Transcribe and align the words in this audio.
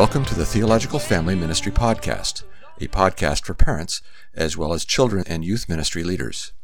Hello, 0.00 0.06
and 0.06 0.14
welcome 0.14 0.32
to 0.32 0.38
the 0.38 0.46
Theological 0.46 0.98
Family 0.98 1.34
Ministry 1.34 1.70
Podcast, 1.70 2.44
a 2.80 2.88
podcast 2.88 3.44
for 3.44 3.52
parents 3.52 4.00
as 4.34 4.56
well 4.56 4.72
as 4.72 4.86
children 4.86 5.24
and 5.26 5.44
youth 5.44 5.68
ministry 5.68 6.02
leaders. 6.02 6.54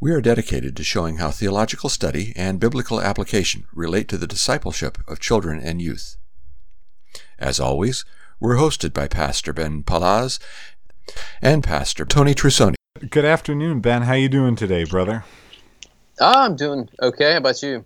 We 0.00 0.10
are 0.12 0.22
dedicated 0.22 0.74
to 0.76 0.82
showing 0.82 1.18
how 1.18 1.32
theological 1.32 1.90
study 1.90 2.32
and 2.34 2.58
biblical 2.58 2.98
application 2.98 3.66
relate 3.74 4.08
to 4.08 4.16
the 4.16 4.26
discipleship 4.26 4.96
of 5.06 5.20
children 5.20 5.60
and 5.60 5.82
youth. 5.82 6.16
As 7.38 7.60
always, 7.60 8.06
we're 8.40 8.56
hosted 8.56 8.94
by 8.94 9.06
Pastor 9.06 9.52
Ben 9.52 9.82
Palaz 9.82 10.38
and 11.42 11.62
Pastor 11.62 12.06
Tony 12.06 12.34
Trusoni. 12.34 12.76
Good 13.10 13.26
afternoon, 13.26 13.80
Ben. 13.80 14.00
How 14.00 14.14
you 14.14 14.30
doing 14.30 14.56
today, 14.56 14.84
brother? 14.84 15.26
Oh, 16.18 16.44
I'm 16.44 16.56
doing 16.56 16.88
okay. 17.02 17.32
How 17.32 17.36
about 17.36 17.62
you? 17.62 17.84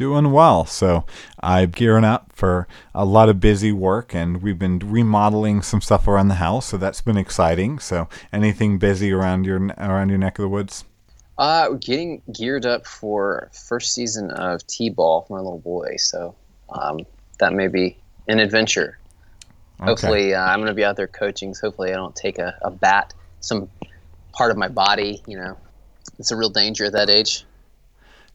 Doing 0.00 0.32
well. 0.32 0.64
So 0.64 1.04
I'm 1.40 1.72
gearing 1.72 2.04
up 2.04 2.32
for 2.32 2.66
a 2.94 3.04
lot 3.04 3.28
of 3.28 3.38
busy 3.38 3.70
work, 3.70 4.14
and 4.14 4.42
we've 4.42 4.58
been 4.58 4.78
remodeling 4.78 5.60
some 5.60 5.82
stuff 5.82 6.08
around 6.08 6.28
the 6.28 6.36
house, 6.36 6.68
so 6.68 6.78
that's 6.78 7.02
been 7.02 7.18
exciting. 7.18 7.78
So, 7.78 8.08
anything 8.32 8.78
busy 8.78 9.12
around 9.12 9.44
your 9.44 9.58
around 9.76 10.08
your 10.08 10.16
neck 10.16 10.38
of 10.38 10.44
the 10.44 10.48
woods? 10.48 10.86
Uh, 11.36 11.72
getting 11.72 12.22
geared 12.32 12.64
up 12.64 12.86
for 12.86 13.50
first 13.52 13.92
season 13.92 14.30
of 14.30 14.66
T-ball 14.66 15.26
for 15.28 15.36
my 15.36 15.42
little 15.42 15.58
boy. 15.58 15.96
So 15.98 16.34
um, 16.70 17.00
that 17.38 17.52
may 17.52 17.68
be 17.68 17.98
an 18.26 18.38
adventure. 18.38 18.98
Okay. 19.80 19.90
Hopefully, 19.90 20.34
uh, 20.34 20.42
I'm 20.42 20.60
going 20.60 20.68
to 20.68 20.74
be 20.74 20.82
out 20.82 20.96
there 20.96 21.08
coaching. 21.08 21.52
So 21.52 21.66
hopefully, 21.66 21.90
I 21.90 21.96
don't 21.96 22.16
take 22.16 22.38
a, 22.38 22.56
a 22.62 22.70
bat, 22.70 23.12
some 23.40 23.68
part 24.32 24.50
of 24.50 24.56
my 24.56 24.68
body. 24.68 25.22
You 25.26 25.36
know, 25.36 25.58
it's 26.18 26.30
a 26.30 26.36
real 26.36 26.48
danger 26.48 26.86
at 26.86 26.92
that 26.92 27.10
age. 27.10 27.44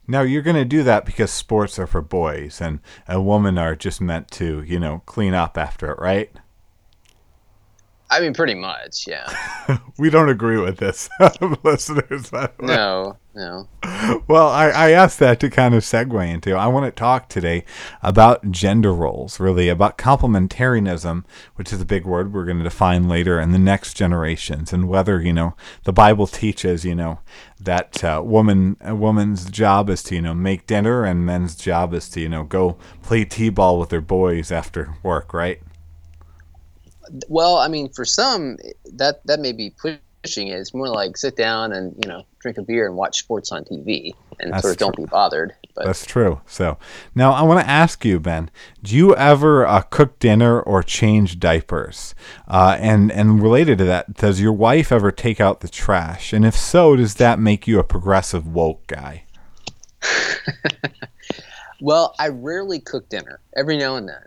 Now 0.08 0.22
you're 0.22 0.42
going 0.42 0.56
to 0.56 0.66
do 0.66 0.84
that 0.84 1.06
because 1.06 1.32
sports 1.32 1.80
are 1.80 1.88
for 1.88 2.02
boys 2.02 2.62
and 2.62 2.80
a 3.08 3.22
woman 3.22 3.58
are 3.58 3.76
just 3.76 4.00
meant 4.02 4.30
to, 4.32 4.62
you 4.64 4.80
know, 4.80 5.02
clean 5.06 5.34
up 5.34 5.58
after 5.58 5.92
it, 5.92 6.00
right? 6.00 6.32
I 8.16 8.22
mean, 8.22 8.34
pretty 8.34 8.56
much, 8.56 9.08
yeah. 9.08 9.30
we 9.98 10.10
don't 10.10 10.30
agree 10.30 10.58
with 10.58 10.78
this, 10.78 11.10
listeners. 11.64 12.32
No, 12.62 13.18
no. 13.36 13.68
Well, 14.28 14.48
I, 14.48 14.70
I 14.70 14.92
asked 14.92 15.20
that 15.20 15.42
to 15.42 15.50
kind 15.50 15.76
of 15.76 15.84
segue 15.84 16.34
into. 16.34 16.56
I 16.56 16.68
want 16.68 16.86
to 16.86 16.92
talk 16.98 17.28
today 17.28 17.66
about 18.02 18.50
gender 18.52 18.94
roles, 18.94 19.38
really, 19.38 19.68
about 19.68 19.98
complementarianism, 19.98 21.26
which 21.56 21.74
is 21.74 21.82
a 21.82 21.86
big 21.86 22.06
word 22.06 22.34
we're 22.34 22.46
going 22.46 22.60
to 22.60 22.64
define 22.64 23.10
later, 23.10 23.38
and 23.38 23.54
the 23.54 23.60
next 23.60 23.96
generations, 23.96 24.72
and 24.72 24.88
whether, 24.88 25.22
you 25.22 25.34
know, 25.34 25.54
the 25.84 25.94
Bible 25.94 26.26
teaches, 26.26 26.86
you 26.86 26.96
know, 26.96 27.20
that 27.60 28.02
uh, 28.02 28.22
woman 28.24 28.78
a 28.80 28.96
woman's 28.96 29.50
job 29.50 29.90
is 29.90 30.02
to, 30.04 30.16
you 30.16 30.22
know, 30.22 30.34
make 30.34 30.68
dinner, 30.68 31.04
and 31.04 31.26
men's 31.26 31.56
job 31.56 31.94
is 31.94 32.08
to, 32.10 32.22
you 32.22 32.30
know, 32.30 32.46
go 32.46 32.78
play 33.02 33.26
t-ball 33.26 33.78
with 33.78 33.90
their 33.90 34.00
boys 34.00 34.54
after 34.54 34.96
work, 35.04 35.34
right? 35.34 35.62
Well, 37.28 37.58
I 37.58 37.68
mean, 37.68 37.90
for 37.90 38.06
some, 38.06 38.58
that 38.94 39.26
that 39.26 39.40
may 39.40 39.52
be 39.52 39.70
pushing 39.70 40.48
it. 40.48 40.60
It's 40.60 40.74
more 40.74 40.90
like 40.90 41.18
sit 41.18 41.36
down 41.36 41.72
and 41.72 41.96
you 42.04 42.10
know 42.10 42.26
drink 42.40 42.58
a 42.58 42.62
beer 42.62 42.88
and 42.88 42.96
watch 42.96 43.20
sports 43.20 43.52
on 43.52 43.64
TV 43.64 44.14
and 44.40 44.54
That's 44.54 44.64
sort 44.64 44.74
of 44.74 44.78
true. 44.78 44.86
don't 44.88 44.98
be 44.98 45.06
bothered. 45.06 45.56
But. 45.76 45.86
That's 45.86 46.06
true. 46.06 46.42
So 46.46 46.78
now 47.14 47.32
I 47.32 47.42
want 47.44 47.60
to 47.60 47.70
ask 47.70 48.06
you, 48.06 48.20
Ben, 48.20 48.50
do 48.82 48.96
you 48.96 49.16
ever 49.16 49.66
uh, 49.66 49.82
cook 49.82 50.20
dinner 50.20 50.62
or 50.62 50.84
change 50.84 51.40
diapers? 51.40 52.16
Uh, 52.48 52.78
and 52.80 53.12
and 53.12 53.42
related 53.42 53.78
to 53.80 53.86
that, 53.86 54.16
does 54.16 54.42
your 54.42 54.54
wife 54.54 54.92
ever 54.92 55.12
take 55.12 55.40
out 55.40 55.60
the 55.60 55.68
trash? 55.68 56.34
And 56.34 56.46
if 56.46 56.56
so, 56.56 56.96
does 56.96 57.16
that 57.16 57.40
make 57.40 57.68
you 57.68 57.80
a 57.80 57.84
progressive 57.84 58.48
woke 58.48 58.88
guy? 58.88 59.26
well, 61.82 62.16
I 62.20 62.30
rarely 62.30 62.80
cook 62.80 63.10
dinner. 63.10 63.40
Every 63.56 63.78
now 63.78 63.96
and 63.96 64.08
then. 64.08 64.24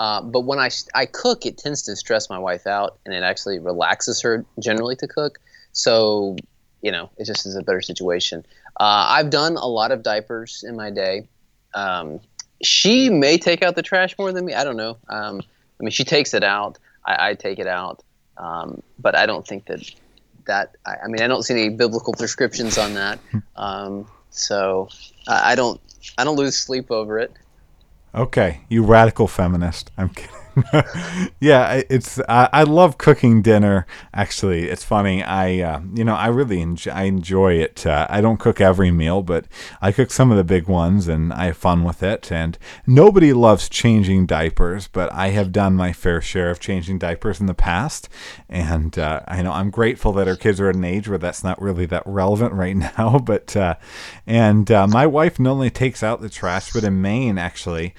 Uh, 0.00 0.22
but 0.22 0.40
when 0.40 0.58
I, 0.58 0.70
I 0.94 1.04
cook, 1.04 1.44
it 1.44 1.58
tends 1.58 1.82
to 1.82 1.94
stress 1.94 2.30
my 2.30 2.38
wife 2.38 2.66
out, 2.66 2.98
and 3.04 3.14
it 3.14 3.22
actually 3.22 3.58
relaxes 3.58 4.22
her 4.22 4.46
generally 4.58 4.96
to 4.96 5.06
cook. 5.06 5.38
So, 5.72 6.36
you 6.80 6.90
know, 6.90 7.10
it 7.18 7.26
just 7.26 7.44
is 7.44 7.54
a 7.54 7.62
better 7.62 7.82
situation. 7.82 8.46
Uh, 8.80 9.04
I've 9.08 9.28
done 9.28 9.56
a 9.56 9.66
lot 9.66 9.92
of 9.92 10.02
diapers 10.02 10.64
in 10.66 10.74
my 10.74 10.88
day. 10.88 11.28
Um, 11.74 12.20
she 12.62 13.10
may 13.10 13.36
take 13.36 13.62
out 13.62 13.76
the 13.76 13.82
trash 13.82 14.16
more 14.18 14.32
than 14.32 14.46
me. 14.46 14.54
I 14.54 14.64
don't 14.64 14.78
know. 14.78 14.96
Um, 15.10 15.42
I 15.78 15.82
mean, 15.82 15.90
she 15.90 16.04
takes 16.04 16.32
it 16.32 16.42
out. 16.42 16.78
I, 17.04 17.28
I 17.28 17.34
take 17.34 17.58
it 17.58 17.66
out. 17.66 18.02
Um, 18.38 18.82
but 18.98 19.14
I 19.14 19.26
don't 19.26 19.46
think 19.46 19.66
that 19.66 19.82
that. 20.46 20.76
I, 20.86 20.94
I, 21.04 21.08
mean, 21.08 21.20
I 21.20 21.26
don't 21.26 21.42
see 21.42 21.52
any 21.52 21.68
biblical 21.68 22.14
prescriptions 22.14 22.78
on 22.78 22.94
that. 22.94 23.18
Um, 23.54 24.06
so 24.30 24.88
I, 25.28 25.52
I 25.52 25.54
don't. 25.56 25.78
I 26.16 26.24
don't 26.24 26.36
lose 26.36 26.56
sleep 26.56 26.90
over 26.90 27.18
it. 27.18 27.34
Okay, 28.14 28.62
you 28.68 28.82
radical 28.82 29.28
feminist. 29.28 29.90
I'm 29.96 30.08
kidding. 30.08 30.39
yeah, 31.40 31.82
it's 31.88 32.18
I, 32.28 32.48
I, 32.52 32.62
love 32.64 32.98
cooking 32.98 33.42
dinner. 33.42 33.86
Actually, 34.14 34.68
it's 34.68 34.84
funny. 34.84 35.22
I 35.22 35.60
uh, 35.60 35.80
you 35.94 36.04
know 36.04 36.14
I 36.14 36.28
really 36.28 36.60
enjoy, 36.60 36.90
I 36.90 37.02
enjoy 37.04 37.54
it. 37.54 37.86
Uh, 37.86 38.06
I 38.10 38.20
don't 38.20 38.38
cook 38.40 38.60
every 38.60 38.90
meal, 38.90 39.22
but 39.22 39.46
I 39.80 39.92
cook 39.92 40.10
some 40.10 40.30
of 40.30 40.36
the 40.36 40.44
big 40.44 40.68
ones, 40.68 41.08
and 41.08 41.32
I 41.32 41.46
have 41.46 41.56
fun 41.56 41.84
with 41.84 42.02
it. 42.02 42.30
And 42.32 42.58
nobody 42.86 43.32
loves 43.32 43.68
changing 43.68 44.26
diapers, 44.26 44.88
but 44.88 45.12
I 45.12 45.28
have 45.28 45.52
done 45.52 45.76
my 45.76 45.92
fair 45.92 46.20
share 46.20 46.50
of 46.50 46.60
changing 46.60 46.98
diapers 46.98 47.40
in 47.40 47.46
the 47.46 47.54
past. 47.54 48.08
And 48.48 48.98
uh, 48.98 49.20
I 49.28 49.42
know 49.42 49.52
I'm 49.52 49.70
grateful 49.70 50.12
that 50.14 50.28
our 50.28 50.36
kids 50.36 50.60
are 50.60 50.68
at 50.68 50.76
an 50.76 50.84
age 50.84 51.08
where 51.08 51.18
that's 51.18 51.44
not 51.44 51.60
really 51.60 51.86
that 51.86 52.02
relevant 52.06 52.52
right 52.54 52.76
now. 52.98 53.18
But 53.18 53.56
uh, 53.56 53.76
and 54.26 54.70
uh, 54.70 54.86
my 54.86 55.06
wife 55.06 55.38
not 55.38 55.50
only 55.52 55.70
takes 55.70 56.02
out 56.02 56.20
the 56.20 56.28
trash, 56.28 56.72
but 56.72 56.84
in 56.84 57.00
Maine, 57.00 57.38
actually, 57.38 57.94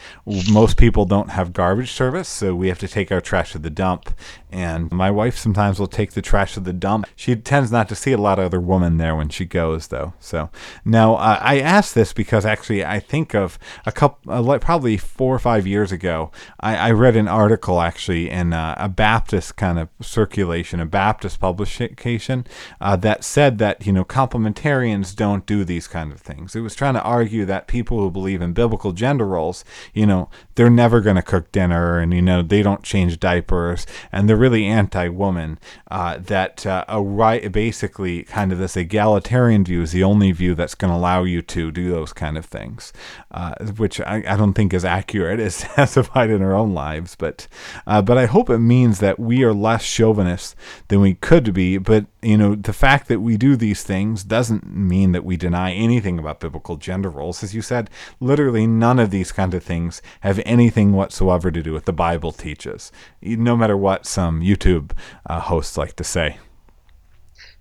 most 0.51 0.77
people 0.77 1.05
don't 1.05 1.29
have 1.29 1.53
garbage 1.53 1.91
service 1.91 2.29
so 2.29 2.50
we 2.55 2.67
have 2.67 2.79
to 2.79 2.87
take 2.87 3.11
our 3.11 3.21
trash 3.21 3.51
to 3.51 3.59
the 3.59 3.69
dump. 3.69 4.13
And 4.51 4.91
my 4.91 5.11
wife 5.11 5.37
sometimes 5.37 5.79
will 5.79 5.87
take 5.87 6.11
the 6.11 6.21
trash 6.21 6.55
to 6.55 6.59
the 6.59 6.73
dump. 6.73 7.07
She 7.15 7.35
tends 7.35 7.71
not 7.71 7.87
to 7.89 7.95
see 7.95 8.11
a 8.11 8.17
lot 8.17 8.39
of 8.39 8.45
other 8.45 8.59
women 8.59 8.97
there 8.97 9.15
when 9.15 9.29
she 9.29 9.45
goes, 9.45 9.87
though. 9.87 10.13
So 10.19 10.49
now 10.83 11.15
uh, 11.15 11.39
I 11.41 11.59
asked 11.59 11.95
this 11.95 12.11
because 12.11 12.45
actually 12.45 12.83
I 12.83 12.99
think 12.99 13.33
of 13.33 13.59
a 13.85 13.91
couple, 13.91 14.33
uh, 14.33 14.41
like 14.41 14.61
probably 14.61 14.97
four 14.97 15.35
or 15.35 15.39
five 15.39 15.67
years 15.67 15.91
ago, 15.91 16.31
I, 16.59 16.75
I 16.75 16.91
read 16.91 17.15
an 17.15 17.27
article 17.27 17.79
actually 17.79 18.29
in 18.29 18.53
uh, 18.53 18.75
a 18.77 18.89
Baptist 18.89 19.55
kind 19.55 19.79
of 19.79 19.89
circulation, 20.01 20.79
a 20.79 20.85
Baptist 20.85 21.39
publication, 21.39 22.45
uh, 22.79 22.95
that 22.97 23.23
said 23.23 23.59
that 23.59 23.85
you 23.85 23.93
know 23.93 24.03
complementarians 24.03 25.15
don't 25.15 25.45
do 25.45 25.63
these 25.63 25.87
kind 25.87 26.11
of 26.11 26.19
things. 26.19 26.55
It 26.55 26.61
was 26.61 26.75
trying 26.75 26.95
to 26.95 27.03
argue 27.03 27.45
that 27.45 27.67
people 27.67 27.99
who 27.99 28.09
believe 28.09 28.41
in 28.41 28.53
biblical 28.53 28.91
gender 28.91 29.25
roles, 29.25 29.63
you 29.93 30.05
know, 30.05 30.29
they're 30.55 30.69
never 30.69 31.01
going 31.01 31.15
to 31.15 31.21
cook 31.21 31.51
dinner 31.51 31.99
and 31.99 32.13
you 32.13 32.21
know 32.21 32.31
know 32.31 32.41
they 32.41 32.63
don't 32.63 32.83
change 32.83 33.19
diapers 33.19 33.85
and 34.11 34.27
they're 34.27 34.37
really 34.41 34.65
anti-woman 34.65 35.59
uh, 35.89 36.17
that 36.17 36.65
uh, 36.65 36.83
a 36.87 37.01
right 37.01 37.51
basically 37.51 38.23
kind 38.23 38.51
of 38.51 38.57
this 38.57 38.75
egalitarian 38.75 39.63
view 39.63 39.81
is 39.81 39.91
the 39.91 40.03
only 40.03 40.31
view 40.31 40.55
that's 40.55 40.75
going 40.75 40.91
to 40.91 40.97
allow 40.97 41.23
you 41.23 41.41
to 41.41 41.71
do 41.71 41.89
those 41.89 42.13
kind 42.13 42.37
of 42.37 42.45
things 42.45 42.91
uh, 43.31 43.53
which 43.77 44.01
I, 44.01 44.23
I, 44.27 44.35
don't 44.37 44.53
think 44.53 44.73
is 44.73 44.85
accurate 44.85 45.39
as 45.39 45.59
testified 45.75 46.29
in 46.29 46.41
our 46.41 46.53
own 46.53 46.73
lives 46.73 47.15
but 47.15 47.47
uh, 47.85 48.01
but 48.01 48.17
I 48.17 48.25
hope 48.25 48.49
it 48.49 48.59
means 48.59 48.99
that 48.99 49.19
we 49.19 49.43
are 49.43 49.53
less 49.53 49.83
chauvinist 49.83 50.55
than 50.87 51.01
we 51.01 51.13
could 51.13 51.53
be 51.53 51.77
but 51.77 52.05
you 52.21 52.37
know 52.37 52.55
the 52.55 52.73
fact 52.73 53.07
that 53.09 53.19
we 53.19 53.37
do 53.37 53.55
these 53.55 53.83
things 53.83 54.23
doesn't 54.23 54.65
mean 54.75 55.11
that 55.11 55.25
we 55.25 55.37
deny 55.37 55.71
anything 55.73 56.17
about 56.17 56.39
biblical 56.39 56.77
gender 56.77 57.09
roles. 57.09 57.43
As 57.43 57.53
you 57.53 57.61
said 57.61 57.89
literally 58.19 58.65
none 58.65 58.99
of 58.99 59.11
these 59.11 59.31
kind 59.31 59.53
of 59.53 59.63
things 59.63 60.01
have 60.21 60.39
anything 60.45 60.93
whatsoever 60.93 61.51
to 61.51 61.61
do 61.61 61.73
with 61.73 61.85
the 61.85 61.93
Bible 61.93 62.31
Bible 62.31 62.31
teaches, 62.31 62.91
no 63.21 63.57
matter 63.57 63.75
what 63.75 64.05
some 64.05 64.30
YouTube 64.39 64.91
uh, 65.25 65.39
hosts 65.39 65.77
like 65.77 65.95
to 65.97 66.03
say. 66.03 66.37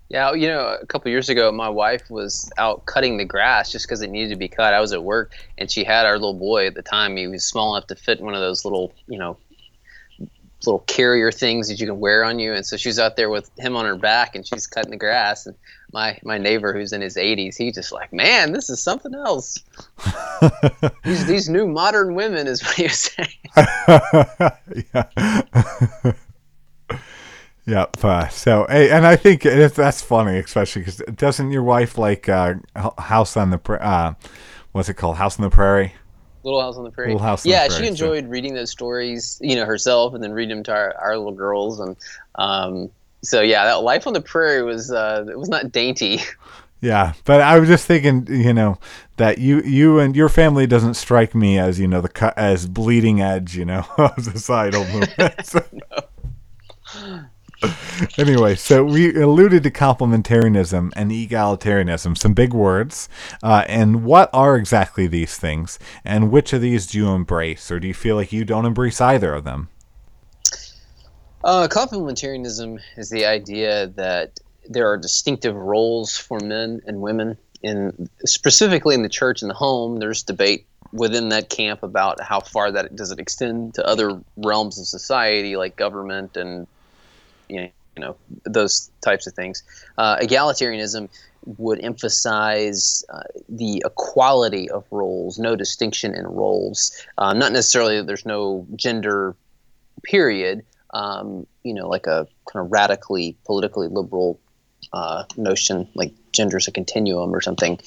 Yeah, 0.09 0.33
you 0.33 0.47
know, 0.47 0.77
a 0.81 0.85
couple 0.85 1.09
years 1.09 1.29
ago, 1.29 1.51
my 1.53 1.69
wife 1.69 2.09
was 2.09 2.51
out 2.57 2.85
cutting 2.85 3.17
the 3.17 3.23
grass 3.23 3.71
just 3.71 3.87
because 3.87 4.01
it 4.01 4.09
needed 4.09 4.29
to 4.31 4.35
be 4.35 4.49
cut. 4.49 4.73
I 4.73 4.81
was 4.81 4.91
at 4.91 5.03
work, 5.03 5.33
and 5.57 5.71
she 5.71 5.85
had 5.85 6.05
our 6.05 6.15
little 6.15 6.33
boy 6.33 6.67
at 6.67 6.75
the 6.75 6.81
time. 6.81 7.15
He 7.15 7.27
was 7.27 7.45
small 7.45 7.75
enough 7.75 7.87
to 7.87 7.95
fit 7.95 8.19
in 8.19 8.25
one 8.25 8.35
of 8.35 8.41
those 8.41 8.65
little, 8.65 8.93
you 9.07 9.17
know, 9.17 9.37
little 10.65 10.79
carrier 10.79 11.31
things 11.31 11.67
that 11.69 11.79
you 11.79 11.87
can 11.87 11.99
wear 11.99 12.23
on 12.23 12.39
you. 12.39 12.53
And 12.53 12.65
so 12.65 12.77
she's 12.77 12.99
out 12.99 13.15
there 13.15 13.29
with 13.29 13.49
him 13.57 13.75
on 13.75 13.85
her 13.85 13.95
back 13.95 14.35
and 14.35 14.45
she's 14.45 14.67
cutting 14.67 14.91
the 14.91 14.97
grass. 14.97 15.45
And 15.45 15.55
my, 15.91 16.19
my 16.23 16.37
neighbor 16.37 16.73
who's 16.73 16.93
in 16.93 17.01
his 17.01 17.17
80s, 17.17 17.55
he's 17.57 17.75
just 17.75 17.91
like, 17.91 18.13
man, 18.13 18.51
this 18.51 18.69
is 18.69 18.81
something 18.81 19.13
else. 19.13 19.57
these, 21.03 21.25
these 21.25 21.49
new 21.49 21.67
modern 21.67 22.15
women 22.15 22.47
is 22.47 22.63
what 22.63 22.75
he 22.75 22.83
was 22.83 22.99
saying. 22.99 23.29
yeah. 24.93 26.13
Yep. 27.65 28.03
Uh, 28.03 28.27
so, 28.29 28.65
and 28.65 29.05
I 29.05 29.15
think 29.15 29.43
that's 29.43 30.01
funny, 30.01 30.39
especially 30.39 30.81
because 30.81 30.97
doesn't 31.15 31.51
your 31.51 31.63
wife 31.63 31.97
like 31.97 32.27
uh, 32.27 32.55
House 32.97 33.37
on 33.37 33.51
the 33.51 33.59
uh, 33.73 34.13
what's 34.71 34.89
it 34.89 34.95
called, 34.95 35.17
House 35.17 35.39
on 35.39 35.43
the 35.43 35.49
Prairie? 35.49 35.93
Little 36.43 36.61
House 36.61 36.75
on 36.77 36.83
the 36.83 36.91
Prairie. 36.91 37.11
Little 37.11 37.25
House 37.25 37.45
yeah, 37.45 37.67
Prairie, 37.67 37.83
she 37.83 37.87
enjoyed 37.87 38.23
so. 38.23 38.29
reading 38.29 38.55
those 38.55 38.71
stories, 38.71 39.37
you 39.41 39.55
know, 39.55 39.65
herself, 39.65 40.13
and 40.13 40.23
then 40.23 40.33
reading 40.33 40.57
them 40.57 40.63
to 40.63 40.71
our, 40.73 40.95
our 40.97 41.17
little 41.17 41.33
girls, 41.33 41.79
and 41.79 41.95
um, 42.35 42.89
so 43.21 43.41
yeah, 43.41 43.65
that 43.65 43.83
life 43.83 44.07
on 44.07 44.13
the 44.13 44.21
prairie 44.21 44.63
was 44.63 44.91
uh, 44.91 45.25
it 45.29 45.37
was 45.37 45.49
not 45.49 45.71
dainty. 45.71 46.19
Yeah, 46.83 47.13
but 47.25 47.41
I 47.41 47.59
was 47.59 47.69
just 47.69 47.85
thinking, 47.85 48.25
you 48.27 48.53
know, 48.53 48.79
that 49.17 49.37
you 49.37 49.61
you 49.61 49.99
and 49.99 50.15
your 50.15 50.29
family 50.29 50.65
doesn't 50.65 50.95
strike 50.95 51.35
me 51.35 51.59
as 51.59 51.79
you 51.79 51.87
know 51.87 52.01
the 52.01 52.09
cut 52.09 52.35
as 52.35 52.65
bleeding 52.65 53.21
edge, 53.21 53.55
you 53.55 53.65
know, 53.65 53.85
of 53.99 54.23
societal 54.23 54.83
movements. 54.91 55.55
Anyway, 58.17 58.55
so 58.55 58.83
we 58.83 59.15
alluded 59.21 59.63
to 59.63 59.71
complementarianism 59.71 60.91
and 60.95 61.11
egalitarianism, 61.11 62.17
some 62.17 62.33
big 62.33 62.53
words. 62.53 63.09
Uh, 63.43 63.63
and 63.67 64.03
what 64.03 64.29
are 64.33 64.55
exactly 64.55 65.07
these 65.07 65.37
things? 65.37 65.79
And 66.03 66.31
which 66.31 66.53
of 66.53 66.61
these 66.61 66.87
do 66.87 66.97
you 66.97 67.09
embrace, 67.09 67.71
or 67.71 67.79
do 67.79 67.87
you 67.87 67.93
feel 67.93 68.15
like 68.15 68.31
you 68.31 68.45
don't 68.45 68.65
embrace 68.65 68.99
either 69.01 69.33
of 69.33 69.43
them? 69.43 69.69
Uh, 71.43 71.67
complementarianism 71.69 72.79
is 72.97 73.09
the 73.09 73.25
idea 73.25 73.87
that 73.87 74.39
there 74.69 74.91
are 74.91 74.97
distinctive 74.97 75.55
roles 75.55 76.15
for 76.17 76.39
men 76.39 76.81
and 76.85 77.01
women 77.01 77.37
in 77.63 78.09
specifically 78.25 78.95
in 78.95 79.03
the 79.03 79.09
church 79.09 79.41
and 79.41 79.49
the 79.49 79.55
home. 79.55 79.97
There's 79.97 80.23
debate 80.23 80.65
within 80.93 81.29
that 81.29 81.49
camp 81.49 81.83
about 81.83 82.21
how 82.21 82.41
far 82.41 82.71
that 82.71 82.95
does 82.95 83.11
it 83.11 83.19
extend 83.19 83.75
to 83.75 83.85
other 83.85 84.21
realms 84.37 84.77
of 84.77 84.85
society 84.85 85.55
like 85.55 85.75
government 85.75 86.37
and 86.37 86.67
you 87.51 87.71
know, 87.97 88.15
those 88.45 88.89
types 89.01 89.27
of 89.27 89.33
things. 89.33 89.63
Uh, 89.97 90.17
egalitarianism 90.17 91.09
would 91.57 91.83
emphasize 91.83 93.03
uh, 93.09 93.21
the 93.49 93.81
equality 93.85 94.69
of 94.69 94.85
roles, 94.91 95.39
no 95.39 95.55
distinction 95.55 96.13
in 96.13 96.25
roles. 96.27 96.91
Um, 97.17 97.39
not 97.39 97.51
necessarily 97.51 97.97
that 97.97 98.07
there's 98.07 98.25
no 98.25 98.65
gender 98.75 99.35
period, 100.03 100.63
um, 100.93 101.45
you 101.63 101.73
know, 101.73 101.87
like 101.87 102.07
a 102.07 102.27
kind 102.51 102.65
of 102.65 102.71
radically 102.71 103.37
politically 103.45 103.87
liberal 103.87 104.39
uh, 104.93 105.23
notion, 105.37 105.87
like 105.95 106.13
gender's 106.31 106.67
a 106.67 106.71
continuum 106.71 107.33
or 107.33 107.41
something. 107.41 107.79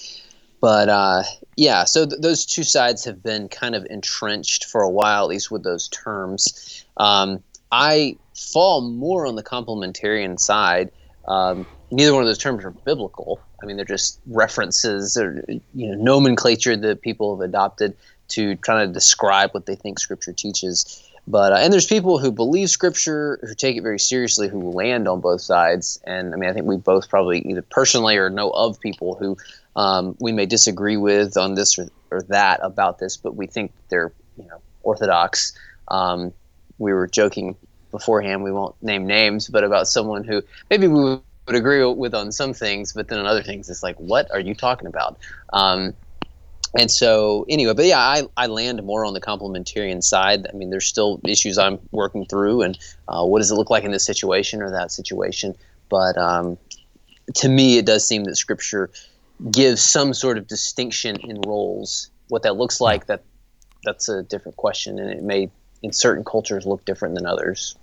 But 0.60 0.88
uh, 0.88 1.22
yeah, 1.56 1.84
so 1.84 2.06
th- 2.06 2.20
those 2.22 2.46
two 2.46 2.64
sides 2.64 3.04
have 3.04 3.22
been 3.22 3.48
kind 3.48 3.74
of 3.74 3.86
entrenched 3.90 4.64
for 4.64 4.80
a 4.80 4.90
while, 4.90 5.24
at 5.24 5.28
least 5.28 5.50
with 5.50 5.62
those 5.62 5.88
terms. 5.88 6.84
Um, 6.96 7.42
I 7.70 8.16
fall 8.34 8.80
more 8.80 9.26
on 9.26 9.36
the 9.36 9.42
complementarian 9.42 10.38
side. 10.38 10.90
Um, 11.26 11.66
neither 11.90 12.12
one 12.12 12.22
of 12.22 12.26
those 12.26 12.38
terms 12.38 12.64
are 12.64 12.70
biblical. 12.70 13.40
I 13.62 13.66
mean, 13.66 13.76
they're 13.76 13.84
just 13.84 14.20
references 14.26 15.16
or 15.16 15.44
you 15.74 15.90
know 15.90 15.94
nomenclature 15.94 16.76
that 16.76 17.02
people 17.02 17.36
have 17.36 17.48
adopted 17.48 17.96
to 18.28 18.56
try 18.56 18.84
to 18.84 18.92
describe 18.92 19.50
what 19.52 19.66
they 19.66 19.74
think 19.74 19.98
Scripture 19.98 20.32
teaches. 20.32 21.02
But 21.26 21.52
uh, 21.52 21.56
and 21.56 21.72
there's 21.72 21.86
people 21.86 22.18
who 22.18 22.30
believe 22.30 22.68
Scripture 22.68 23.38
who 23.42 23.54
take 23.54 23.76
it 23.76 23.82
very 23.82 23.98
seriously 23.98 24.48
who 24.48 24.70
land 24.70 25.08
on 25.08 25.20
both 25.20 25.40
sides. 25.40 25.98
And 26.04 26.34
I 26.34 26.36
mean, 26.36 26.50
I 26.50 26.52
think 26.52 26.66
we 26.66 26.76
both 26.76 27.08
probably 27.08 27.38
either 27.40 27.62
personally 27.62 28.16
or 28.16 28.28
know 28.28 28.50
of 28.50 28.78
people 28.80 29.14
who 29.14 29.36
um, 29.76 30.16
we 30.20 30.32
may 30.32 30.46
disagree 30.46 30.96
with 30.96 31.36
on 31.36 31.54
this 31.54 31.78
or, 31.78 31.88
or, 32.10 32.22
that 32.28 32.60
about 32.62 33.00
this, 33.00 33.16
but 33.16 33.34
we 33.34 33.46
think 33.46 33.72
they're 33.88 34.12
you 34.36 34.46
know 34.46 34.60
orthodox. 34.82 35.52
Um, 35.88 36.32
we 36.78 36.92
were 36.92 37.06
joking 37.06 37.56
beforehand. 37.94 38.42
We 38.42 38.50
won't 38.50 38.74
name 38.82 39.06
names, 39.06 39.48
but 39.48 39.62
about 39.62 39.86
someone 39.86 40.24
who 40.24 40.42
maybe 40.68 40.88
we 40.88 41.00
would 41.46 41.54
agree 41.54 41.84
with 41.84 42.12
on 42.12 42.32
some 42.32 42.52
things, 42.52 42.92
but 42.92 43.06
then 43.08 43.20
on 43.20 43.26
other 43.26 43.42
things, 43.42 43.70
it's 43.70 43.84
like, 43.84 43.96
what 43.96 44.28
are 44.32 44.40
you 44.40 44.54
talking 44.54 44.88
about? 44.88 45.16
Um, 45.52 45.94
and 46.76 46.90
so 46.90 47.46
anyway, 47.48 47.72
but 47.72 47.84
yeah, 47.84 48.00
I, 48.00 48.22
I 48.36 48.46
land 48.48 48.82
more 48.82 49.04
on 49.04 49.14
the 49.14 49.20
complementarian 49.20 50.02
side. 50.02 50.48
I 50.52 50.56
mean, 50.56 50.70
there's 50.70 50.86
still 50.86 51.20
issues 51.24 51.56
I'm 51.56 51.78
working 51.92 52.26
through, 52.26 52.62
and 52.62 52.76
uh, 53.06 53.24
what 53.24 53.38
does 53.38 53.52
it 53.52 53.54
look 53.54 53.70
like 53.70 53.84
in 53.84 53.92
this 53.92 54.04
situation 54.04 54.60
or 54.60 54.70
that 54.72 54.90
situation? 54.90 55.54
But 55.88 56.18
um, 56.18 56.58
to 57.36 57.48
me, 57.48 57.78
it 57.78 57.86
does 57.86 58.06
seem 58.06 58.24
that 58.24 58.36
Scripture 58.36 58.90
gives 59.52 59.82
some 59.82 60.12
sort 60.14 60.36
of 60.36 60.48
distinction 60.48 61.16
in 61.20 61.40
roles. 61.42 62.10
What 62.28 62.42
that 62.42 62.56
looks 62.56 62.80
like, 62.80 63.06
that 63.06 63.22
that's 63.84 64.08
a 64.08 64.24
different 64.24 64.56
question, 64.56 64.98
and 64.98 65.10
it 65.10 65.22
may 65.22 65.50
in 65.84 65.92
certain 65.92 66.24
cultures 66.24 66.66
look 66.66 66.84
different 66.84 67.14
than 67.14 67.26
others. 67.26 67.76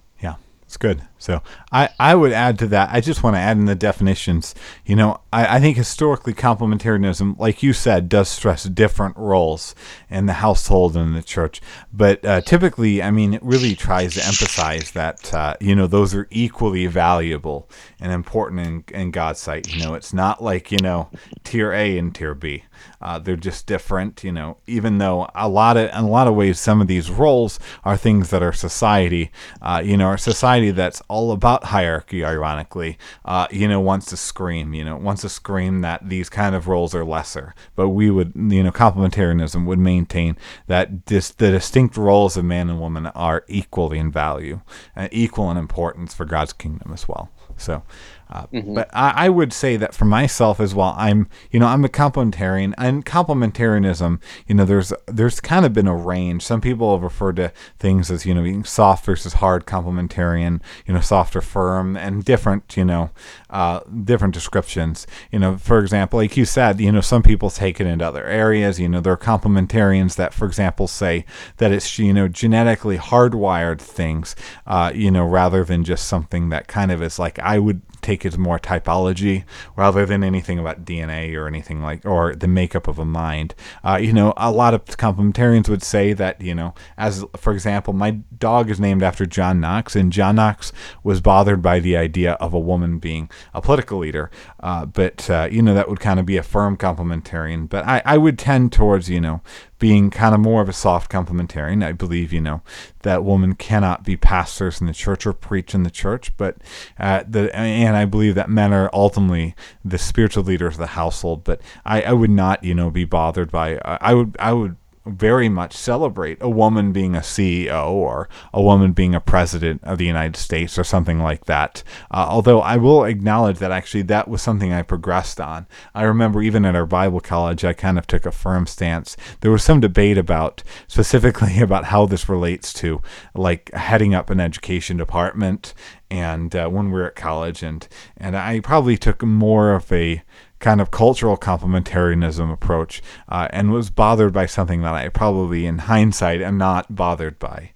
It's 0.71 0.77
good. 0.77 1.01
So 1.21 1.41
I, 1.71 1.89
I 1.99 2.15
would 2.15 2.31
add 2.31 2.57
to 2.59 2.67
that. 2.67 2.89
I 2.91 2.99
just 2.99 3.21
want 3.21 3.35
to 3.35 3.39
add 3.39 3.57
in 3.57 3.65
the 3.65 3.75
definitions. 3.75 4.55
You 4.85 4.95
know, 4.95 5.21
I, 5.31 5.57
I 5.57 5.59
think 5.59 5.77
historically 5.77 6.33
complementarianism, 6.33 7.37
like 7.37 7.61
you 7.61 7.73
said, 7.73 8.09
does 8.09 8.27
stress 8.27 8.63
different 8.63 9.15
roles 9.17 9.75
in 10.09 10.25
the 10.25 10.33
household 10.33 10.97
and 10.97 11.15
the 11.15 11.21
church. 11.21 11.61
But 11.93 12.25
uh, 12.25 12.41
typically, 12.41 13.03
I 13.03 13.11
mean, 13.11 13.35
it 13.35 13.43
really 13.43 13.75
tries 13.75 14.15
to 14.15 14.25
emphasize 14.25 14.91
that, 14.91 15.33
uh, 15.33 15.55
you 15.61 15.75
know, 15.75 15.87
those 15.87 16.15
are 16.15 16.27
equally 16.31 16.87
valuable 16.87 17.69
and 17.99 18.11
important 18.11 18.61
in, 18.61 18.83
in 18.99 19.11
God's 19.11 19.39
sight. 19.39 19.71
You 19.71 19.83
know, 19.83 19.93
it's 19.93 20.13
not 20.13 20.43
like, 20.43 20.71
you 20.71 20.79
know, 20.79 21.09
tier 21.43 21.71
A 21.71 21.97
and 21.97 22.15
tier 22.15 22.33
B. 22.33 22.63
Uh, 22.99 23.19
they're 23.19 23.35
just 23.35 23.67
different, 23.67 24.23
you 24.23 24.31
know. 24.31 24.57
Even 24.65 24.97
though 24.97 25.29
a 25.35 25.47
lot 25.47 25.77
of, 25.77 25.89
in 25.89 25.95
a 25.95 26.09
lot 26.09 26.27
of 26.27 26.35
ways, 26.35 26.59
some 26.59 26.81
of 26.81 26.87
these 26.87 27.11
roles 27.11 27.59
are 27.83 27.97
things 27.97 28.29
that 28.29 28.41
are 28.41 28.53
society, 28.53 29.31
uh, 29.61 29.81
you 29.83 29.97
know, 29.97 30.05
our 30.05 30.17
society 30.17 30.71
that's 30.71 31.01
all 31.11 31.33
about 31.33 31.65
hierarchy, 31.65 32.23
ironically, 32.23 32.97
uh, 33.25 33.45
you 33.51 33.67
know, 33.67 33.81
wants 33.81 34.05
to 34.05 34.15
scream, 34.15 34.73
you 34.73 34.85
know, 34.85 34.95
wants 34.95 35.23
to 35.23 35.29
scream 35.29 35.81
that 35.81 36.07
these 36.07 36.29
kind 36.29 36.55
of 36.55 36.69
roles 36.69 36.95
are 36.95 37.03
lesser. 37.03 37.53
But 37.75 37.89
we 37.89 38.09
would, 38.09 38.31
you 38.33 38.63
know, 38.63 38.71
complementarianism 38.71 39.65
would 39.65 39.77
maintain 39.77 40.37
that 40.67 41.03
dis- 41.03 41.31
the 41.31 41.51
distinct 41.51 41.97
roles 41.97 42.37
of 42.37 42.45
man 42.45 42.69
and 42.69 42.79
woman 42.79 43.07
are 43.07 43.43
equally 43.49 43.99
in 43.99 44.09
value 44.09 44.61
and 44.95 45.09
equal 45.11 45.51
in 45.51 45.57
importance 45.57 46.13
for 46.13 46.23
God's 46.23 46.53
kingdom 46.53 46.93
as 46.93 47.09
well. 47.09 47.29
So, 47.57 47.83
uh, 48.31 48.47
mm-hmm. 48.47 48.75
But 48.75 48.89
I, 48.93 49.25
I, 49.25 49.29
would 49.29 49.51
say 49.51 49.75
that 49.75 49.93
for 49.93 50.05
myself 50.05 50.61
as 50.61 50.73
well, 50.73 50.95
I'm 50.97 51.27
you 51.51 51.59
know 51.59 51.67
I'm 51.67 51.83
a 51.83 51.89
complementarian 51.89 52.73
and 52.77 53.05
complementarianism. 53.05 54.21
You 54.47 54.55
know, 54.55 54.63
there's 54.63 54.93
there's 55.05 55.41
kind 55.41 55.65
of 55.65 55.73
been 55.73 55.87
a 55.87 55.95
range. 55.95 56.43
Some 56.43 56.61
people 56.61 56.93
have 56.93 57.03
referred 57.03 57.35
to 57.37 57.51
things 57.77 58.09
as 58.09 58.25
you 58.25 58.33
know 58.33 58.43
being 58.43 58.63
soft 58.63 59.05
versus 59.05 59.33
hard 59.33 59.65
complementarian. 59.65 60.61
You 60.85 60.93
know, 60.93 61.01
soft 61.01 61.35
or 61.35 61.41
firm, 61.41 61.97
and 61.97 62.23
different 62.23 62.77
you 62.77 62.85
know 62.85 63.09
uh, 63.49 63.81
different 64.03 64.33
descriptions. 64.33 65.05
You 65.29 65.39
know, 65.39 65.57
for 65.57 65.79
example, 65.79 66.17
like 66.17 66.37
you 66.37 66.45
said, 66.45 66.79
you 66.79 66.91
know 66.91 67.01
some 67.01 67.23
people 67.23 67.49
take 67.49 67.81
it 67.81 67.87
into 67.87 68.07
other 68.07 68.25
areas. 68.25 68.79
You 68.79 68.87
know, 68.87 69.01
there 69.01 69.13
are 69.13 69.17
complementarians 69.17 70.15
that, 70.15 70.33
for 70.33 70.45
example, 70.45 70.87
say 70.87 71.25
that 71.57 71.73
it's 71.73 71.99
you 71.99 72.13
know 72.13 72.29
genetically 72.29 72.97
hardwired 72.97 73.81
things. 73.81 74.37
Uh, 74.65 74.93
you 74.95 75.11
know, 75.11 75.25
rather 75.25 75.65
than 75.65 75.83
just 75.83 76.05
something 76.07 76.47
that 76.47 76.69
kind 76.69 76.93
of 76.93 77.03
is 77.03 77.19
like 77.19 77.37
I 77.39 77.59
would 77.59 77.81
take 78.01 78.25
as 78.25 78.37
more 78.37 78.59
typology 78.59 79.43
rather 79.75 80.05
than 80.05 80.23
anything 80.23 80.59
about 80.59 80.85
DNA 80.85 81.35
or 81.35 81.47
anything 81.47 81.81
like 81.81 82.05
or 82.05 82.35
the 82.35 82.47
makeup 82.47 82.87
of 82.87 82.99
a 82.99 83.05
mind. 83.05 83.55
Uh, 83.83 83.99
you 84.01 84.13
know, 84.13 84.33
a 84.37 84.51
lot 84.51 84.73
of 84.73 84.85
complementarians 84.85 85.69
would 85.69 85.83
say 85.83 86.13
that 86.13 86.41
you 86.41 86.55
know, 86.55 86.73
as 86.97 87.25
for 87.37 87.53
example, 87.53 87.93
my 87.93 88.11
dog 88.37 88.69
is 88.69 88.79
named 88.79 89.03
after 89.03 89.25
John 89.25 89.59
Knox, 89.59 89.95
and 89.95 90.11
John 90.11 90.35
Knox 90.35 90.71
was 91.03 91.21
bothered 91.21 91.61
by 91.61 91.79
the 91.79 91.97
idea 91.97 92.33
of 92.33 92.53
a 92.53 92.59
woman 92.59 92.99
being 92.99 93.29
a 93.53 93.61
political 93.61 93.99
leader. 93.99 94.29
Uh, 94.59 94.85
but 94.85 95.29
uh, 95.29 95.47
you 95.51 95.61
know, 95.61 95.73
that 95.73 95.89
would 95.89 95.99
kind 95.99 96.19
of 96.19 96.25
be 96.25 96.37
a 96.37 96.43
firm 96.43 96.77
complementarian. 96.77 97.69
But 97.69 97.85
I, 97.85 98.01
I 98.05 98.17
would 98.17 98.37
tend 98.37 98.71
towards 98.71 99.09
you 99.09 99.21
know 99.21 99.41
being 99.81 100.11
kind 100.11 100.35
of 100.35 100.39
more 100.39 100.61
of 100.61 100.69
a 100.69 100.73
soft 100.73 101.11
complementarian. 101.11 101.83
I 101.83 101.91
believe, 101.91 102.31
you 102.31 102.39
know, 102.39 102.61
that 103.01 103.25
women 103.25 103.55
cannot 103.55 104.05
be 104.05 104.15
pastors 104.15 104.79
in 104.79 104.85
the 104.85 104.93
church 104.93 105.25
or 105.25 105.33
preach 105.33 105.73
in 105.73 105.81
the 105.81 105.89
church, 105.89 106.37
but 106.37 106.57
uh, 106.99 107.23
the 107.27 107.53
and 107.55 107.97
I 107.97 108.05
believe 108.05 108.35
that 108.35 108.47
men 108.47 108.73
are 108.73 108.91
ultimately 108.93 109.55
the 109.83 109.97
spiritual 109.97 110.43
leaders 110.43 110.75
of 110.75 110.79
the 110.79 110.87
household. 110.87 111.43
But 111.43 111.61
I, 111.83 112.03
I 112.03 112.13
would 112.13 112.29
not, 112.29 112.63
you 112.63 112.75
know, 112.75 112.91
be 112.91 113.05
bothered 113.05 113.51
by. 113.51 113.79
I 113.83 114.13
would 114.13 114.37
I 114.39 114.53
would 114.53 114.75
very 115.05 115.49
much 115.49 115.73
celebrate 115.73 116.37
a 116.41 116.49
woman 116.49 116.91
being 116.91 117.15
a 117.15 117.19
CEO 117.19 117.89
or 117.89 118.29
a 118.53 118.61
woman 118.61 118.91
being 118.91 119.15
a 119.15 119.19
president 119.19 119.83
of 119.83 119.97
the 119.97 120.05
United 120.05 120.35
States 120.35 120.77
or 120.77 120.83
something 120.83 121.19
like 121.19 121.45
that. 121.45 121.83
Uh, 122.11 122.27
although 122.29 122.61
I 122.61 122.77
will 122.77 123.03
acknowledge 123.03 123.59
that 123.59 123.71
actually 123.71 124.03
that 124.03 124.27
was 124.27 124.41
something 124.41 124.71
I 124.71 124.83
progressed 124.83 125.41
on. 125.41 125.67
I 125.95 126.03
remember 126.03 126.41
even 126.41 126.65
at 126.65 126.75
our 126.75 126.85
Bible 126.85 127.19
college, 127.19 127.65
I 127.65 127.73
kind 127.73 127.97
of 127.97 128.05
took 128.05 128.25
a 128.25 128.31
firm 128.31 128.67
stance. 128.67 129.17
There 129.41 129.51
was 129.51 129.63
some 129.63 129.79
debate 129.79 130.17
about 130.17 130.63
specifically 130.87 131.59
about 131.61 131.85
how 131.85 132.05
this 132.05 132.29
relates 132.29 132.73
to 132.73 133.01
like 133.33 133.73
heading 133.73 134.13
up 134.13 134.29
an 134.29 134.39
education 134.39 134.97
department 134.97 135.73
and 136.11 136.53
uh, 136.55 136.67
when 136.67 136.87
we 136.87 136.99
were 136.99 137.07
at 137.07 137.15
college 137.15 137.63
and 137.63 137.87
and 138.17 138.35
I 138.35 138.59
probably 138.59 138.97
took 138.97 139.23
more 139.23 139.73
of 139.73 139.91
a 139.91 140.21
kind 140.61 140.79
of 140.79 140.91
cultural 140.91 141.35
complementarianism 141.35 142.51
approach 142.51 143.01
uh, 143.27 143.47
and 143.51 143.71
was 143.71 143.89
bothered 143.89 144.31
by 144.31 144.45
something 144.45 144.81
that 144.81 144.93
I 144.93 145.09
probably, 145.09 145.65
in 145.65 145.79
hindsight, 145.79 146.41
am 146.41 146.57
not 146.57 146.95
bothered 146.95 147.37
by. 147.39 147.71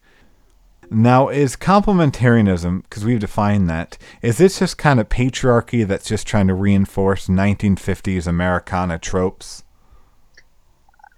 Now, 0.92 1.30
is 1.30 1.56
complementarianism, 1.56 2.84
because 2.84 3.04
we've 3.04 3.20
defined 3.20 3.70
that, 3.70 3.98
is 4.22 4.38
this 4.38 4.60
just 4.60 4.77
kind 4.77 5.00
of 5.00 5.10
patriarchy 5.10 5.86
that's 5.86 6.08
just 6.08 6.27
trying 6.27 6.48
to 6.48 6.54
reinforce 6.54 7.27
1950s 7.27 8.27
Americana 8.27 9.00
tropes? 9.00 9.63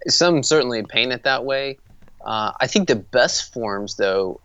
Some 0.06 0.42
certainly 0.42 0.82
paint 0.82 1.12
it 1.12 1.24
that 1.24 1.44
way. 1.44 1.78
Uh, 2.24 2.52
I 2.58 2.66
think 2.66 2.88
the 2.88 2.96
best 2.96 3.52
forms, 3.52 3.96
though, 3.96 4.40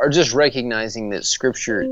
are 0.00 0.08
just 0.08 0.32
recognizing 0.32 1.10
that 1.10 1.24
Scripture 1.24 1.84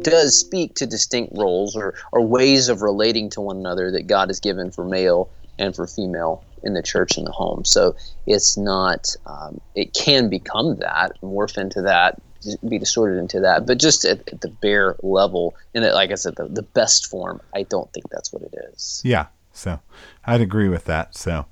does 0.00 0.38
speak 0.38 0.74
to 0.76 0.86
distinct 0.86 1.36
roles 1.36 1.76
or, 1.76 1.94
or 2.12 2.20
ways 2.20 2.68
of 2.68 2.82
relating 2.82 3.30
to 3.30 3.40
one 3.40 3.56
another 3.56 3.90
that 3.90 4.06
God 4.06 4.28
has 4.28 4.40
given 4.40 4.70
for 4.70 4.84
male 4.84 5.30
and 5.58 5.74
for 5.74 5.86
female 5.86 6.44
in 6.62 6.74
the 6.74 6.82
church 6.82 7.16
and 7.16 7.26
the 7.26 7.32
home. 7.32 7.64
So 7.64 7.96
it's 8.26 8.56
not, 8.56 9.14
um, 9.26 9.60
it 9.74 9.94
can 9.94 10.28
become 10.28 10.76
that, 10.76 11.12
morph 11.22 11.58
into 11.58 11.82
that, 11.82 12.20
be 12.66 12.78
distorted 12.78 13.18
into 13.18 13.40
that, 13.40 13.66
but 13.66 13.78
just 13.78 14.04
at, 14.04 14.20
at 14.32 14.40
the 14.40 14.48
bare 14.48 14.96
level, 15.02 15.54
and 15.74 15.84
it, 15.84 15.92
like 15.92 16.10
I 16.10 16.14
said, 16.14 16.36
the, 16.36 16.48
the 16.48 16.62
best 16.62 17.06
form, 17.06 17.40
I 17.54 17.64
don't 17.64 17.92
think 17.92 18.08
that's 18.10 18.32
what 18.32 18.42
it 18.42 18.54
is. 18.72 19.02
Yeah. 19.04 19.26
So 19.52 19.80
I'd 20.24 20.40
agree 20.40 20.68
with 20.68 20.84
that. 20.84 21.14
So 21.14 21.44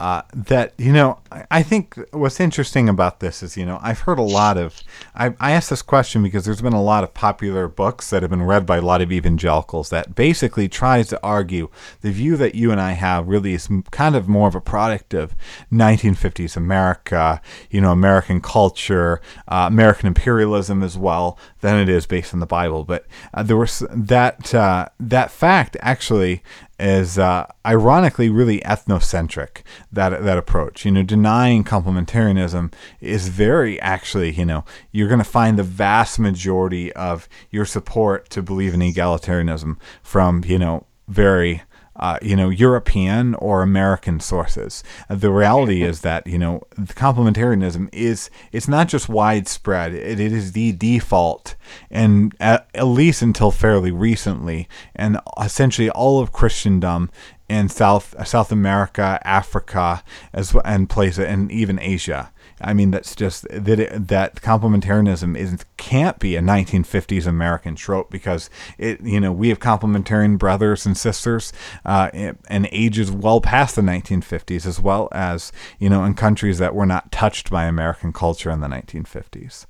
uh, 0.00 0.22
that 0.34 0.74
you 0.76 0.92
know 0.92 1.20
I 1.50 1.62
think 1.62 1.98
what's 2.10 2.40
interesting 2.40 2.88
about 2.88 3.20
this 3.20 3.42
is 3.42 3.56
you 3.56 3.64
know 3.64 3.78
I've 3.80 4.00
heard 4.00 4.18
a 4.18 4.22
lot 4.22 4.56
of 4.56 4.82
I, 5.14 5.34
I 5.38 5.52
asked 5.52 5.70
this 5.70 5.82
question 5.82 6.22
because 6.22 6.44
there's 6.44 6.60
been 6.60 6.72
a 6.72 6.82
lot 6.82 7.04
of 7.04 7.14
popular 7.14 7.68
books 7.68 8.10
that 8.10 8.22
have 8.22 8.30
been 8.30 8.42
read 8.42 8.66
by 8.66 8.78
a 8.78 8.82
lot 8.82 9.02
of 9.02 9.12
evangelicals 9.12 9.90
that 9.90 10.16
basically 10.16 10.68
tries 10.68 11.08
to 11.08 11.20
argue 11.22 11.70
the 12.00 12.10
view 12.10 12.36
that 12.36 12.56
you 12.56 12.72
and 12.72 12.80
I 12.80 12.92
have 12.92 13.28
really 13.28 13.54
is 13.54 13.68
kind 13.92 14.16
of 14.16 14.28
more 14.28 14.48
of 14.48 14.56
a 14.56 14.60
product 14.60 15.14
of 15.14 15.36
1950s 15.72 16.56
America 16.56 17.40
you 17.70 17.80
know 17.80 17.92
American 17.92 18.40
culture 18.40 19.20
uh, 19.46 19.68
American 19.70 20.08
imperialism 20.08 20.82
as 20.82 20.98
well 20.98 21.38
than 21.60 21.78
it 21.78 21.88
is 21.88 22.04
based 22.04 22.34
on 22.34 22.40
the 22.40 22.46
Bible. 22.46 22.84
But 22.84 23.06
uh, 23.32 23.44
there 23.44 23.56
was 23.56 23.84
that 23.90 24.54
uh, 24.54 24.88
that 24.98 25.30
fact 25.30 25.76
actually 25.80 26.42
is 26.84 27.18
uh, 27.18 27.46
ironically 27.64 28.28
really 28.28 28.60
ethnocentric 28.60 29.62
that 29.90 30.22
that 30.22 30.38
approach. 30.38 30.84
You 30.84 30.90
know 30.90 31.02
denying 31.02 31.64
complementarianism 31.64 32.72
is 33.00 33.28
very 33.28 33.80
actually 33.80 34.32
you 34.32 34.44
know 34.44 34.64
you're 34.92 35.08
going 35.08 35.18
to 35.18 35.24
find 35.24 35.58
the 35.58 35.62
vast 35.62 36.18
majority 36.18 36.92
of 36.92 37.28
your 37.50 37.64
support 37.64 38.28
to 38.30 38.42
believe 38.42 38.74
in 38.74 38.80
egalitarianism 38.80 39.78
from 40.02 40.44
you 40.44 40.58
know 40.58 40.86
very 41.08 41.62
uh, 41.96 42.18
you 42.22 42.34
know, 42.34 42.48
European 42.48 43.34
or 43.36 43.62
American 43.62 44.20
sources. 44.20 44.82
The 45.08 45.30
reality 45.30 45.82
is 45.82 46.00
that 46.00 46.26
you 46.26 46.38
know, 46.38 46.62
complementarianism 46.76 47.88
is 47.92 48.30
it's 48.52 48.68
not 48.68 48.88
just 48.88 49.08
widespread; 49.08 49.94
it, 49.94 50.20
it 50.20 50.32
is 50.32 50.52
the 50.52 50.72
default, 50.72 51.54
and 51.90 52.34
at, 52.40 52.68
at 52.74 52.86
least 52.86 53.22
until 53.22 53.50
fairly 53.50 53.90
recently, 53.90 54.68
and 54.94 55.18
essentially 55.40 55.90
all 55.90 56.20
of 56.20 56.32
Christendom 56.32 57.10
in 57.48 57.68
South 57.68 58.14
South 58.26 58.50
America, 58.50 59.20
Africa, 59.24 60.02
as 60.32 60.54
and 60.64 60.88
places, 60.88 61.26
and 61.26 61.50
even 61.52 61.78
Asia. 61.78 62.32
I 62.64 62.72
mean, 62.74 62.90
that's 62.90 63.14
just 63.14 63.46
that 63.50 63.78
it, 63.78 64.08
that 64.08 64.36
complementarianism 64.36 65.36
is 65.36 65.64
can't 65.76 66.18
be 66.18 66.34
a 66.34 66.40
1950s 66.40 67.26
American 67.26 67.74
trope 67.74 68.10
because 68.10 68.48
it 68.78 69.00
you 69.02 69.20
know 69.20 69.32
we 69.32 69.50
have 69.50 69.60
complementarian 69.60 70.38
brothers 70.38 70.86
and 70.86 70.96
sisters 70.96 71.52
uh, 71.84 72.10
and 72.48 72.68
ages 72.72 73.10
well 73.10 73.40
past 73.40 73.76
the 73.76 73.82
1950s 73.82 74.66
as 74.66 74.80
well 74.80 75.08
as 75.12 75.52
you 75.78 75.90
know 75.90 76.04
in 76.04 76.14
countries 76.14 76.58
that 76.58 76.74
were 76.74 76.86
not 76.86 77.12
touched 77.12 77.50
by 77.50 77.64
American 77.64 78.12
culture 78.12 78.50
in 78.50 78.60
the 78.60 78.68
1950s. 78.68 79.66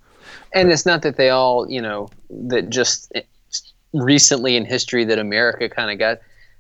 And 0.53 0.71
it's 0.71 0.87
not 0.87 1.03
that 1.03 1.17
they 1.17 1.31
all 1.31 1.69
you 1.69 1.83
know 1.83 2.09
that 2.31 2.71
just 2.71 3.13
recently 3.93 4.57
in 4.57 4.65
history 4.65 5.05
that 5.05 5.19
America 5.19 5.69
kind 5.69 5.91
of 5.91 5.99
got 5.99 6.19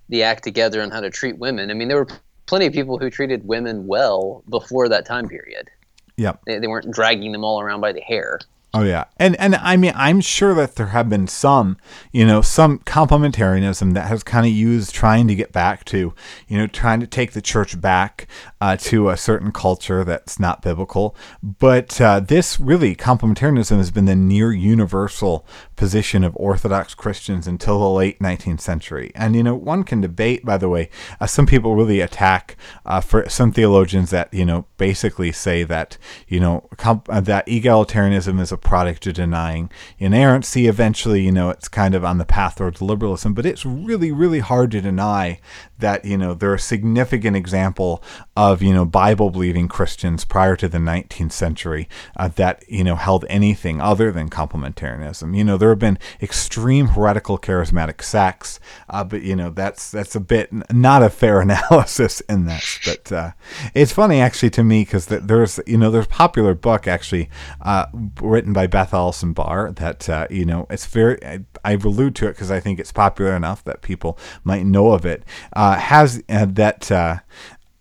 the 0.08 0.22
act 0.22 0.44
together 0.44 0.82
on 0.82 0.90
how 0.90 1.00
to 1.00 1.10
treat 1.10 1.38
women. 1.38 1.70
I 1.70 1.74
mean, 1.74 1.88
there 1.88 1.96
were 1.96 2.08
plenty 2.46 2.66
of 2.66 2.72
people 2.72 2.98
who 2.98 3.10
treated 3.10 3.46
women 3.46 3.86
well 3.86 4.42
before 4.48 4.88
that 4.88 5.06
time 5.06 5.28
period. 5.28 5.70
Yep. 6.16 6.40
They, 6.47 6.59
they 6.59 6.66
weren't 6.66 6.90
dragging 6.90 7.33
them 7.33 7.44
all 7.44 7.61
around 7.61 7.80
by 7.80 7.92
the 7.92 8.00
hair. 8.00 8.38
Oh 8.76 8.83
yeah, 8.83 9.04
and 9.18 9.38
and 9.38 9.54
I 9.54 9.76
mean 9.76 9.92
I'm 9.94 10.21
sure 10.21 10.52
that 10.56 10.75
there 10.75 10.87
have 10.87 11.09
been 11.09 11.28
some, 11.28 11.76
you 12.11 12.26
know, 12.26 12.42
some 12.42 12.80
complementarianism 12.80 13.94
that 13.94 14.09
has 14.09 14.25
kind 14.25 14.44
of 14.44 14.50
used 14.50 14.92
trying 14.92 15.28
to 15.28 15.37
get 15.37 15.52
back 15.52 15.85
to, 15.87 16.12
you 16.49 16.59
know, 16.59 16.66
trying 16.66 16.99
to 16.99 17.06
take 17.06 17.35
the 17.35 17.40
church 17.40 17.80
back 17.80 18.26
uh, 18.61 18.76
to 18.78 19.11
a 19.11 19.16
certain 19.16 19.52
culture 19.52 20.02
that's 20.02 20.40
not 20.40 20.61
biblical. 20.61 21.14
But 21.40 22.00
uh, 22.00 22.18
this 22.18 22.59
really 22.59 22.97
complementarianism 22.97 23.76
has 23.76 23.92
been 23.92 24.06
the 24.06 24.16
near 24.16 24.52
universal 24.52 25.47
position 25.76 26.25
of 26.25 26.37
Orthodox 26.37 26.95
Christians 26.95 27.47
until 27.47 27.78
the 27.78 27.88
late 27.88 28.19
19th 28.19 28.61
century. 28.61 29.12
And 29.14 29.35
you 29.35 29.43
know, 29.43 29.54
one 29.54 29.85
can 29.85 30.00
debate, 30.00 30.45
by 30.45 30.59
the 30.59 30.69
way, 30.69 30.90
uh, 31.21 31.26
some 31.26 31.47
people 31.47 31.75
really 31.75 32.00
attack 32.00 32.57
uh, 32.87 33.00
for 33.00 33.28
some 33.28 33.52
theologians 33.52 34.11
that 34.11 34.33
you 34.33 34.45
know 34.45 34.66
basically 34.76 35.33
say 35.33 35.64
that 35.64 35.99
you 36.28 36.40
know 36.40 36.69
comp- 36.76 37.09
uh, 37.11 37.21
that 37.21 37.47
egalitarianism 37.47 38.40
is 38.40 38.52
a 38.52 38.57
product 38.57 39.07
of 39.07 39.14
denying 39.14 39.71
inerrancy. 39.99 40.66
Eventually, 40.66 41.23
you 41.23 41.33
know, 41.33 41.50
it's 41.50 41.69
kind 41.69 41.95
of 41.95 42.04
on 42.04 42.19
the 42.19 42.25
path 42.25 42.57
towards 42.57 42.81
liberalism, 42.81 43.35
but 43.35 43.47
it's 43.47 43.64
really, 43.64 44.12
really 44.12 44.40
hard 44.40 44.71
to 44.73 44.81
deny 44.81 45.40
that, 45.78 46.04
you 46.04 46.16
know, 46.16 46.35
they're 46.35 46.54
a 46.54 46.59
significant 46.59 47.37
example 47.37 48.02
of, 48.37 48.62
you 48.62 48.73
know, 48.73 48.85
Bible 48.85 49.31
believing 49.31 49.69
Christians 49.69 50.25
prior 50.25 50.57
to 50.57 50.69
the 50.69 50.78
19th 50.78 51.33
century 51.33 51.88
uh, 52.16 52.28
that, 52.28 52.64
you 52.69 52.85
know, 52.85 52.97
held 52.97 53.25
anything 53.28 53.81
other 53.81 54.11
than 54.12 54.31
complementarianism. 54.31 55.37
You 55.37 55.45
know, 55.45 55.57
there 55.64 55.71
have 55.71 55.78
been 55.78 55.99
extreme 56.21 56.88
heretical 56.88 57.38
charismatic 57.38 58.02
sects, 58.02 58.61
uh, 58.90 59.02
but, 59.02 59.23
you 59.23 59.35
know, 59.35 59.49
that's, 59.49 59.90
that's 59.90 60.14
a 60.14 60.21
bit 60.21 60.52
not 60.71 61.02
a 61.02 61.09
fair 61.09 61.40
analysis 61.49 62.21
in 62.28 62.44
this. 62.44 62.80
But 62.85 63.11
uh, 63.11 63.30
it's 63.75 63.92
funny 63.92 64.21
actually 64.21 64.50
to 64.50 64.62
me 64.62 64.83
because 64.83 65.06
there's, 65.06 65.59
you 65.66 65.78
know, 65.78 65.90
there's 65.90 66.04
a 66.04 66.09
popular 66.09 66.54
book 66.54 66.87
actually 66.87 67.30
uh, 67.62 67.87
written 68.21 68.52
by 68.52 68.66
Beth 68.66 68.92
Allison 68.92 69.33
Barr 69.33 69.73
that 69.73 70.09
uh, 70.09 70.26
you 70.30 70.44
know 70.44 70.66
it's 70.68 70.87
very 70.87 71.25
I, 71.25 71.40
I 71.64 71.73
allude 71.73 72.16
to 72.16 72.26
it 72.26 72.33
because 72.33 72.50
I 72.50 72.61
think 72.61 72.78
it's 72.78 72.92
popular 72.92 73.35
enough 73.35 73.64
that 73.64 73.83
people 73.83 74.18
might 74.42 74.66
know 74.66 74.92
of 74.92 75.06
it 75.06 75.25
uh, 75.54 75.76
has 75.76 76.23
uh, 76.28 76.47
that 76.50 76.90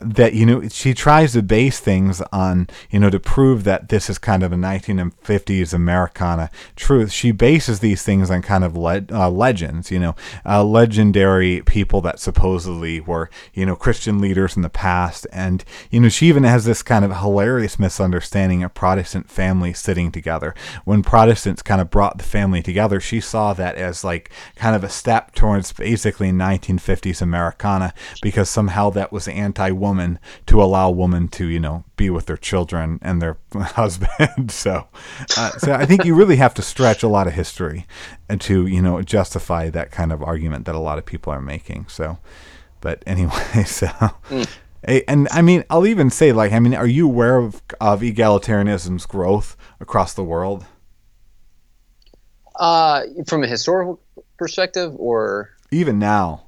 that 0.04 0.34
you 0.34 0.46
know 0.46 0.68
she 0.68 0.94
tries 0.94 1.34
to 1.34 1.42
base 1.42 1.80
things 1.80 2.22
on 2.32 2.68
you 2.90 3.00
know 3.00 3.10
to 3.10 3.20
prove 3.20 3.64
that 3.64 3.90
this 3.90 4.10
is 4.10 4.18
kind 4.18 4.44
of 4.44 4.52
a 4.52 4.56
1950s 4.56 5.74
Americana 5.74 6.50
truth. 6.76 7.12
She 7.12 7.32
bases 7.32 7.80
these 7.80 8.04
things 8.04 8.30
on 8.30 8.42
kind 8.42 8.64
of 8.64 8.76
le- 8.76 9.06
uh, 9.12 9.30
legends, 9.30 9.92
you 9.92 10.00
know, 10.00 10.16
uh, 10.46 10.64
legendary 10.64 11.62
people 11.66 12.02
that 12.02 12.20
supposedly 12.20 13.00
were 13.00 13.30
you 13.54 13.66
know 13.66 13.76
Christian 13.76 14.20
leaders 14.20 14.56
in 14.56 14.62
the 14.62 14.70
past, 14.70 15.26
and 15.32 15.64
you 15.90 16.00
know 16.00 16.10
she 16.10 16.28
even 16.28 16.44
has 16.44 16.66
this 16.66 16.84
kind 16.84 17.06
of 17.06 17.18
hilarious 17.18 17.80
misunderstanding 17.80 18.64
of 18.64 18.74
Protestant 18.74 19.30
families 19.30 19.80
sitting 19.80 20.12
together. 20.12 20.54
When 20.86 21.04
Protestants 21.04 21.62
kind 21.62 21.82
of 21.82 21.90
brought 21.90 22.18
the 22.18 22.24
family 22.24 22.62
together, 22.62 23.00
she 23.00 23.20
saw 23.20 23.54
that 23.54 23.76
as 23.76 24.04
like 24.04 24.32
kind 24.56 24.76
of 24.76 24.84
a 24.84 24.90
step 24.90 25.34
towards 25.34 25.72
basically 25.74 26.32
1950s 26.32 27.22
Americana 27.22 27.94
because 28.22 28.50
somehow 28.50 28.90
that 28.92 29.12
was 29.12 29.28
anti-woman 29.28 29.93
woman 29.94 30.18
to 30.48 30.62
allow 30.62 30.90
women 30.90 31.28
to 31.28 31.46
you 31.46 31.60
know 31.60 31.84
be 31.96 32.10
with 32.10 32.26
their 32.26 32.38
children 32.38 33.00
and 33.02 33.22
their 33.22 33.38
husband. 33.54 34.52
so, 34.52 34.88
uh, 35.38 35.52
so 35.52 35.74
I 35.74 35.86
think 35.86 36.04
you 36.06 36.16
really 36.16 36.38
have 36.38 36.54
to 36.56 36.62
stretch 36.62 37.04
a 37.04 37.08
lot 37.08 37.28
of 37.28 37.34
history 37.34 37.86
to 38.40 38.66
you 38.66 38.82
know 38.82 39.02
justify 39.04 39.70
that 39.70 39.92
kind 39.92 40.12
of 40.12 40.24
argument 40.24 40.66
that 40.66 40.76
a 40.76 40.80
lot 40.80 40.98
of 40.98 41.06
people 41.06 41.32
are 41.32 41.42
making. 41.42 41.86
So, 41.88 42.18
but 42.82 43.04
anyway, 43.08 43.64
so. 43.66 43.88
Mm. 44.30 44.50
And 45.08 45.30
I 45.32 45.42
mean, 45.42 45.64
I'll 45.70 45.88
even 45.88 46.10
say, 46.10 46.34
like, 46.34 46.52
I 46.52 46.60
mean, 46.60 46.76
are 46.76 46.86
you 46.86 47.06
aware 47.08 47.38
of, 47.38 47.62
of 47.80 48.02
egalitarianism's 48.02 49.06
growth 49.06 49.56
across 49.80 50.14
the 50.14 50.26
world? 50.26 50.66
Uh, 52.58 53.04
from 53.26 53.46
a 53.46 53.48
historical 53.48 54.02
perspective, 54.38 54.94
or 54.98 55.52
even 55.72 56.00
now? 56.00 56.48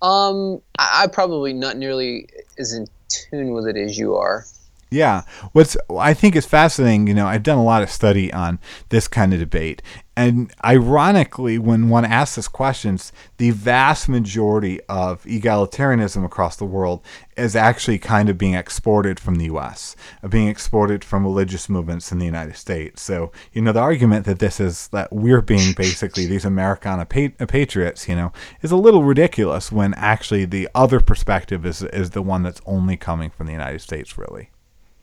Um, 0.00 0.62
I, 0.78 1.04
I 1.04 1.06
probably 1.08 1.52
not 1.52 1.76
nearly 1.76 2.28
as 2.58 2.72
in 2.72 2.86
tune 3.08 3.52
with 3.52 3.66
it 3.66 3.76
as 3.76 3.96
you 3.98 4.16
are. 4.16 4.44
Yeah. 4.90 5.22
What's 5.52 5.76
I 5.90 6.14
think 6.14 6.34
is 6.34 6.46
fascinating, 6.46 7.06
you 7.08 7.14
know, 7.14 7.26
I've 7.26 7.42
done 7.42 7.58
a 7.58 7.64
lot 7.64 7.82
of 7.82 7.90
study 7.90 8.32
on 8.32 8.58
this 8.88 9.06
kind 9.06 9.34
of 9.34 9.40
debate. 9.40 9.82
And 10.16 10.52
ironically, 10.64 11.58
when 11.58 11.90
one 11.90 12.04
asks 12.04 12.34
this 12.34 12.48
questions, 12.48 13.12
the 13.36 13.50
vast 13.50 14.08
majority 14.08 14.80
of 14.88 15.22
egalitarianism 15.22 16.24
across 16.24 16.56
the 16.56 16.64
world 16.64 17.02
is 17.36 17.54
actually 17.54 17.98
kind 17.98 18.28
of 18.28 18.36
being 18.36 18.54
exported 18.54 19.20
from 19.20 19.36
the 19.36 19.44
US, 19.44 19.94
uh, 20.24 20.26
being 20.26 20.48
exported 20.48 21.04
from 21.04 21.22
religious 21.22 21.68
movements 21.68 22.10
in 22.10 22.18
the 22.18 22.24
United 22.24 22.56
States. 22.56 23.00
So, 23.00 23.30
you 23.52 23.62
know, 23.62 23.70
the 23.70 23.78
argument 23.78 24.26
that 24.26 24.40
this 24.40 24.58
is 24.58 24.88
that 24.88 25.12
we're 25.12 25.42
being 25.42 25.72
basically 25.76 26.26
these 26.26 26.44
Americana 26.44 27.02
uh, 27.02 27.46
patriots, 27.46 28.08
you 28.08 28.16
know, 28.16 28.32
is 28.60 28.72
a 28.72 28.76
little 28.76 29.04
ridiculous 29.04 29.70
when 29.70 29.94
actually 29.94 30.46
the 30.46 30.68
other 30.74 30.98
perspective 30.98 31.64
is 31.64 31.82
is 31.82 32.10
the 32.10 32.22
one 32.22 32.42
that's 32.42 32.62
only 32.66 32.96
coming 32.96 33.30
from 33.30 33.46
the 33.46 33.52
United 33.52 33.82
States 33.82 34.18
really. 34.18 34.50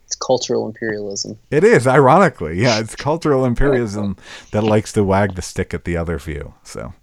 It's 0.06 0.14
cultural 0.14 0.66
imperialism. 0.66 1.36
It 1.50 1.64
is, 1.64 1.86
ironically. 1.86 2.62
Yeah, 2.62 2.78
it's 2.78 2.94
cultural 2.94 3.44
imperialism 3.44 4.16
that 4.52 4.62
likes 4.62 4.92
to 4.92 5.02
wag 5.02 5.34
the 5.34 5.42
stick 5.42 5.74
at 5.74 5.84
the 5.84 5.96
other 5.96 6.16
view. 6.18 6.54
So. 6.62 6.94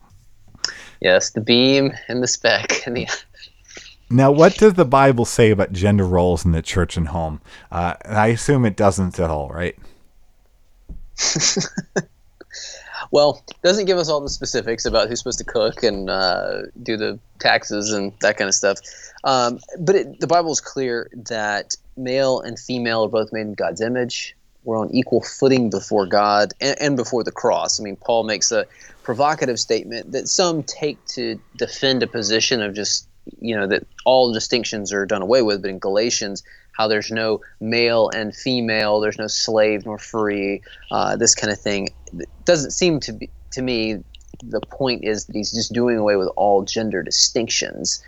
Yes, 1.01 1.31
the 1.31 1.41
beam 1.41 1.91
and 2.07 2.23
the 2.23 2.27
speck 2.27 2.87
and 2.87 2.95
the. 2.95 3.07
Now, 4.09 4.31
what 4.31 4.57
does 4.57 4.75
the 4.75 4.85
Bible 4.85 5.25
say 5.25 5.49
about 5.49 5.71
gender 5.71 6.05
roles 6.05 6.45
in 6.45 6.51
the 6.51 6.61
church 6.61 6.97
and 6.97 7.07
home? 7.07 7.41
Uh, 7.71 7.95
I 8.05 8.27
assume 8.27 8.63
it 8.63 8.75
doesn't 8.75 9.19
at 9.19 9.31
all, 9.31 9.49
right? 9.49 9.75
well, 13.11 13.43
it 13.49 13.55
doesn't 13.63 13.85
give 13.85 13.97
us 13.97 14.09
all 14.09 14.21
the 14.21 14.29
specifics 14.29 14.85
about 14.85 15.09
who's 15.09 15.17
supposed 15.17 15.39
to 15.39 15.43
cook 15.43 15.81
and 15.81 16.11
uh, 16.11 16.63
do 16.83 16.95
the 16.95 17.17
taxes 17.39 17.91
and 17.91 18.13
that 18.21 18.37
kind 18.37 18.47
of 18.47 18.53
stuff. 18.53 18.77
Um, 19.23 19.59
but 19.79 19.95
it, 19.95 20.19
the 20.19 20.27
Bible 20.27 20.51
is 20.51 20.61
clear 20.61 21.09
that 21.27 21.75
male 21.97 22.39
and 22.41 22.59
female 22.59 23.05
are 23.05 23.09
both 23.09 23.31
made 23.31 23.41
in 23.41 23.53
God's 23.53 23.81
image. 23.81 24.35
We're 24.63 24.79
on 24.79 24.93
equal 24.93 25.21
footing 25.21 25.69
before 25.69 26.05
God 26.05 26.53
and, 26.61 26.75
and 26.79 26.97
before 26.97 27.23
the 27.23 27.31
cross. 27.31 27.79
I 27.79 27.83
mean, 27.83 27.97
Paul 27.97 28.23
makes 28.23 28.51
a 28.51 28.65
provocative 29.03 29.59
statement 29.59 30.11
that 30.13 30.27
some 30.27 30.63
take 30.63 31.03
to 31.07 31.39
defend 31.57 32.03
a 32.03 32.07
position 32.07 32.61
of 32.61 32.73
just 32.73 33.07
you 33.39 33.55
know 33.55 33.67
that 33.67 33.85
all 34.05 34.33
distinctions 34.33 34.91
are 34.91 35.05
done 35.05 35.21
away 35.21 35.41
with 35.41 35.61
but 35.61 35.69
in 35.69 35.79
galatians 35.79 36.43
how 36.73 36.87
there's 36.87 37.11
no 37.11 37.39
male 37.61 38.09
and 38.09 38.35
female 38.35 38.99
there's 38.99 39.17
no 39.17 39.27
slave 39.27 39.85
nor 39.85 39.97
free 39.97 40.61
uh, 40.91 41.15
this 41.15 41.35
kind 41.35 41.51
of 41.51 41.59
thing 41.59 41.89
it 42.17 42.27
doesn't 42.45 42.71
seem 42.71 42.99
to 42.99 43.13
be 43.13 43.29
to 43.51 43.61
me 43.61 44.03
the 44.43 44.61
point 44.61 45.03
is 45.03 45.25
that 45.25 45.35
he's 45.35 45.51
just 45.51 45.71
doing 45.73 45.97
away 45.97 46.15
with 46.15 46.27
all 46.35 46.63
gender 46.63 47.01
distinctions 47.01 48.03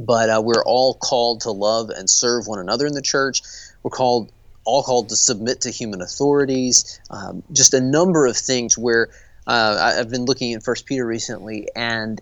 but 0.00 0.28
uh, 0.28 0.42
we're 0.44 0.64
all 0.64 0.94
called 0.94 1.42
to 1.42 1.50
love 1.50 1.90
and 1.90 2.08
serve 2.08 2.46
one 2.46 2.58
another 2.58 2.86
in 2.86 2.92
the 2.92 3.02
church 3.02 3.42
we're 3.82 3.90
called 3.90 4.30
all 4.64 4.82
called 4.82 5.10
to 5.10 5.16
submit 5.16 5.60
to 5.60 5.70
human 5.70 6.00
authorities 6.00 7.00
um, 7.10 7.42
just 7.52 7.74
a 7.74 7.80
number 7.80 8.26
of 8.26 8.36
things 8.36 8.78
where 8.78 9.10
uh, 9.46 9.94
I've 9.98 10.10
been 10.10 10.24
looking 10.24 10.54
at 10.54 10.62
First 10.62 10.86
Peter 10.86 11.04
recently, 11.04 11.68
and 11.76 12.20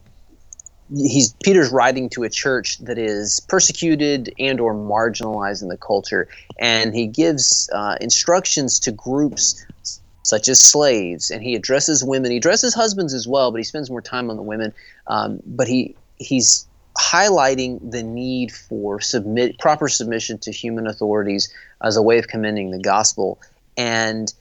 he's 0.90 1.34
Peter's 1.44 1.70
writing 1.70 2.08
to 2.10 2.24
a 2.24 2.30
church 2.30 2.78
that 2.78 2.98
is 2.98 3.40
persecuted 3.48 4.32
and 4.38 4.60
or 4.60 4.74
marginalized 4.74 5.62
in 5.62 5.68
the 5.68 5.76
culture, 5.76 6.28
and 6.58 6.94
he 6.94 7.06
gives 7.06 7.70
uh, 7.72 7.96
instructions 8.00 8.80
to 8.80 8.92
groups 8.92 9.64
such 10.24 10.48
as 10.48 10.60
slaves, 10.60 11.30
and 11.30 11.42
he 11.42 11.54
addresses 11.54 12.04
women. 12.04 12.30
He 12.30 12.36
addresses 12.36 12.74
husbands 12.74 13.14
as 13.14 13.26
well, 13.26 13.50
but 13.50 13.58
he 13.58 13.64
spends 13.64 13.90
more 13.90 14.02
time 14.02 14.30
on 14.30 14.36
the 14.36 14.42
women. 14.42 14.72
Um, 15.06 15.40
but 15.46 15.68
he 15.68 15.94
he's 16.16 16.66
highlighting 17.02 17.90
the 17.90 18.02
need 18.02 18.52
for 18.52 19.00
submit 19.00 19.58
proper 19.58 19.88
submission 19.88 20.38
to 20.38 20.52
human 20.52 20.86
authorities 20.86 21.52
as 21.82 21.96
a 21.96 22.02
way 22.02 22.18
of 22.18 22.28
commending 22.28 22.70
the 22.70 22.78
gospel. 22.78 23.40
And 23.76 24.32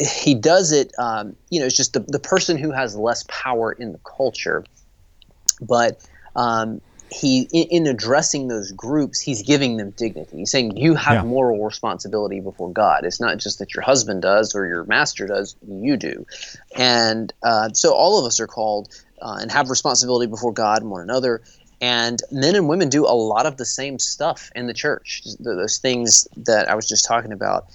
he 0.00 0.34
does 0.34 0.72
it 0.72 0.92
um, 0.98 1.36
you 1.50 1.60
know 1.60 1.66
it's 1.66 1.76
just 1.76 1.92
the, 1.92 2.00
the 2.00 2.18
person 2.18 2.56
who 2.56 2.70
has 2.70 2.96
less 2.96 3.24
power 3.28 3.72
in 3.72 3.92
the 3.92 3.98
culture. 3.98 4.64
But 5.60 6.06
um, 6.36 6.80
he 7.10 7.48
in, 7.52 7.68
in, 7.68 7.86
addressing 7.86 8.48
those 8.48 8.70
groups 8.72 9.20
he's 9.20 9.42
giving 9.42 9.76
them 9.76 9.90
dignity. 9.90 10.38
He's 10.38 10.50
saying 10.50 10.76
you 10.76 10.94
have 10.94 11.14
yeah. 11.14 11.22
moral 11.24 11.62
responsibility 11.64 12.40
before 12.40 12.72
god. 12.72 13.04
It's 13.04 13.20
not 13.20 13.38
just 13.38 13.58
that 13.58 13.74
your 13.74 13.82
husband 13.82 14.22
does 14.22 14.54
or 14.54 14.66
your 14.66 14.84
master 14.84 15.26
does 15.26 15.56
you 15.66 15.96
do. 15.96 16.24
And 16.76 17.32
uh, 17.42 17.70
so 17.72 17.92
all 17.92 18.18
of 18.18 18.24
us 18.24 18.40
are 18.40 18.46
called 18.46 18.88
uh, 19.22 19.38
and 19.40 19.50
have 19.50 19.70
responsibility 19.70 20.26
before 20.26 20.52
god 20.52 20.82
and 20.82 20.90
one 20.90 21.02
another 21.02 21.42
and 21.80 22.22
men 22.32 22.56
and 22.56 22.68
women 22.68 22.88
do 22.88 23.04
a 23.04 23.14
lot 23.14 23.46
of 23.46 23.56
the 23.56 23.64
same 23.64 23.98
stuff 23.98 24.50
in 24.54 24.66
the 24.66 24.74
church 24.74 25.22
those 25.40 25.78
things 25.78 26.26
that 26.36 26.68
i 26.68 26.74
was 26.74 26.86
just 26.86 27.04
talking 27.04 27.32
about 27.32 27.66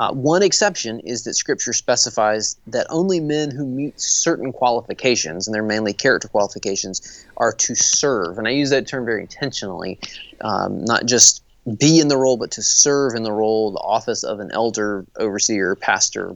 uh, 0.00 0.12
one 0.12 0.42
exception 0.42 0.98
is 1.00 1.22
that 1.22 1.34
Scripture 1.34 1.72
specifies 1.72 2.56
that 2.66 2.86
only 2.90 3.20
men 3.20 3.50
who 3.52 3.64
meet 3.64 3.98
certain 4.00 4.52
qualifications, 4.52 5.46
and 5.46 5.54
they're 5.54 5.62
mainly 5.62 5.92
character 5.92 6.26
qualifications, 6.26 7.24
are 7.36 7.52
to 7.52 7.74
serve. 7.76 8.36
And 8.38 8.48
I 8.48 8.50
use 8.50 8.70
that 8.70 8.88
term 8.88 9.04
very 9.04 9.20
intentionally, 9.20 10.00
um, 10.40 10.84
not 10.84 11.06
just 11.06 11.44
be 11.78 12.00
in 12.00 12.08
the 12.08 12.16
role, 12.16 12.36
but 12.36 12.50
to 12.52 12.62
serve 12.62 13.14
in 13.14 13.22
the 13.22 13.32
role, 13.32 13.70
the 13.70 13.78
office 13.78 14.24
of 14.24 14.40
an 14.40 14.50
elder, 14.52 15.06
overseer, 15.18 15.76
pastor. 15.76 16.34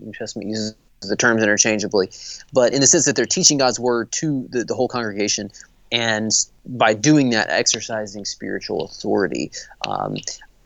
New 0.00 0.12
Testament 0.12 0.48
uses 0.48 0.74
the 1.08 1.16
terms 1.16 1.42
interchangeably, 1.42 2.10
but 2.52 2.72
in 2.72 2.80
the 2.80 2.86
sense 2.86 3.04
that 3.06 3.16
they're 3.16 3.26
teaching 3.26 3.58
God's 3.58 3.80
word 3.80 4.10
to 4.12 4.46
the, 4.50 4.64
the 4.64 4.74
whole 4.74 4.88
congregation, 4.88 5.50
and 5.92 6.30
by 6.66 6.94
doing 6.94 7.30
that, 7.30 7.50
exercising 7.50 8.24
spiritual 8.24 8.84
authority. 8.84 9.52
Um, 9.86 10.16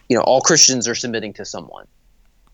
you 0.08 0.16
know, 0.16 0.22
all 0.22 0.40
Christians 0.40 0.88
are 0.88 0.94
submitting 0.94 1.34
to 1.34 1.44
someone 1.44 1.86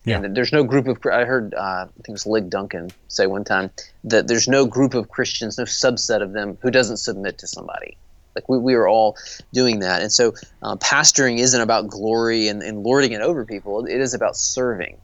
yeah. 0.05 0.21
And 0.21 0.37
there's 0.37 0.53
no 0.53 0.63
group 0.63 0.87
of 0.87 0.99
I 1.11 1.25
heard 1.25 1.53
uh, 1.55 1.59
I 1.59 1.85
think 1.95 2.09
it 2.09 2.11
was 2.11 2.27
Lig 2.27 2.49
Duncan 2.49 2.91
say 3.07 3.25
one 3.25 3.43
time 3.43 3.71
that 4.03 4.27
there's 4.27 4.47
no 4.47 4.65
group 4.65 4.93
of 4.93 5.09
Christians, 5.09 5.57
no 5.57 5.63
subset 5.63 6.21
of 6.21 6.33
them 6.33 6.57
who 6.61 6.69
doesn't 6.69 6.97
submit 6.97 7.39
to 7.39 7.47
somebody. 7.47 7.97
Like 8.35 8.47
we, 8.47 8.59
we 8.59 8.75
are 8.75 8.87
all 8.87 9.17
doing 9.51 9.79
that, 9.79 10.01
and 10.01 10.11
so 10.11 10.33
uh, 10.61 10.75
pastoring 10.75 11.39
isn't 11.39 11.59
about 11.59 11.87
glory 11.87 12.49
and, 12.49 12.61
and 12.61 12.83
lording 12.83 13.13
it 13.13 13.21
over 13.21 13.45
people. 13.45 13.85
It 13.85 13.99
is 13.99 14.13
about 14.13 14.35
serving, 14.35 14.97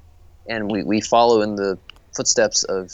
and 0.48 0.70
we, 0.70 0.84
we 0.84 1.02
follow 1.02 1.42
in 1.42 1.56
the 1.56 1.80
footsteps 2.16 2.64
of 2.64 2.92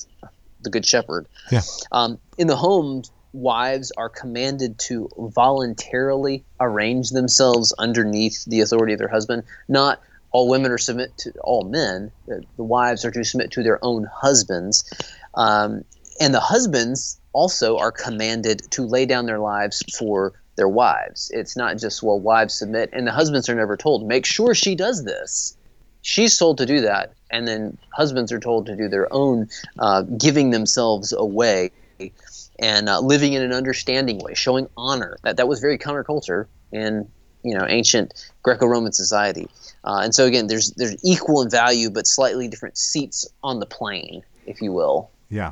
the 0.62 0.70
Good 0.70 0.86
Shepherd. 0.86 1.28
Yeah. 1.52 1.62
Um, 1.92 2.20
in 2.38 2.48
the 2.48 2.56
home, 2.56 3.04
wives 3.34 3.92
are 3.98 4.10
commanded 4.10 4.80
to 4.80 5.10
voluntarily 5.18 6.44
arrange 6.60 7.10
themselves 7.10 7.74
underneath 7.78 8.44
the 8.46 8.62
authority 8.62 8.94
of 8.94 9.00
their 9.00 9.08
husband, 9.08 9.44
not 9.68 10.02
all 10.32 10.50
women 10.50 10.72
are 10.72 10.78
submit 10.78 11.18
to 11.18 11.32
all 11.42 11.64
men. 11.64 12.12
The, 12.28 12.44
the 12.58 12.64
wives 12.64 13.06
are 13.06 13.12
to 13.12 13.24
submit 13.24 13.52
to 13.52 13.64
their 13.64 13.84
own 13.84 14.08
husbands, 14.14 14.84
um, 15.36 15.84
and 16.20 16.34
the 16.34 16.40
husbands 16.40 17.20
also 17.34 17.78
are 17.78 17.92
commanded 17.92 18.62
to 18.72 18.84
lay 18.84 19.06
down 19.06 19.26
their 19.26 19.40
lives 19.40 19.84
for 19.98 20.34
their 20.56 20.68
wives. 20.68 21.32
It's 21.34 21.56
not 21.56 21.78
just 21.78 22.04
well, 22.04 22.20
wives 22.20 22.56
submit, 22.56 22.90
and 22.92 23.08
the 23.08 23.12
husbands 23.12 23.48
are 23.48 23.56
never 23.56 23.78
told 23.78 24.08
make 24.08 24.26
sure 24.26 24.54
she 24.54 24.76
does 24.76 25.04
this. 25.04 25.57
She's 26.08 26.38
told 26.38 26.58
to 26.60 26.66
do 26.66 26.80
that, 26.80 27.12
and 27.30 27.46
then 27.46 27.78
husbands 27.92 28.32
are 28.32 28.40
told 28.40 28.66
to 28.68 28.78
do 28.78 28.88
their 28.88 29.12
own, 29.12 29.50
uh, 29.78 30.04
giving 30.04 30.52
themselves 30.52 31.12
away 31.12 31.70
and 32.60 32.88
uh, 32.88 33.02
living 33.02 33.34
in 33.34 33.42
an 33.42 33.52
understanding 33.52 34.20
way, 34.20 34.34
showing 34.34 34.70
honor. 34.78 35.18
That 35.24 35.36
that 35.36 35.50
was 35.50 35.60
very 35.60 35.78
counterculture 35.78 36.48
in 36.72 37.12
you 37.44 37.54
know 37.54 37.66
ancient 37.68 38.14
Greco-Roman 38.42 38.94
society. 38.94 39.50
Uh, 39.84 40.00
and 40.02 40.16
so 40.16 40.26
again, 40.26 40.48
there's 40.48 40.72
there's 40.72 40.96
equal 41.04 41.42
in 41.42 41.50
value, 41.50 41.90
but 41.90 42.08
slightly 42.08 42.48
different 42.48 42.78
seats 42.78 43.28
on 43.44 43.60
the 43.60 43.66
plane, 43.66 44.24
if 44.46 44.62
you 44.62 44.72
will. 44.72 45.12
Yeah. 45.28 45.52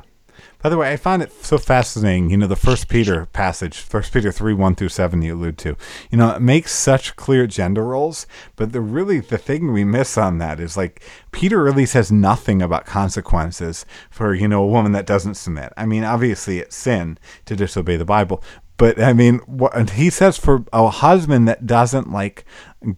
By 0.66 0.70
the 0.70 0.78
way, 0.78 0.92
I 0.92 0.96
find 0.96 1.22
it 1.22 1.30
so 1.44 1.58
fascinating. 1.58 2.28
You 2.28 2.38
know, 2.38 2.48
the 2.48 2.56
First 2.56 2.88
Peter 2.88 3.26
passage, 3.26 3.78
First 3.78 4.12
Peter 4.12 4.32
three 4.32 4.52
one 4.52 4.74
through 4.74 4.88
seven, 4.88 5.22
you 5.22 5.36
allude 5.36 5.58
to. 5.58 5.76
You 6.10 6.18
know, 6.18 6.30
it 6.30 6.42
makes 6.42 6.72
such 6.72 7.14
clear 7.14 7.46
gender 7.46 7.84
roles, 7.84 8.26
but 8.56 8.72
the 8.72 8.80
really 8.80 9.20
the 9.20 9.38
thing 9.38 9.72
we 9.72 9.84
miss 9.84 10.18
on 10.18 10.38
that 10.38 10.58
is 10.58 10.76
like 10.76 11.04
Peter 11.30 11.62
really 11.62 11.86
says 11.86 12.10
nothing 12.10 12.60
about 12.60 12.84
consequences 12.84 13.86
for 14.10 14.34
you 14.34 14.48
know 14.48 14.64
a 14.64 14.66
woman 14.66 14.90
that 14.90 15.06
doesn't 15.06 15.36
submit. 15.36 15.72
I 15.76 15.86
mean, 15.86 16.02
obviously 16.02 16.58
it's 16.58 16.74
sin 16.74 17.16
to 17.44 17.54
disobey 17.54 17.96
the 17.96 18.04
Bible, 18.04 18.42
but 18.76 19.00
I 19.00 19.12
mean, 19.12 19.38
what 19.46 19.90
he 19.90 20.10
says 20.10 20.36
for 20.36 20.64
a 20.72 20.88
husband 20.88 21.46
that 21.46 21.66
doesn't 21.66 22.10
like 22.10 22.44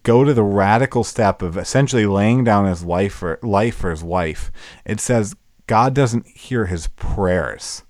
go 0.01 0.23
to 0.23 0.33
the 0.33 0.41
radical 0.41 1.03
step 1.03 1.43
of 1.43 1.55
essentially 1.55 2.07
laying 2.07 2.43
down 2.43 2.65
his 2.65 2.83
life 2.83 3.13
for 3.13 3.37
life 3.43 3.75
for 3.75 3.91
his 3.91 4.03
wife, 4.03 4.51
it 4.85 4.99
says 4.99 5.35
God 5.69 5.93
doesn't 5.93 6.25
hear 6.25 6.65
his 6.65 6.87
prayers. 6.87 7.83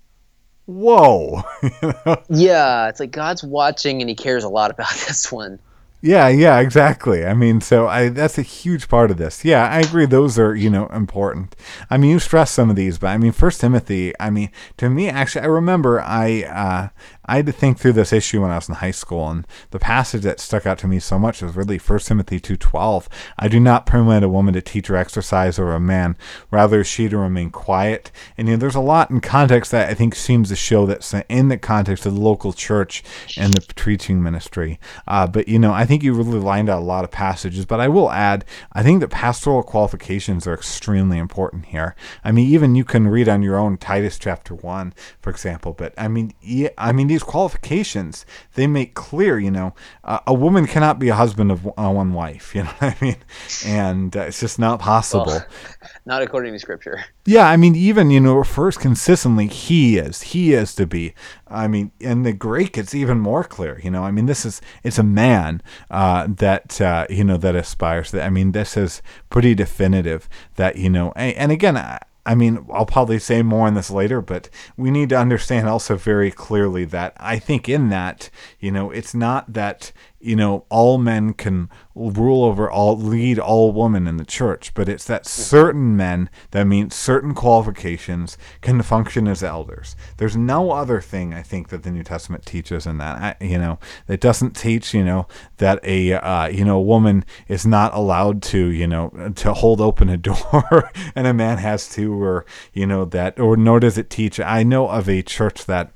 Whoa. 0.66 1.42
yeah, 2.28 2.90
it's 2.90 3.00
like 3.00 3.10
God's 3.10 3.42
watching 3.42 4.02
and 4.02 4.10
he 4.10 4.14
cares 4.14 4.44
a 4.44 4.50
lot 4.50 4.70
about 4.70 4.90
this 5.08 5.32
one. 5.32 5.58
Yeah, 6.02 6.28
yeah, 6.28 6.60
exactly. 6.60 7.24
I 7.24 7.32
mean, 7.32 7.62
so 7.62 7.88
I 7.88 8.10
that's 8.10 8.36
a 8.36 8.42
huge 8.42 8.88
part 8.88 9.10
of 9.10 9.16
this. 9.16 9.46
Yeah, 9.46 9.66
I 9.66 9.80
agree. 9.80 10.04
Those 10.04 10.38
are 10.38 10.54
you 10.54 10.68
know 10.68 10.88
important. 10.88 11.56
I 11.88 11.96
mean, 11.96 12.10
you 12.10 12.18
stress 12.18 12.50
some 12.50 12.68
of 12.68 12.76
these, 12.76 12.98
but 12.98 13.08
I 13.08 13.16
mean, 13.16 13.32
First 13.32 13.62
Timothy. 13.62 14.12
I 14.20 14.28
mean, 14.28 14.50
to 14.76 14.90
me, 14.90 15.08
actually, 15.08 15.42
I 15.42 15.46
remember 15.46 16.02
I 16.02 16.42
uh, 16.44 16.88
I 17.26 17.36
had 17.36 17.46
to 17.46 17.52
think 17.52 17.78
through 17.78 17.92
this 17.92 18.12
issue 18.12 18.42
when 18.42 18.50
I 18.50 18.56
was 18.56 18.68
in 18.68 18.76
high 18.76 18.90
school, 18.90 19.28
and 19.28 19.46
the 19.70 19.78
passage 19.78 20.22
that 20.22 20.40
stuck 20.40 20.66
out 20.66 20.78
to 20.78 20.88
me 20.88 20.98
so 20.98 21.18
much 21.18 21.42
was 21.42 21.54
really 21.54 21.78
1 21.78 21.98
Timothy 22.00 22.40
2.12. 22.40 23.06
I 23.38 23.48
do 23.48 23.60
not 23.60 23.86
permit 23.86 24.22
a 24.22 24.28
woman 24.28 24.54
to 24.54 24.62
teach 24.62 24.88
or 24.88 24.96
exercise 24.96 25.58
over 25.58 25.74
a 25.74 25.80
man, 25.80 26.16
rather 26.50 26.82
she 26.82 27.08
to 27.08 27.18
remain 27.18 27.50
quiet. 27.50 28.10
And 28.36 28.48
you 28.48 28.54
know, 28.54 28.58
there's 28.58 28.74
a 28.74 28.80
lot 28.80 29.10
in 29.10 29.20
context 29.20 29.70
that 29.70 29.90
I 29.90 29.94
think 29.94 30.14
seems 30.14 30.48
to 30.48 30.56
show 30.56 30.86
that 30.86 31.24
in 31.28 31.48
the 31.48 31.58
context 31.58 32.06
of 32.06 32.14
the 32.14 32.20
local 32.20 32.52
church 32.52 33.02
and 33.36 33.52
the 33.52 33.74
preaching 33.74 34.22
ministry. 34.22 34.80
Uh, 35.06 35.26
but, 35.26 35.46
you 35.46 35.58
know, 35.58 35.72
I 35.72 35.84
think 35.84 36.02
you 36.02 36.14
really 36.14 36.40
lined 36.40 36.70
out 36.70 36.80
a 36.80 36.84
lot 36.84 37.04
of 37.04 37.10
passages, 37.10 37.66
but 37.66 37.80
I 37.80 37.88
will 37.88 38.10
add, 38.10 38.44
I 38.72 38.82
think 38.82 39.00
that 39.00 39.10
pastoral 39.10 39.62
qualifications 39.62 40.46
are 40.46 40.54
extremely 40.54 41.18
important 41.18 41.66
here. 41.66 41.94
I 42.24 42.32
mean, 42.32 42.48
even 42.48 42.74
you 42.74 42.84
can 42.84 43.08
read 43.08 43.28
on 43.28 43.42
your 43.42 43.56
own 43.56 43.76
Titus 43.76 44.18
chapter 44.18 44.54
1, 44.54 44.94
for 45.20 45.30
example, 45.30 45.74
but 45.74 45.92
I 45.98 46.08
mean, 46.08 46.32
yeah, 46.40 46.70
I 46.78 46.92
mean, 46.92 47.09
these 47.10 47.22
qualifications, 47.24 48.24
they 48.54 48.68
make 48.68 48.94
clear, 48.94 49.36
you 49.38 49.50
know, 49.50 49.74
uh, 50.04 50.20
a 50.28 50.32
woman 50.32 50.64
cannot 50.68 51.00
be 51.00 51.08
a 51.08 51.14
husband 51.16 51.50
of 51.50 51.66
uh, 51.66 51.90
one 51.90 52.12
wife. 52.12 52.54
You 52.60 52.64
know 52.64 52.70
what 52.78 52.96
I 53.00 53.04
mean? 53.04 53.16
And 53.64 54.16
uh, 54.16 54.20
it's 54.22 54.38
just 54.38 54.58
not 54.58 54.80
possible. 54.80 55.26
Well, 55.26 55.46
not 56.06 56.20
according 56.22 56.52
to 56.52 56.58
scripture. 56.58 57.04
Yeah, 57.24 57.48
I 57.48 57.56
mean, 57.56 57.74
even 57.74 58.10
you 58.10 58.20
know, 58.20 58.44
first 58.44 58.80
consistently, 58.80 59.46
he 59.46 59.96
is, 59.96 60.22
he 60.22 60.52
is 60.52 60.74
to 60.74 60.86
be. 60.86 61.14
I 61.48 61.66
mean, 61.68 61.90
in 61.98 62.22
the 62.22 62.32
Greek, 62.32 62.76
it's 62.76 62.94
even 62.94 63.18
more 63.18 63.44
clear. 63.44 63.80
You 63.82 63.90
know, 63.90 64.04
I 64.04 64.10
mean, 64.10 64.26
this 64.26 64.44
is 64.44 64.60
it's 64.84 64.98
a 64.98 65.02
man 65.02 65.62
uh, 65.90 66.28
that 66.28 66.80
uh, 66.80 67.06
you 67.08 67.24
know 67.24 67.38
that 67.38 67.56
aspires. 67.56 68.10
That 68.10 68.26
I 68.26 68.30
mean, 68.30 68.52
this 68.52 68.76
is 68.76 69.02
pretty 69.30 69.54
definitive. 69.54 70.28
That 70.56 70.76
you 70.76 70.90
know, 70.90 71.12
and, 71.16 71.36
and 71.36 71.52
again. 71.52 71.76
I, 71.76 71.98
I 72.30 72.36
mean, 72.36 72.64
I'll 72.72 72.86
probably 72.86 73.18
say 73.18 73.42
more 73.42 73.66
on 73.66 73.74
this 73.74 73.90
later, 73.90 74.20
but 74.20 74.48
we 74.76 74.92
need 74.92 75.08
to 75.08 75.18
understand 75.18 75.68
also 75.68 75.96
very 75.96 76.30
clearly 76.30 76.84
that 76.84 77.12
I 77.16 77.40
think 77.40 77.68
in 77.68 77.88
that, 77.88 78.30
you 78.60 78.70
know, 78.70 78.92
it's 78.92 79.16
not 79.16 79.52
that 79.52 79.90
you 80.20 80.36
know, 80.36 80.66
all 80.68 80.98
men 80.98 81.32
can 81.32 81.70
rule 81.94 82.44
over 82.44 82.70
all, 82.70 82.96
lead 82.96 83.38
all 83.38 83.72
women 83.72 84.06
in 84.06 84.18
the 84.18 84.24
church, 84.24 84.72
but 84.74 84.88
it's 84.88 85.04
that 85.06 85.26
certain 85.26 85.96
men 85.96 86.28
that 86.50 86.66
meet 86.66 86.92
certain 86.92 87.34
qualifications 87.34 88.36
can 88.60 88.82
function 88.82 89.26
as 89.26 89.42
elders. 89.42 89.96
There's 90.18 90.36
no 90.36 90.72
other 90.72 91.00
thing 91.00 91.32
I 91.32 91.42
think 91.42 91.70
that 91.70 91.82
the 91.82 91.90
New 91.90 92.02
Testament 92.02 92.44
teaches 92.44 92.86
in 92.86 92.98
that. 92.98 93.16
I, 93.40 93.44
you 93.44 93.58
know, 93.58 93.78
it 94.08 94.20
doesn't 94.20 94.56
teach, 94.56 94.92
you 94.92 95.04
know, 95.04 95.26
that 95.56 95.80
a, 95.84 96.12
uh, 96.12 96.48
you 96.48 96.64
know, 96.64 96.76
a 96.76 96.82
woman 96.82 97.24
is 97.48 97.66
not 97.66 97.94
allowed 97.94 98.42
to, 98.42 98.66
you 98.66 98.86
know, 98.86 99.32
to 99.36 99.54
hold 99.54 99.80
open 99.80 100.10
a 100.10 100.16
door 100.18 100.90
and 101.14 101.26
a 101.26 101.34
man 101.34 101.58
has 101.58 101.88
to, 101.90 102.22
or, 102.22 102.44
you 102.74 102.86
know, 102.86 103.06
that, 103.06 103.40
or 103.40 103.56
nor 103.56 103.80
does 103.80 103.96
it 103.96 104.10
teach. 104.10 104.38
I 104.38 104.62
know 104.64 104.88
of 104.88 105.08
a 105.08 105.22
church 105.22 105.64
that 105.64 105.92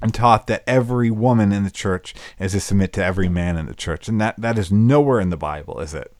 and 0.00 0.14
taught 0.14 0.46
that 0.46 0.62
every 0.66 1.10
woman 1.10 1.52
in 1.52 1.64
the 1.64 1.70
church 1.70 2.14
is 2.38 2.52
to 2.52 2.60
submit 2.60 2.92
to 2.94 3.04
every 3.04 3.28
man 3.28 3.56
in 3.56 3.66
the 3.66 3.74
church. 3.74 4.08
And 4.08 4.20
that, 4.20 4.36
that 4.40 4.58
is 4.58 4.70
nowhere 4.70 5.20
in 5.20 5.30
the 5.30 5.36
Bible, 5.36 5.80
is 5.80 5.94
it? 5.94 6.14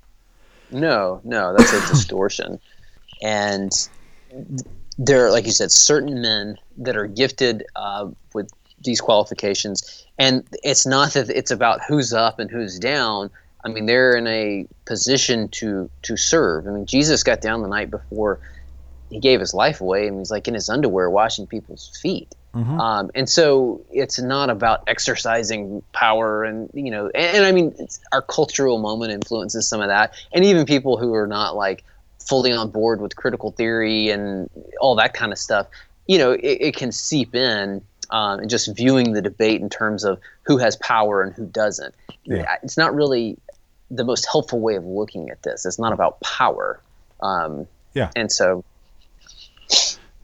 No, 0.71 1.21
no, 1.25 1.55
that's 1.57 1.73
a 1.73 1.81
distortion. 1.89 2.61
And 3.23 3.73
there 4.99 5.27
are, 5.27 5.31
like 5.31 5.47
you 5.47 5.53
said, 5.53 5.71
certain 5.71 6.21
men 6.21 6.59
that 6.79 6.97
are 6.97 7.07
gifted 7.07 7.65
uh, 7.77 8.09
with 8.35 8.51
these 8.85 9.01
qualifications. 9.01 10.07
And 10.19 10.47
it's 10.63 10.87
not 10.87 11.13
that 11.13 11.31
it's 11.31 11.51
about 11.51 11.81
who's 11.87 12.13
up 12.13 12.39
and 12.39 12.51
who's 12.51 12.79
down. 12.79 13.31
I 13.65 13.69
mean, 13.69 13.87
they're 13.87 14.17
in 14.17 14.27
a 14.27 14.67
position 14.85 15.49
to 15.51 15.91
to 16.03 16.17
serve. 16.17 16.67
I 16.67 16.71
mean, 16.71 16.87
Jesus 16.87 17.23
got 17.23 17.41
down 17.41 17.63
the 17.63 17.69
night 17.69 17.91
before 17.91 18.39
he 19.11 19.19
gave 19.19 19.41
his 19.41 19.55
life 19.55 19.81
away, 19.81 20.07
and 20.07 20.19
he's 20.19 20.31
like 20.31 20.47
in 20.49 20.55
his 20.55 20.69
underwear 20.69 21.11
washing 21.11 21.47
people's 21.47 21.97
feet. 22.01 22.35
Mm-hmm. 22.59 22.81
Um, 22.81 23.11
and 23.15 23.29
so 23.29 23.85
it's 23.91 24.19
not 24.19 24.51
about 24.51 24.83
exercising 24.89 25.83
power 25.93 26.43
and 26.43 26.69
you 26.75 26.91
know 26.91 27.07
and, 27.15 27.37
and 27.37 27.47
I 27.47 27.53
mean 27.53 27.75
our 28.13 28.23
cultural 28.23 28.79
moment 28.79 29.13
influences 29.13 29.69
some 29.69 29.81
of 29.81 29.89
that. 29.89 30.15
And 30.33 30.45
even 30.45 30.67
people 30.67 30.97
who 30.97 31.15
are 31.15 31.27
not 31.27 31.55
like 31.57 31.85
fully 32.19 32.53
on 32.53 32.71
board 32.71 33.01
with 33.01 33.17
critical 33.17 33.53
theory 33.53 34.11
and 34.11 34.51
all 34.81 34.97
that 34.97 35.15
kind 35.15 35.33
of 35.33 35.39
stuff 35.39 35.67
you 36.07 36.19
know 36.19 36.33
it, 36.33 36.41
it 36.43 36.77
can 36.77 36.93
seep 36.93 37.35
in 37.35 37.83
um, 38.11 38.41
and 38.41 38.51
just 38.51 38.75
viewing 38.77 39.13
the 39.13 39.23
debate 39.23 39.61
in 39.61 39.69
terms 39.69 40.05
of 40.05 40.19
who 40.43 40.59
has 40.59 40.77
power 40.77 41.23
and 41.23 41.33
who 41.35 41.47
doesn't. 41.47 41.95
Yeah. 42.25 42.57
it's 42.63 42.77
not 42.77 42.95
really 42.95 43.39
the 43.91 44.05
most 44.05 44.27
helpful 44.31 44.61
way 44.61 44.77
of 44.77 44.85
looking 44.85 45.31
at 45.31 45.43
this. 45.43 45.65
It's 45.65 45.79
not 45.79 45.93
about 45.93 46.21
power. 46.21 46.81
Um, 47.21 47.67
yeah. 47.95 48.11
and 48.17 48.31
so 48.31 48.65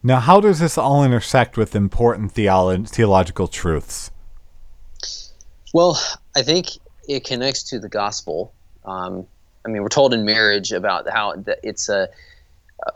now, 0.05 0.19
how 0.19 0.39
does 0.39 0.59
this 0.59 0.77
all 0.77 1.03
intersect 1.03 1.57
with 1.57 1.75
important 1.75 2.33
theolo- 2.33 2.87
theological 2.87 3.47
truths? 3.47 4.11
Well, 5.73 5.99
I 6.35 6.41
think 6.43 6.67
it 7.07 7.23
connects 7.23 7.63
to 7.63 7.79
the 7.79 7.89
gospel. 7.89 8.53
Um, 8.85 9.25
I 9.65 9.69
mean, 9.69 9.81
we're 9.81 9.89
told 9.89 10.13
in 10.13 10.23
marriage 10.23 10.71
about 10.71 11.09
how 11.09 11.43
it's 11.63 11.89
a 11.89 12.09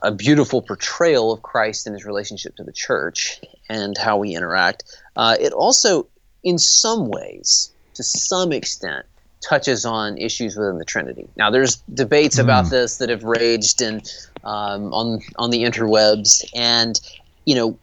a 0.01 0.11
beautiful 0.11 0.61
portrayal 0.61 1.31
of 1.31 1.41
Christ 1.41 1.87
and 1.87 1.95
his 1.95 2.05
relationship 2.05 2.55
to 2.57 2.63
the 2.63 2.71
church 2.71 3.41
and 3.69 3.97
how 3.97 4.17
we 4.17 4.35
interact. 4.35 4.83
Uh, 5.15 5.35
it 5.39 5.53
also, 5.53 6.07
in 6.43 6.59
some 6.59 7.09
ways, 7.09 7.71
to 7.95 8.03
some 8.03 8.51
extent, 8.51 9.05
touches 9.41 9.85
on 9.85 10.17
issues 10.17 10.55
within 10.55 10.77
the 10.77 10.85
Trinity. 10.85 11.27
Now, 11.37 11.49
there's 11.49 11.77
debates 11.93 12.37
mm. 12.37 12.43
about 12.43 12.69
this 12.69 12.97
that 12.97 13.09
have 13.09 13.23
raged 13.23 13.81
in 13.81 14.01
um, 14.43 14.93
on 14.93 15.19
on 15.37 15.51
the 15.51 15.63
interwebs, 15.63 16.49
and 16.55 16.99
you 17.45 17.55
know 17.55 17.77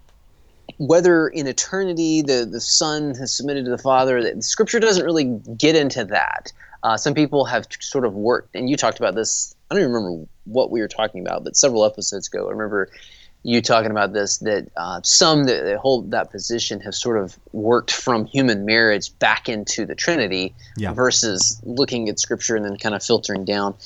whether 0.78 1.28
in 1.28 1.46
eternity 1.46 2.22
the 2.22 2.46
the 2.50 2.60
Son 2.60 3.14
has 3.14 3.34
submitted 3.34 3.64
to 3.64 3.70
the 3.70 3.78
Father. 3.78 4.34
The 4.34 4.42
Scripture 4.42 4.80
doesn't 4.80 5.04
really 5.04 5.24
get 5.56 5.76
into 5.76 6.04
that. 6.04 6.52
Uh, 6.82 6.96
some 6.96 7.14
people 7.14 7.44
have 7.46 7.66
sort 7.80 8.04
of 8.04 8.14
worked, 8.14 8.54
and 8.54 8.70
you 8.70 8.76
talked 8.76 8.98
about 8.98 9.14
this. 9.14 9.54
I 9.70 9.74
don't 9.74 9.82
even 9.82 9.92
remember 9.92 10.26
what 10.44 10.70
we 10.70 10.80
were 10.80 10.88
talking 10.88 11.20
about, 11.26 11.42
but 11.42 11.56
several 11.56 11.84
episodes 11.84 12.28
ago, 12.28 12.46
I 12.46 12.50
remember 12.52 12.90
you 13.46 13.62
talking 13.62 13.92
about 13.92 14.12
this 14.12 14.38
that 14.38 14.68
uh, 14.76 15.00
some 15.04 15.44
that, 15.44 15.64
that, 15.64 15.78
hold 15.78 16.10
that 16.10 16.32
position 16.32 16.80
have 16.80 16.96
sort 16.96 17.16
of 17.16 17.38
worked 17.52 17.92
from 17.92 18.24
human 18.24 18.64
marriage 18.64 19.16
back 19.20 19.48
into 19.48 19.86
the 19.86 19.94
Trinity 19.94 20.52
yeah. 20.76 20.92
versus 20.92 21.60
looking 21.62 22.08
at 22.08 22.18
Scripture 22.18 22.56
and 22.56 22.64
then 22.64 22.76
kind 22.76 22.94
of 22.94 23.04
filtering 23.04 23.44
down. 23.44 23.76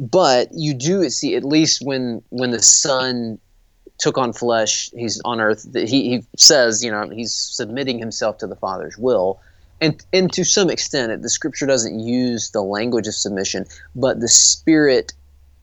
But 0.00 0.48
you 0.52 0.74
do 0.74 1.08
see 1.10 1.36
at 1.36 1.44
least 1.44 1.82
when 1.84 2.22
when 2.30 2.50
the 2.50 2.62
Son 2.62 3.38
took 3.98 4.16
on 4.16 4.32
flesh, 4.32 4.90
he's 4.96 5.20
on 5.26 5.40
earth. 5.40 5.66
He, 5.74 5.86
he 6.08 6.24
says, 6.36 6.82
you 6.82 6.90
know, 6.90 7.08
he's 7.10 7.34
submitting 7.34 7.98
himself 7.98 8.38
to 8.38 8.46
the 8.46 8.56
Father's 8.56 8.96
will. 8.96 9.40
And, 9.82 10.02
and 10.12 10.32
to 10.32 10.42
some 10.42 10.70
extent, 10.70 11.22
the 11.22 11.28
scripture 11.28 11.66
doesn't 11.66 12.00
use 12.00 12.50
the 12.50 12.62
language 12.62 13.06
of 13.06 13.14
submission, 13.14 13.66
but 13.94 14.20
the 14.20 14.28
Spirit 14.28 15.12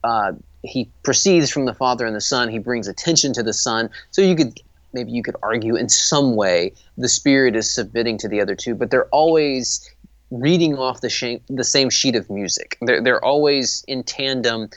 uh, 0.04 0.32
he 0.62 0.88
proceeds 1.02 1.50
from 1.50 1.66
the 1.66 1.74
Father 1.74 2.06
and 2.06 2.14
the 2.14 2.20
Son. 2.20 2.48
He 2.48 2.58
brings 2.58 2.88
attention 2.88 3.32
to 3.34 3.42
the 3.42 3.52
Son. 3.52 3.90
So 4.10 4.22
you 4.22 4.36
could 4.36 4.60
maybe 4.92 5.10
you 5.10 5.22
could 5.22 5.36
argue 5.42 5.76
in 5.76 5.88
some 5.88 6.36
way 6.36 6.72
the 6.96 7.08
Spirit 7.08 7.56
is 7.56 7.70
submitting 7.70 8.18
to 8.18 8.28
the 8.28 8.40
other 8.40 8.54
two, 8.54 8.74
but 8.74 8.90
they're 8.90 9.08
always 9.08 9.88
reading 10.30 10.76
off 10.76 11.00
the, 11.00 11.10
sh- 11.10 11.40
the 11.48 11.64
same 11.64 11.90
sheet 11.90 12.14
of 12.16 12.28
music. 12.30 12.76
They're, 12.80 13.02
they're 13.02 13.24
always 13.24 13.84
in 13.88 14.02
tandem, 14.02 14.70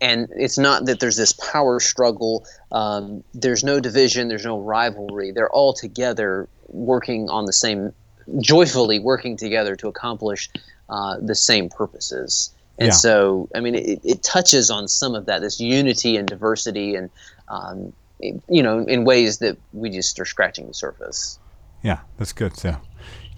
and 0.00 0.28
it's 0.36 0.58
not 0.58 0.86
that 0.86 1.00
there's 1.00 1.16
this 1.16 1.32
power 1.32 1.80
struggle. 1.80 2.44
Um, 2.72 3.22
there's 3.34 3.64
no 3.64 3.80
division. 3.80 4.28
There's 4.28 4.44
no 4.44 4.60
rivalry. 4.60 5.30
They're 5.30 5.50
all 5.50 5.72
together 5.72 6.48
working 6.68 7.28
on 7.28 7.46
the 7.46 7.52
same, 7.52 7.92
joyfully 8.40 8.98
working 8.98 9.36
together 9.36 9.76
to 9.76 9.88
accomplish 9.88 10.50
uh, 10.88 11.18
the 11.20 11.34
same 11.34 11.68
purposes. 11.68 12.52
And 12.78 12.88
yeah. 12.88 12.92
so, 12.92 13.48
I 13.54 13.60
mean, 13.60 13.74
it, 13.74 14.00
it, 14.04 14.22
touches 14.22 14.70
on 14.70 14.86
some 14.86 15.14
of 15.14 15.26
that, 15.26 15.40
this 15.40 15.60
unity 15.60 16.16
and 16.16 16.28
diversity, 16.28 16.94
and 16.94 17.08
um, 17.48 17.92
you 18.20 18.62
know, 18.62 18.80
in 18.80 19.04
ways 19.04 19.38
that 19.38 19.56
we 19.72 19.88
just 19.90 20.20
are 20.20 20.26
scratching 20.26 20.66
the 20.66 20.74
surface. 20.74 21.38
Yeah, 21.82 22.00
that's 22.18 22.32
good. 22.32 22.56
So, 22.56 22.76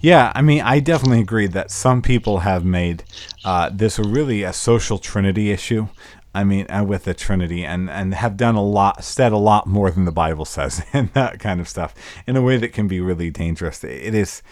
yeah, 0.01 0.31
I 0.35 0.41
mean, 0.41 0.61
I 0.61 0.79
definitely 0.79 1.21
agree 1.21 1.47
that 1.47 1.71
some 1.71 2.01
people 2.01 2.39
have 2.39 2.63
made 2.63 3.03
uh, 3.43 3.69
this 3.73 3.99
really 3.99 4.43
a 4.43 4.53
social 4.53 4.97
trinity 4.97 5.51
issue. 5.51 5.87
I 6.33 6.43
mean, 6.43 6.69
uh, 6.69 6.83
with 6.83 7.05
the 7.05 7.15
Trinity, 7.15 7.65
and 7.65 7.89
and 7.89 8.13
have 8.13 8.37
done 8.37 8.53
a 8.55 8.63
lot, 8.63 9.03
said 9.03 9.31
a 9.31 9.37
lot 9.37 9.65
more 9.65 9.89
than 9.89 10.05
the 10.05 10.11
Bible 10.11 10.45
says, 10.45 10.83
and 10.93 11.11
that 11.13 11.39
kind 11.39 11.59
of 11.59 11.67
stuff, 11.67 11.95
in 12.27 12.37
a 12.37 12.41
way 12.41 12.57
that 12.57 12.71
can 12.71 12.87
be 12.87 13.01
really 13.01 13.31
dangerous. 13.31 13.83
It 13.83 14.13
is, 14.13 14.43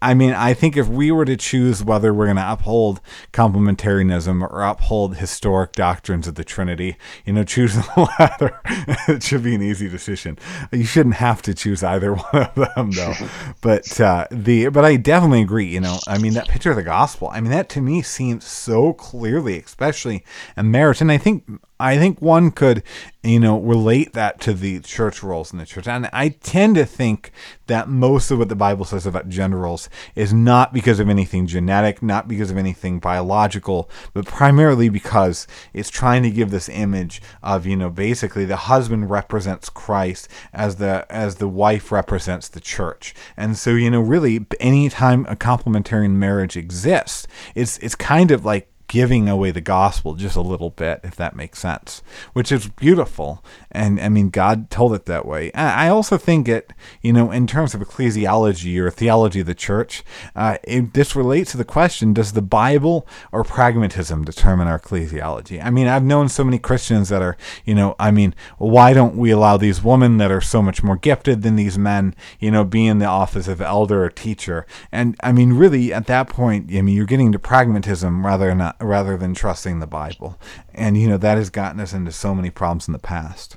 I 0.00 0.14
mean, 0.14 0.32
I 0.32 0.54
think 0.54 0.76
if 0.76 0.86
we 0.86 1.10
were 1.10 1.24
to 1.24 1.36
choose 1.36 1.82
whether 1.82 2.14
we're 2.14 2.26
going 2.26 2.36
to 2.36 2.52
uphold 2.52 3.00
complementarianism 3.32 4.42
or 4.48 4.62
uphold 4.62 5.16
historic 5.16 5.72
doctrines 5.72 6.28
of 6.28 6.36
the 6.36 6.44
Trinity, 6.44 6.96
you 7.24 7.32
know, 7.32 7.42
choose 7.42 7.74
the 7.74 8.08
latter. 8.18 8.60
it 9.08 9.24
should 9.24 9.42
be 9.42 9.56
an 9.56 9.62
easy 9.62 9.88
decision. 9.88 10.38
You 10.70 10.84
shouldn't 10.84 11.16
have 11.16 11.42
to 11.42 11.54
choose 11.54 11.82
either 11.82 12.14
one 12.30 12.42
of 12.44 12.54
them, 12.54 12.92
though. 12.92 13.14
but 13.60 14.00
uh, 14.00 14.26
the 14.30 14.68
but 14.68 14.84
I 14.84 14.96
definitely 14.96 15.42
agree. 15.42 15.66
You 15.66 15.80
know, 15.80 15.98
I 16.06 16.18
mean, 16.18 16.34
that 16.34 16.48
picture 16.48 16.70
of 16.70 16.76
the 16.76 16.84
gospel. 16.84 17.28
I 17.32 17.40
mean, 17.40 17.50
that 17.50 17.68
to 17.70 17.80
me 17.80 18.02
seems 18.02 18.44
so 18.44 18.92
clearly, 18.92 19.58
especially 19.58 20.24
in 20.56 20.74
and 20.74 21.10
I 21.10 21.18
think 21.18 21.44
I 21.80 21.98
think 21.98 22.20
one 22.20 22.50
could, 22.50 22.82
you 23.22 23.40
know, 23.40 23.58
relate 23.58 24.12
that 24.12 24.40
to 24.42 24.52
the 24.52 24.80
church 24.80 25.22
roles 25.22 25.52
in 25.52 25.58
the 25.58 25.66
church. 25.66 25.88
And 25.88 26.08
I 26.12 26.28
tend 26.28 26.76
to 26.76 26.84
think 26.84 27.32
that 27.66 27.88
most 27.88 28.30
of 28.30 28.38
what 28.38 28.48
the 28.48 28.56
Bible 28.56 28.84
says 28.84 29.06
about 29.06 29.28
gender 29.28 29.58
roles 29.58 29.88
is 30.14 30.32
not 30.32 30.72
because 30.72 31.00
of 31.00 31.08
anything 31.08 31.46
genetic, 31.46 32.02
not 32.02 32.28
because 32.28 32.50
of 32.50 32.56
anything 32.56 32.98
biological, 32.98 33.90
but 34.12 34.26
primarily 34.26 34.88
because 34.88 35.46
it's 35.72 35.90
trying 35.90 36.22
to 36.22 36.30
give 36.30 36.50
this 36.50 36.68
image 36.68 37.22
of, 37.42 37.66
you 37.66 37.76
know, 37.76 37.90
basically 37.90 38.44
the 38.44 38.56
husband 38.56 39.10
represents 39.10 39.68
Christ 39.68 40.28
as 40.52 40.76
the 40.76 41.06
as 41.10 41.36
the 41.36 41.48
wife 41.48 41.90
represents 41.90 42.48
the 42.48 42.60
church. 42.60 43.14
And 43.36 43.56
so, 43.56 43.70
you 43.70 43.90
know, 43.90 44.00
really 44.00 44.46
anytime 44.60 45.26
a 45.28 45.36
complementarian 45.36 46.12
marriage 46.12 46.56
exists, 46.56 47.26
it's 47.54 47.78
it's 47.78 47.94
kind 47.94 48.30
of 48.30 48.44
like 48.44 48.69
giving 48.90 49.28
away 49.28 49.52
the 49.52 49.60
gospel 49.60 50.16
just 50.16 50.34
a 50.34 50.40
little 50.40 50.70
bit, 50.70 50.98
if 51.04 51.14
that 51.14 51.36
makes 51.36 51.60
sense, 51.60 52.02
which 52.32 52.50
is 52.50 52.66
beautiful. 52.66 53.42
And 53.70 54.00
I 54.00 54.08
mean, 54.08 54.30
God 54.30 54.68
told 54.68 54.94
it 54.94 55.04
that 55.04 55.24
way. 55.24 55.52
I 55.52 55.88
also 55.88 56.18
think 56.18 56.48
it, 56.48 56.72
you 57.00 57.12
know, 57.12 57.30
in 57.30 57.46
terms 57.46 57.72
of 57.72 57.80
ecclesiology 57.80 58.76
or 58.78 58.90
theology 58.90 59.40
of 59.40 59.46
the 59.46 59.54
church, 59.54 60.02
uh, 60.34 60.58
it, 60.64 60.92
this 60.92 61.14
relates 61.14 61.52
to 61.52 61.56
the 61.56 61.64
question 61.64 62.12
does 62.12 62.32
the 62.32 62.42
Bible 62.42 63.06
or 63.30 63.44
pragmatism 63.44 64.24
determine 64.24 64.66
our 64.66 64.80
ecclesiology? 64.80 65.64
I 65.64 65.70
mean, 65.70 65.86
I've 65.86 66.02
known 66.02 66.28
so 66.28 66.42
many 66.42 66.58
Christians 66.58 67.10
that 67.10 67.22
are, 67.22 67.36
you 67.64 67.76
know, 67.76 67.94
I 68.00 68.10
mean, 68.10 68.34
why 68.58 68.92
don't 68.92 69.16
we 69.16 69.30
allow 69.30 69.56
these 69.56 69.84
women 69.84 70.16
that 70.16 70.32
are 70.32 70.40
so 70.40 70.62
much 70.62 70.82
more 70.82 70.96
gifted 70.96 71.42
than 71.42 71.54
these 71.54 71.78
men, 71.78 72.12
you 72.40 72.50
know, 72.50 72.64
be 72.64 72.88
in 72.88 72.98
the 72.98 73.06
office 73.06 73.46
of 73.46 73.60
elder 73.60 74.02
or 74.02 74.10
teacher? 74.10 74.66
And 74.90 75.14
I 75.22 75.30
mean, 75.30 75.52
really, 75.52 75.92
at 75.92 76.08
that 76.08 76.28
point, 76.28 76.74
I 76.74 76.82
mean, 76.82 76.96
you're 76.96 77.06
getting 77.06 77.30
to 77.30 77.38
pragmatism 77.38 78.26
rather 78.26 78.48
than 78.48 78.72
rather 78.80 79.16
than 79.16 79.34
trusting 79.34 79.78
the 79.78 79.86
Bible. 79.86 80.38
And, 80.74 80.96
you 80.96 81.08
know, 81.08 81.18
that 81.18 81.38
has 81.38 81.50
gotten 81.50 81.80
us 81.80 81.92
into 81.92 82.12
so 82.12 82.34
many 82.34 82.50
problems 82.50 82.88
in 82.88 82.92
the 82.92 82.98
past. 82.98 83.56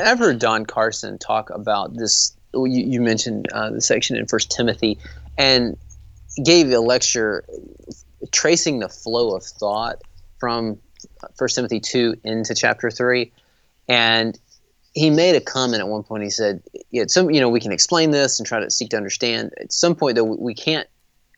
I've 0.00 0.18
heard 0.18 0.38
Don 0.38 0.66
Carson 0.66 1.18
talk 1.18 1.50
about 1.50 1.96
this. 1.96 2.36
You, 2.54 3.00
mentioned 3.00 3.48
uh, 3.52 3.70
the 3.70 3.80
section 3.80 4.16
in 4.16 4.26
First 4.26 4.50
Timothy, 4.50 4.98
and 5.36 5.76
gave 6.44 6.70
a 6.70 6.78
lecture 6.78 7.44
tracing 8.32 8.78
the 8.78 8.88
flow 8.88 9.36
of 9.36 9.42
thought 9.42 10.02
from 10.38 10.78
First 11.36 11.56
Timothy 11.56 11.80
two 11.80 12.16
into 12.24 12.54
chapter 12.54 12.90
three, 12.90 13.32
and 13.88 14.38
he 14.92 15.10
made 15.10 15.34
a 15.34 15.40
comment 15.40 15.80
at 15.80 15.88
one 15.88 16.04
point. 16.04 16.22
He 16.22 16.30
said, 16.30 16.62
"Yeah, 16.90 17.04
some 17.08 17.30
you 17.30 17.40
know 17.40 17.48
we 17.48 17.60
can 17.60 17.72
explain 17.72 18.12
this 18.12 18.38
and 18.38 18.46
try 18.46 18.60
to 18.60 18.70
seek 18.70 18.90
to 18.90 18.96
understand. 18.96 19.52
At 19.60 19.72
some 19.72 19.94
point, 19.94 20.16
though, 20.16 20.24
we 20.24 20.54
can't 20.54 20.88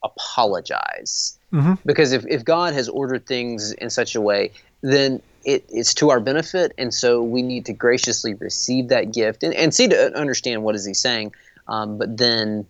apologize 0.05 1.36
mm-hmm. 1.53 1.75
because 1.85 2.13
if 2.13 2.27
if 2.27 2.45
God 2.45 2.75
has 2.75 2.89
ordered 2.89 3.27
things 3.27 3.73
in 3.73 3.91
such 3.91 4.15
a 4.15 4.21
way, 4.21 4.53
then 4.83 5.21
it, 5.45 5.65
it's 5.69 5.95
to 5.95 6.11
our 6.11 6.21
benefit, 6.21 6.73
and 6.77 6.93
so 6.93 7.23
we 7.23 7.43
need 7.43 7.67
to 7.67 7.73
graciously 7.73 8.35
receive 8.35 8.89
that 8.89 9.13
gift 9.13 9.45
and, 9.45 9.55
and 9.55 9.73
see 9.73 9.89
to 9.89 10.19
understand 10.19 10.65
what 10.65 10.75
is 10.75 10.85
he 10.85 10.93
saying. 10.93 11.33
Um, 11.69 11.99
but 11.99 12.17
then, 12.17 12.67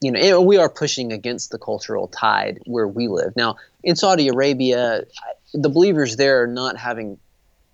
you 0.00 0.10
know, 0.10 0.40
we 0.40 0.56
are 0.58 0.68
pushing 0.68 1.12
against 1.12 1.50
the 1.50 1.58
cultural 1.58 2.08
tide 2.08 2.60
where 2.66 2.88
we 2.88 3.08
live 3.08 3.34
now 3.36 3.56
in 3.82 3.96
Saudi 3.96 4.28
Arabia. 4.28 5.04
The 5.54 5.68
believers 5.68 6.16
there 6.16 6.42
are 6.42 6.46
not 6.46 6.76
having, 6.76 7.18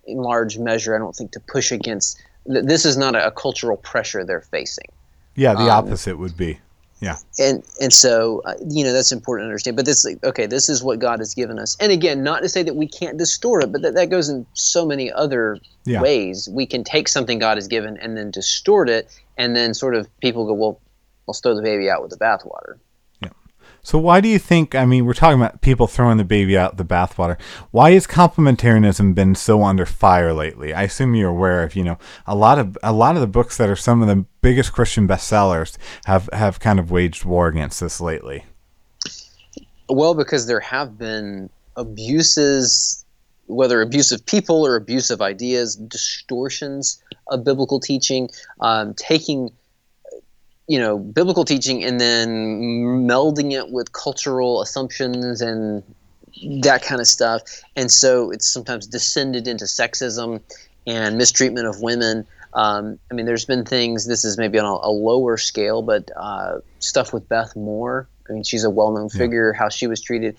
in 0.05 0.17
large 0.17 0.57
measure, 0.57 0.95
I 0.95 0.99
don't 0.99 1.15
think, 1.15 1.31
to 1.31 1.39
push 1.39 1.71
against. 1.71 2.21
This 2.45 2.85
is 2.85 2.95
not 2.95 3.15
a, 3.15 3.31
cultural 3.31 3.77
pressure 3.77 4.23
they're 4.23 4.41
facing. 4.41 4.87
Yeah, 5.35 5.53
the 5.53 5.63
um, 5.63 5.85
opposite 5.85 6.17
would 6.17 6.37
be. 6.37 6.59
Yeah. 6.99 7.17
And 7.37 7.63
and 7.79 7.93
so 7.93 8.41
uh, 8.45 8.55
you 8.67 8.83
know 8.83 8.91
that's 8.91 9.11
important 9.11 9.45
to 9.45 9.49
understand. 9.49 9.77
But 9.77 9.85
this 9.85 10.05
okay, 10.23 10.47
this 10.47 10.67
is 10.67 10.83
what 10.83 10.99
God 10.99 11.19
has 11.19 11.35
given 11.35 11.59
us. 11.59 11.77
And 11.79 11.91
again, 11.91 12.23
not 12.23 12.41
to 12.41 12.49
say 12.49 12.63
that 12.63 12.75
we 12.75 12.87
can't 12.87 13.17
distort 13.17 13.63
it, 13.63 13.71
but 13.71 13.83
that, 13.83 13.93
that 13.93 14.09
goes 14.09 14.29
in 14.29 14.47
so 14.53 14.85
many 14.85 15.11
other 15.11 15.59
yeah. 15.85 16.01
ways. 16.01 16.49
We 16.51 16.65
can 16.65 16.83
take 16.83 17.07
something 17.07 17.37
God 17.37 17.57
has 17.57 17.67
given 17.67 17.97
and 17.97 18.17
then 18.17 18.31
distort 18.31 18.89
it, 18.89 19.07
and 19.37 19.55
then 19.55 19.73
sort 19.73 19.93
of 19.93 20.07
people 20.19 20.47
go, 20.47 20.53
well, 20.53 20.81
I'll 21.27 21.35
throw 21.35 21.55
the 21.55 21.61
baby 21.61 21.89
out 21.89 22.01
with 22.01 22.11
the 22.11 22.17
bathwater. 22.17 22.79
So 23.87 23.97
why 23.97 24.19
do 24.19 24.27
you 24.27 24.37
think? 24.37 24.75
I 24.75 24.83
mean, 24.83 25.05
we're 25.05 25.13
talking 25.13 25.39
about 25.39 25.61
people 25.61 25.87
throwing 25.87 26.17
the 26.17 26.25
baby 26.25 26.57
out 26.57 26.75
the 26.75 26.83
bathwater. 26.83 27.39
Why 27.71 27.91
has 27.91 28.05
complementarianism 28.05 29.15
been 29.15 29.33
so 29.33 29.63
under 29.63 29.85
fire 29.85 30.33
lately? 30.33 30.73
I 30.73 30.83
assume 30.83 31.15
you're 31.15 31.29
aware 31.29 31.63
of, 31.63 31.73
you 31.73 31.85
know, 31.85 31.97
a 32.25 32.35
lot 32.35 32.59
of 32.59 32.77
a 32.83 32.91
lot 32.91 33.15
of 33.15 33.21
the 33.21 33.27
books 33.27 33.55
that 33.55 33.69
are 33.69 33.77
some 33.77 34.01
of 34.01 34.09
the 34.09 34.25
biggest 34.41 34.73
Christian 34.73 35.07
bestsellers 35.07 35.77
have 36.03 36.27
have 36.33 36.59
kind 36.59 36.79
of 36.79 36.91
waged 36.91 37.23
war 37.23 37.47
against 37.47 37.79
this 37.79 38.01
lately. 38.01 38.43
Well, 39.87 40.15
because 40.15 40.47
there 40.47 40.59
have 40.59 40.97
been 40.97 41.49
abuses, 41.77 43.05
whether 43.45 43.81
abusive 43.81 44.25
people 44.25 44.67
or 44.67 44.75
abusive 44.75 45.21
ideas, 45.21 45.77
distortions 45.77 47.01
of 47.29 47.45
biblical 47.45 47.79
teaching, 47.79 48.29
um, 48.59 48.95
taking 48.95 49.49
you 50.67 50.79
know 50.79 50.97
biblical 50.97 51.45
teaching 51.45 51.83
and 51.83 51.99
then 51.99 53.07
melding 53.07 53.53
it 53.53 53.71
with 53.71 53.91
cultural 53.93 54.61
assumptions 54.61 55.41
and 55.41 55.83
that 56.61 56.83
kind 56.83 57.01
of 57.01 57.07
stuff. 57.07 57.41
And 57.75 57.91
so 57.91 58.31
it's 58.31 58.47
sometimes 58.47 58.85
descended 58.87 59.47
into 59.47 59.65
sexism 59.65 60.41
and 60.85 61.17
mistreatment 61.17 61.67
of 61.67 61.81
women. 61.81 62.27
Um, 62.53 62.97
i 63.11 63.13
mean 63.13 63.25
there's 63.25 63.45
been 63.45 63.65
things 63.65 64.07
this 64.07 64.23
is 64.23 64.37
maybe 64.37 64.57
on 64.57 64.65
a, 64.65 64.87
a 64.87 64.89
lower 64.89 65.37
scale 65.37 65.81
but 65.81 66.09
uh, 66.15 66.59
stuff 66.79 67.13
with 67.13 67.27
beth 67.27 67.55
moore. 67.55 68.07
I 68.29 68.33
mean 68.33 68.43
she's 68.43 68.63
a 68.63 68.69
well-known 68.69 69.09
figure 69.09 69.51
yeah. 69.53 69.59
how 69.59 69.69
she 69.69 69.87
was 69.87 70.01
treated. 70.01 70.37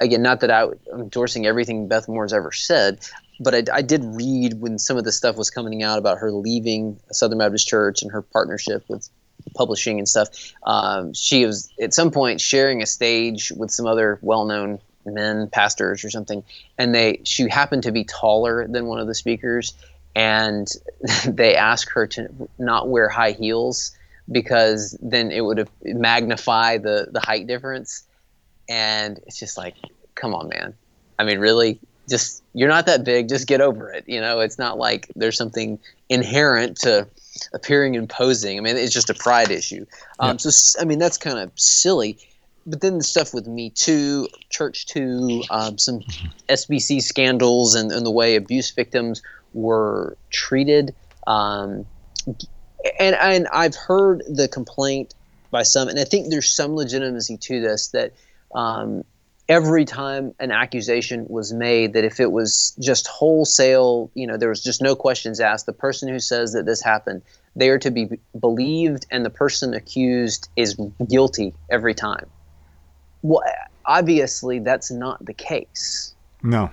Again 0.00 0.22
not 0.22 0.40
that 0.40 0.50
i'm 0.50 0.72
endorsing 0.92 1.46
everything 1.46 1.88
beth 1.88 2.08
moore's 2.08 2.32
ever 2.32 2.52
said 2.52 2.98
but 3.38 3.54
I, 3.54 3.76
I, 3.76 3.82
did 3.82 4.04
read 4.04 4.60
when 4.60 4.78
some 4.78 4.96
of 4.96 5.04
the 5.04 5.12
stuff 5.12 5.36
was 5.36 5.50
coming 5.50 5.82
out 5.82 5.98
about 5.98 6.18
her 6.18 6.30
leaving 6.30 7.00
Southern 7.10 7.38
Baptist 7.38 7.66
Church 7.66 8.02
and 8.02 8.12
her 8.12 8.22
partnership 8.22 8.84
with 8.88 9.08
publishing 9.54 9.98
and 9.98 10.08
stuff. 10.08 10.28
Um, 10.64 11.14
she 11.14 11.46
was 11.46 11.72
at 11.80 11.94
some 11.94 12.10
point 12.10 12.40
sharing 12.40 12.82
a 12.82 12.86
stage 12.86 13.52
with 13.52 13.70
some 13.70 13.86
other 13.86 14.18
well-known 14.22 14.80
men 15.04 15.48
pastors 15.48 16.04
or 16.04 16.10
something, 16.10 16.44
and 16.78 16.94
they 16.94 17.20
she 17.24 17.48
happened 17.48 17.82
to 17.84 17.92
be 17.92 18.04
taller 18.04 18.66
than 18.68 18.86
one 18.86 19.00
of 19.00 19.06
the 19.06 19.14
speakers, 19.14 19.74
and 20.14 20.68
they 21.26 21.56
asked 21.56 21.90
her 21.90 22.06
to 22.08 22.28
not 22.58 22.88
wear 22.88 23.08
high 23.08 23.32
heels 23.32 23.96
because 24.30 24.96
then 25.02 25.32
it 25.32 25.40
would 25.40 25.68
magnify 25.82 26.78
the 26.78 27.08
the 27.10 27.20
height 27.20 27.46
difference, 27.46 28.04
and 28.68 29.18
it's 29.26 29.38
just 29.38 29.56
like, 29.56 29.74
come 30.14 30.34
on, 30.34 30.48
man. 30.48 30.74
I 31.18 31.24
mean, 31.24 31.38
really, 31.38 31.78
just 32.08 32.42
you're 32.52 32.68
not 32.68 32.86
that 32.86 33.04
big. 33.04 33.28
Just 33.28 33.46
get 33.46 33.60
over 33.60 33.90
it. 33.92 34.04
You 34.06 34.20
know, 34.20 34.40
it's 34.40 34.58
not 34.58 34.78
like 34.78 35.10
there's 35.16 35.36
something 35.36 35.78
inherent 36.08 36.78
to 36.78 37.06
appearing 37.52 37.94
imposing. 37.94 38.58
I 38.58 38.60
mean, 38.60 38.76
it's 38.76 38.92
just 38.92 39.10
a 39.10 39.14
pride 39.14 39.50
issue. 39.50 39.86
Um, 40.18 40.32
yeah. 40.32 40.50
So, 40.50 40.80
I 40.80 40.84
mean, 40.84 40.98
that's 40.98 41.18
kind 41.18 41.38
of 41.38 41.50
silly. 41.56 42.18
But 42.66 42.80
then 42.80 42.98
the 42.98 43.04
stuff 43.04 43.34
with 43.34 43.48
Me 43.48 43.70
Too, 43.70 44.28
Church 44.50 44.86
Too, 44.86 45.42
um, 45.50 45.78
some 45.78 46.00
SBC 46.48 47.02
scandals, 47.02 47.74
and, 47.74 47.90
and, 47.90 48.06
the 48.06 48.10
way 48.10 48.36
abuse 48.36 48.70
victims 48.70 49.20
were 49.52 50.16
treated. 50.30 50.94
Um, 51.26 51.86
and, 53.00 53.16
and 53.16 53.48
I've 53.48 53.74
heard 53.74 54.22
the 54.28 54.46
complaint 54.46 55.14
by 55.50 55.64
some, 55.64 55.88
and 55.88 55.98
I 55.98 56.04
think 56.04 56.30
there's 56.30 56.50
some 56.50 56.76
legitimacy 56.76 57.36
to 57.36 57.60
this 57.60 57.88
that 57.88 58.12
um, 58.54 59.02
every 59.48 59.84
time 59.84 60.34
an 60.38 60.50
accusation 60.50 61.26
was 61.28 61.52
made 61.52 61.94
that 61.94 62.04
if 62.04 62.20
it 62.20 62.30
was 62.30 62.76
just 62.80 63.06
wholesale, 63.06 64.10
you 64.14 64.26
know, 64.26 64.36
there 64.36 64.48
was 64.48 64.62
just 64.62 64.80
no 64.80 64.94
questions 64.94 65.40
asked, 65.40 65.66
the 65.66 65.72
person 65.72 66.08
who 66.08 66.20
says 66.20 66.52
that 66.52 66.64
this 66.64 66.82
happened, 66.82 67.22
they 67.56 67.68
are 67.68 67.78
to 67.78 67.90
be 67.90 68.18
believed 68.38 69.06
and 69.10 69.24
the 69.24 69.30
person 69.30 69.74
accused 69.74 70.48
is 70.56 70.78
guilty 71.08 71.54
every 71.70 71.94
time. 71.94 72.26
Well, 73.22 73.42
obviously 73.84 74.60
that's 74.60 74.90
not 74.90 75.24
the 75.24 75.34
case. 75.34 76.14
No. 76.42 76.70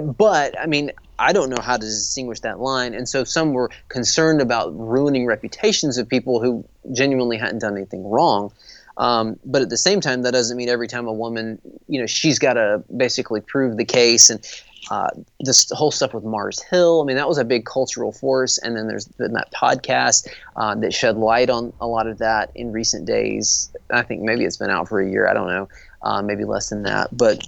But 0.00 0.58
I 0.58 0.66
mean, 0.66 0.92
I 1.18 1.32
don't 1.32 1.50
know 1.50 1.62
how 1.62 1.76
to 1.76 1.80
distinguish 1.86 2.40
that 2.40 2.60
line. 2.60 2.94
And 2.94 3.08
so 3.08 3.24
some 3.24 3.52
were 3.52 3.70
concerned 3.88 4.40
about 4.40 4.76
ruining 4.76 5.26
reputations 5.26 5.98
of 5.98 6.08
people 6.08 6.40
who 6.40 6.64
genuinely 6.92 7.36
hadn't 7.36 7.58
done 7.58 7.76
anything 7.76 8.08
wrong. 8.08 8.52
Um, 8.98 9.38
but 9.44 9.62
at 9.62 9.70
the 9.70 9.76
same 9.76 10.00
time, 10.00 10.22
that 10.22 10.32
doesn't 10.32 10.56
mean 10.56 10.68
every 10.68 10.88
time 10.88 11.06
a 11.06 11.12
woman, 11.12 11.60
you 11.86 12.00
know, 12.00 12.06
she's 12.06 12.38
got 12.38 12.54
to 12.54 12.82
basically 12.96 13.40
prove 13.40 13.76
the 13.76 13.84
case. 13.84 14.28
And 14.28 14.44
uh, 14.90 15.10
this 15.40 15.70
whole 15.70 15.92
stuff 15.92 16.12
with 16.14 16.24
Mars 16.24 16.60
Hill, 16.62 17.00
I 17.00 17.04
mean, 17.04 17.16
that 17.16 17.28
was 17.28 17.38
a 17.38 17.44
big 17.44 17.64
cultural 17.64 18.10
force. 18.10 18.58
And 18.58 18.76
then 18.76 18.88
there's 18.88 19.06
been 19.06 19.32
that 19.34 19.52
podcast 19.52 20.28
uh, 20.56 20.74
that 20.76 20.92
shed 20.92 21.16
light 21.16 21.48
on 21.48 21.72
a 21.80 21.86
lot 21.86 22.08
of 22.08 22.18
that 22.18 22.50
in 22.56 22.72
recent 22.72 23.06
days. 23.06 23.70
I 23.90 24.02
think 24.02 24.22
maybe 24.22 24.44
it's 24.44 24.56
been 24.56 24.70
out 24.70 24.88
for 24.88 25.00
a 25.00 25.08
year. 25.08 25.28
I 25.28 25.34
don't 25.34 25.48
know, 25.48 25.68
uh, 26.02 26.20
maybe 26.20 26.44
less 26.44 26.68
than 26.70 26.82
that. 26.82 27.16
But 27.16 27.46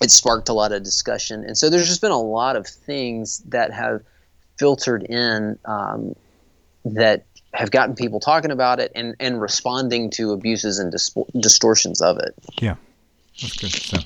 it 0.00 0.10
sparked 0.10 0.48
a 0.48 0.54
lot 0.54 0.72
of 0.72 0.82
discussion. 0.82 1.44
And 1.44 1.58
so 1.58 1.68
there's 1.68 1.88
just 1.88 2.00
been 2.00 2.12
a 2.12 2.20
lot 2.20 2.56
of 2.56 2.66
things 2.66 3.40
that 3.48 3.72
have 3.72 4.02
filtered 4.58 5.02
in 5.02 5.58
um, 5.64 6.14
that 6.84 7.24
have 7.58 7.72
gotten 7.72 7.96
people 7.96 8.20
talking 8.20 8.52
about 8.52 8.78
it 8.78 8.92
and, 8.94 9.16
and 9.18 9.40
responding 9.40 10.10
to 10.10 10.30
abuses 10.30 10.78
and 10.78 10.92
dis- 10.92 11.12
distortions 11.40 12.00
of 12.00 12.16
it. 12.18 12.32
Yeah, 12.60 12.76
that's 13.40 13.56
good. 13.56 13.72
So, 13.72 13.98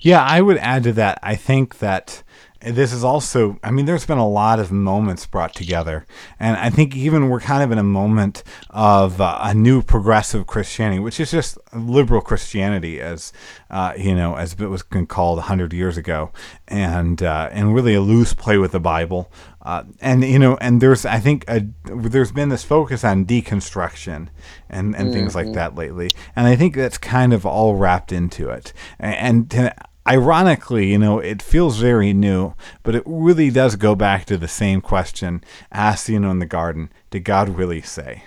yeah, 0.00 0.22
I 0.22 0.42
would 0.42 0.58
add 0.58 0.82
to 0.82 0.92
that. 0.92 1.18
I 1.22 1.34
think 1.34 1.78
that 1.78 2.22
this 2.60 2.92
is 2.92 3.04
also 3.04 3.58
i 3.62 3.70
mean 3.70 3.86
there's 3.86 4.06
been 4.06 4.18
a 4.18 4.28
lot 4.28 4.58
of 4.58 4.72
moments 4.72 5.26
brought 5.26 5.54
together 5.54 6.06
and 6.40 6.56
i 6.56 6.68
think 6.68 6.96
even 6.96 7.28
we're 7.28 7.40
kind 7.40 7.62
of 7.62 7.70
in 7.70 7.78
a 7.78 7.84
moment 7.84 8.42
of 8.70 9.20
uh, 9.20 9.38
a 9.42 9.54
new 9.54 9.80
progressive 9.80 10.46
christianity 10.46 10.98
which 10.98 11.20
is 11.20 11.30
just 11.30 11.56
liberal 11.72 12.20
christianity 12.20 13.00
as 13.00 13.32
uh, 13.70 13.92
you 13.96 14.14
know 14.14 14.34
as 14.34 14.54
it 14.54 14.66
was 14.66 14.82
called 14.82 15.38
100 15.38 15.72
years 15.72 15.96
ago 15.96 16.32
and 16.66 17.22
uh, 17.22 17.48
and 17.52 17.74
really 17.74 17.94
a 17.94 18.00
loose 18.00 18.34
play 18.34 18.58
with 18.58 18.72
the 18.72 18.80
bible 18.80 19.30
uh, 19.62 19.84
and 20.00 20.24
you 20.24 20.38
know 20.38 20.56
and 20.60 20.80
there's 20.80 21.06
i 21.06 21.20
think 21.20 21.44
a, 21.48 21.64
there's 21.84 22.32
been 22.32 22.48
this 22.48 22.64
focus 22.64 23.04
on 23.04 23.24
deconstruction 23.24 24.28
and, 24.68 24.96
and 24.96 24.96
mm-hmm. 24.96 25.12
things 25.12 25.34
like 25.34 25.46
mm-hmm. 25.46 25.54
that 25.54 25.76
lately 25.76 26.10
and 26.34 26.48
i 26.48 26.56
think 26.56 26.74
that's 26.74 26.98
kind 26.98 27.32
of 27.32 27.46
all 27.46 27.76
wrapped 27.76 28.10
into 28.10 28.48
it 28.50 28.72
and, 28.98 29.14
and 29.14 29.50
to, 29.50 29.87
ironically, 30.08 30.90
you 30.90 30.98
know, 30.98 31.18
it 31.18 31.42
feels 31.42 31.78
very 31.78 32.12
new, 32.12 32.54
but 32.82 32.94
it 32.94 33.02
really 33.06 33.50
does 33.50 33.76
go 33.76 33.94
back 33.94 34.24
to 34.26 34.38
the 34.38 34.48
same 34.48 34.80
question 34.80 35.44
asked, 35.70 36.08
you 36.08 36.18
know, 36.18 36.30
in 36.30 36.38
the 36.38 36.46
garden 36.46 36.90
Did 37.10 37.24
God 37.24 37.50
really 37.50 37.82
say? 37.82 38.24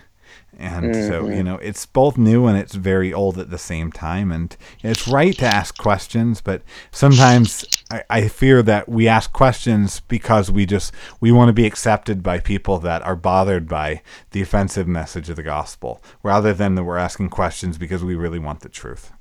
And 0.58 0.94
mm-hmm. 0.94 1.08
so, 1.08 1.28
you 1.28 1.42
know, 1.42 1.56
it's 1.56 1.88
both 1.88 2.20
new 2.20 2.46
and 2.46 2.56
it's 2.56 2.76
very 2.76 3.12
old 3.12 3.40
at 3.40 3.50
the 3.50 3.58
same 3.58 3.92
time. 3.92 4.32
And 4.32 4.56
it's 4.84 5.08
right 5.08 5.36
to 5.40 5.46
ask 5.46 5.76
questions, 5.76 6.40
but 6.40 6.62
sometimes 6.92 7.66
I, 7.90 8.04
I 8.10 8.28
fear 8.28 8.62
that 8.62 8.88
we 8.88 9.08
ask 9.08 9.34
questions 9.34 10.02
because 10.02 10.52
we 10.52 10.68
just, 10.68 10.94
we 11.20 11.32
want 11.32 11.50
to 11.50 11.54
be 11.54 11.66
accepted 11.66 12.22
by 12.22 12.40
people 12.40 12.78
that 12.80 13.02
are 13.02 13.16
bothered 13.16 13.68
by 13.68 14.04
the 14.32 14.42
offensive 14.42 14.88
message 14.88 15.30
of 15.30 15.36
the 15.36 15.44
gospel, 15.44 16.04
rather 16.22 16.54
than 16.54 16.76
that 16.76 16.84
we're 16.84 16.98
asking 16.98 17.30
questions 17.30 17.80
because 17.80 18.04
we 18.04 18.14
really 18.14 18.40
want 18.40 18.60
the 18.60 18.70
truth. 18.70 19.14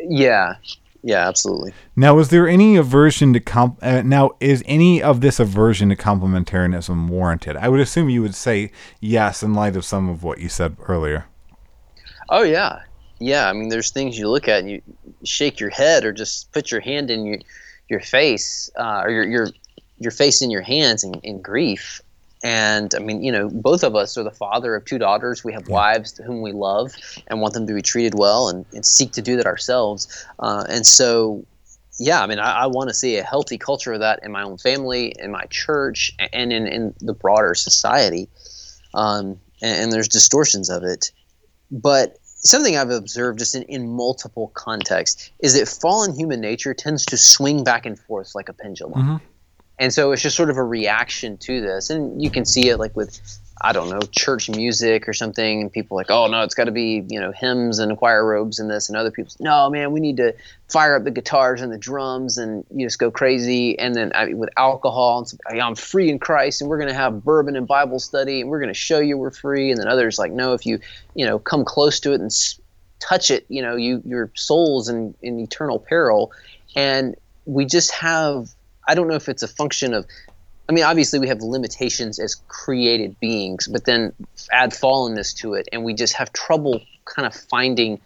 Yeah, 0.00 0.56
Yeah, 1.06 1.28
absolutely. 1.28 1.72
Now, 1.94 2.18
is 2.18 2.30
there 2.30 2.48
any 2.48 2.76
aversion 2.76 3.32
to 3.32 3.38
comp? 3.38 3.78
Uh, 3.80 4.02
now, 4.02 4.32
is 4.40 4.64
any 4.66 5.00
of 5.00 5.20
this 5.20 5.38
aversion 5.38 5.88
to 5.90 5.96
complementarianism 5.96 7.08
warranted? 7.08 7.56
I 7.56 7.68
would 7.68 7.78
assume 7.78 8.10
you 8.10 8.22
would 8.22 8.34
say 8.34 8.72
yes, 9.00 9.40
in 9.40 9.54
light 9.54 9.76
of 9.76 9.84
some 9.84 10.08
of 10.08 10.24
what 10.24 10.40
you 10.40 10.48
said 10.48 10.76
earlier. 10.80 11.26
Oh 12.28 12.42
yeah, 12.42 12.80
yeah. 13.20 13.48
I 13.48 13.52
mean, 13.52 13.68
there's 13.68 13.92
things 13.92 14.18
you 14.18 14.28
look 14.28 14.48
at 14.48 14.60
and 14.60 14.70
you 14.70 14.82
shake 15.22 15.60
your 15.60 15.70
head, 15.70 16.04
or 16.04 16.12
just 16.12 16.50
put 16.50 16.72
your 16.72 16.80
hand 16.80 17.08
in 17.08 17.24
your 17.24 17.38
your 17.88 18.00
face, 18.00 18.68
uh, 18.76 19.02
or 19.04 19.10
your 19.10 19.24
your 19.24 19.48
your 20.00 20.10
face 20.10 20.42
in 20.42 20.50
your 20.50 20.62
hands 20.62 21.04
in, 21.04 21.14
in 21.22 21.40
grief. 21.40 22.02
And 22.46 22.94
I 22.94 23.00
mean, 23.00 23.24
you 23.24 23.32
know, 23.32 23.48
both 23.48 23.82
of 23.82 23.96
us 23.96 24.16
are 24.16 24.22
the 24.22 24.30
father 24.30 24.76
of 24.76 24.84
two 24.84 24.98
daughters. 24.98 25.42
We 25.42 25.52
have 25.52 25.66
wives 25.66 26.16
whom 26.18 26.42
we 26.42 26.52
love 26.52 26.94
and 27.26 27.40
want 27.40 27.54
them 27.54 27.66
to 27.66 27.74
be 27.74 27.82
treated 27.82 28.14
well 28.16 28.48
and, 28.48 28.64
and 28.72 28.86
seek 28.86 29.10
to 29.14 29.20
do 29.20 29.36
that 29.36 29.46
ourselves. 29.46 30.24
Uh, 30.38 30.64
and 30.68 30.86
so, 30.86 31.44
yeah, 31.98 32.22
I 32.22 32.28
mean, 32.28 32.38
I, 32.38 32.52
I 32.52 32.66
want 32.66 32.88
to 32.88 32.94
see 32.94 33.16
a 33.16 33.24
healthy 33.24 33.58
culture 33.58 33.94
of 33.94 33.98
that 33.98 34.20
in 34.22 34.30
my 34.30 34.44
own 34.44 34.58
family, 34.58 35.12
in 35.18 35.32
my 35.32 35.44
church, 35.50 36.12
and 36.32 36.52
in, 36.52 36.68
in 36.68 36.94
the 37.00 37.14
broader 37.14 37.56
society. 37.56 38.28
Um, 38.94 39.40
and, 39.60 39.82
and 39.82 39.92
there's 39.92 40.06
distortions 40.06 40.70
of 40.70 40.84
it. 40.84 41.10
But 41.72 42.16
something 42.22 42.76
I've 42.76 42.90
observed 42.90 43.40
just 43.40 43.56
in, 43.56 43.64
in 43.64 43.88
multiple 43.88 44.52
contexts 44.54 45.32
is 45.40 45.58
that 45.58 45.66
fallen 45.66 46.14
human 46.14 46.40
nature 46.40 46.74
tends 46.74 47.06
to 47.06 47.16
swing 47.16 47.64
back 47.64 47.86
and 47.86 47.98
forth 47.98 48.36
like 48.36 48.48
a 48.48 48.52
pendulum. 48.52 49.02
Mm-hmm. 49.02 49.16
And 49.78 49.92
so 49.92 50.12
it's 50.12 50.22
just 50.22 50.36
sort 50.36 50.50
of 50.50 50.56
a 50.56 50.64
reaction 50.64 51.36
to 51.38 51.60
this. 51.60 51.90
And 51.90 52.22
you 52.22 52.30
can 52.30 52.46
see 52.46 52.68
it 52.68 52.78
like 52.78 52.96
with, 52.96 53.20
I 53.60 53.72
don't 53.72 53.90
know, 53.90 54.00
church 54.10 54.48
music 54.48 55.06
or 55.06 55.12
something. 55.12 55.60
And 55.60 55.72
people 55.72 55.98
like, 55.98 56.10
oh, 56.10 56.28
no, 56.28 56.42
it's 56.42 56.54
got 56.54 56.64
to 56.64 56.72
be, 56.72 57.04
you 57.08 57.20
know, 57.20 57.30
hymns 57.32 57.78
and 57.78 57.94
choir 57.98 58.24
robes 58.24 58.58
and 58.58 58.70
this. 58.70 58.88
And 58.88 58.96
other 58.96 59.10
people, 59.10 59.32
no, 59.38 59.68
man, 59.68 59.92
we 59.92 60.00
need 60.00 60.16
to 60.16 60.34
fire 60.68 60.96
up 60.96 61.04
the 61.04 61.10
guitars 61.10 61.60
and 61.60 61.70
the 61.70 61.78
drums 61.78 62.38
and 62.38 62.64
you 62.74 62.86
just 62.86 62.98
go 62.98 63.10
crazy. 63.10 63.78
And 63.78 63.94
then 63.94 64.12
I 64.14 64.26
mean, 64.26 64.38
with 64.38 64.48
alcohol, 64.56 65.18
and 65.18 65.28
so, 65.28 65.36
I'm 65.50 65.74
free 65.74 66.08
in 66.08 66.18
Christ 66.18 66.62
and 66.62 66.70
we're 66.70 66.78
going 66.78 66.88
to 66.88 66.94
have 66.94 67.22
bourbon 67.22 67.54
and 67.54 67.66
Bible 67.66 67.98
study 67.98 68.40
and 68.40 68.48
we're 68.48 68.60
going 68.60 68.72
to 68.72 68.74
show 68.74 69.00
you 69.00 69.18
we're 69.18 69.30
free. 69.30 69.70
And 69.70 69.78
then 69.78 69.88
others 69.88 70.18
like, 70.18 70.32
no, 70.32 70.54
if 70.54 70.64
you, 70.64 70.80
you 71.14 71.26
know, 71.26 71.38
come 71.38 71.66
close 71.66 72.00
to 72.00 72.12
it 72.12 72.20
and 72.22 72.30
touch 72.98 73.30
it, 73.30 73.44
you 73.50 73.60
know, 73.60 73.76
you 73.76 74.00
your 74.06 74.30
soul's 74.34 74.88
in, 74.88 75.14
in 75.20 75.38
eternal 75.38 75.78
peril. 75.78 76.32
And 76.74 77.14
we 77.44 77.66
just 77.66 77.90
have 77.92 78.55
I 78.86 78.94
don't 78.94 79.08
know 79.08 79.14
if 79.14 79.28
it's 79.28 79.42
a 79.42 79.48
function 79.48 79.94
of 79.94 80.06
I 80.68 80.72
mean, 80.72 80.84
obviously 80.84 81.18
we 81.18 81.28
have 81.28 81.40
limitations 81.40 82.18
as 82.18 82.34
created 82.48 83.18
beings, 83.20 83.68
but 83.68 83.84
then 83.84 84.12
add 84.52 84.72
fallenness 84.72 85.34
to 85.36 85.54
it, 85.54 85.68
and 85.72 85.84
we 85.84 85.94
just 85.94 86.14
have 86.14 86.32
trouble 86.32 86.80
kind 87.04 87.26
of 87.26 87.34
finding 87.34 88.00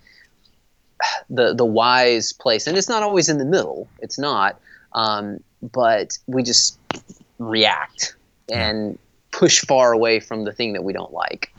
the 1.30 1.54
the 1.54 1.64
wise 1.64 2.32
place. 2.32 2.66
And 2.66 2.76
it's 2.76 2.88
not 2.88 3.02
always 3.02 3.28
in 3.28 3.38
the 3.38 3.44
middle. 3.44 3.88
It's 4.00 4.18
not, 4.18 4.60
um, 4.92 5.42
but 5.62 6.18
we 6.26 6.42
just 6.42 6.78
react 7.38 8.14
and 8.52 8.98
push 9.30 9.60
far 9.60 9.92
away 9.92 10.20
from 10.20 10.44
the 10.44 10.52
thing 10.52 10.74
that 10.74 10.84
we 10.84 10.92
don't 10.92 11.12
like. 11.12 11.52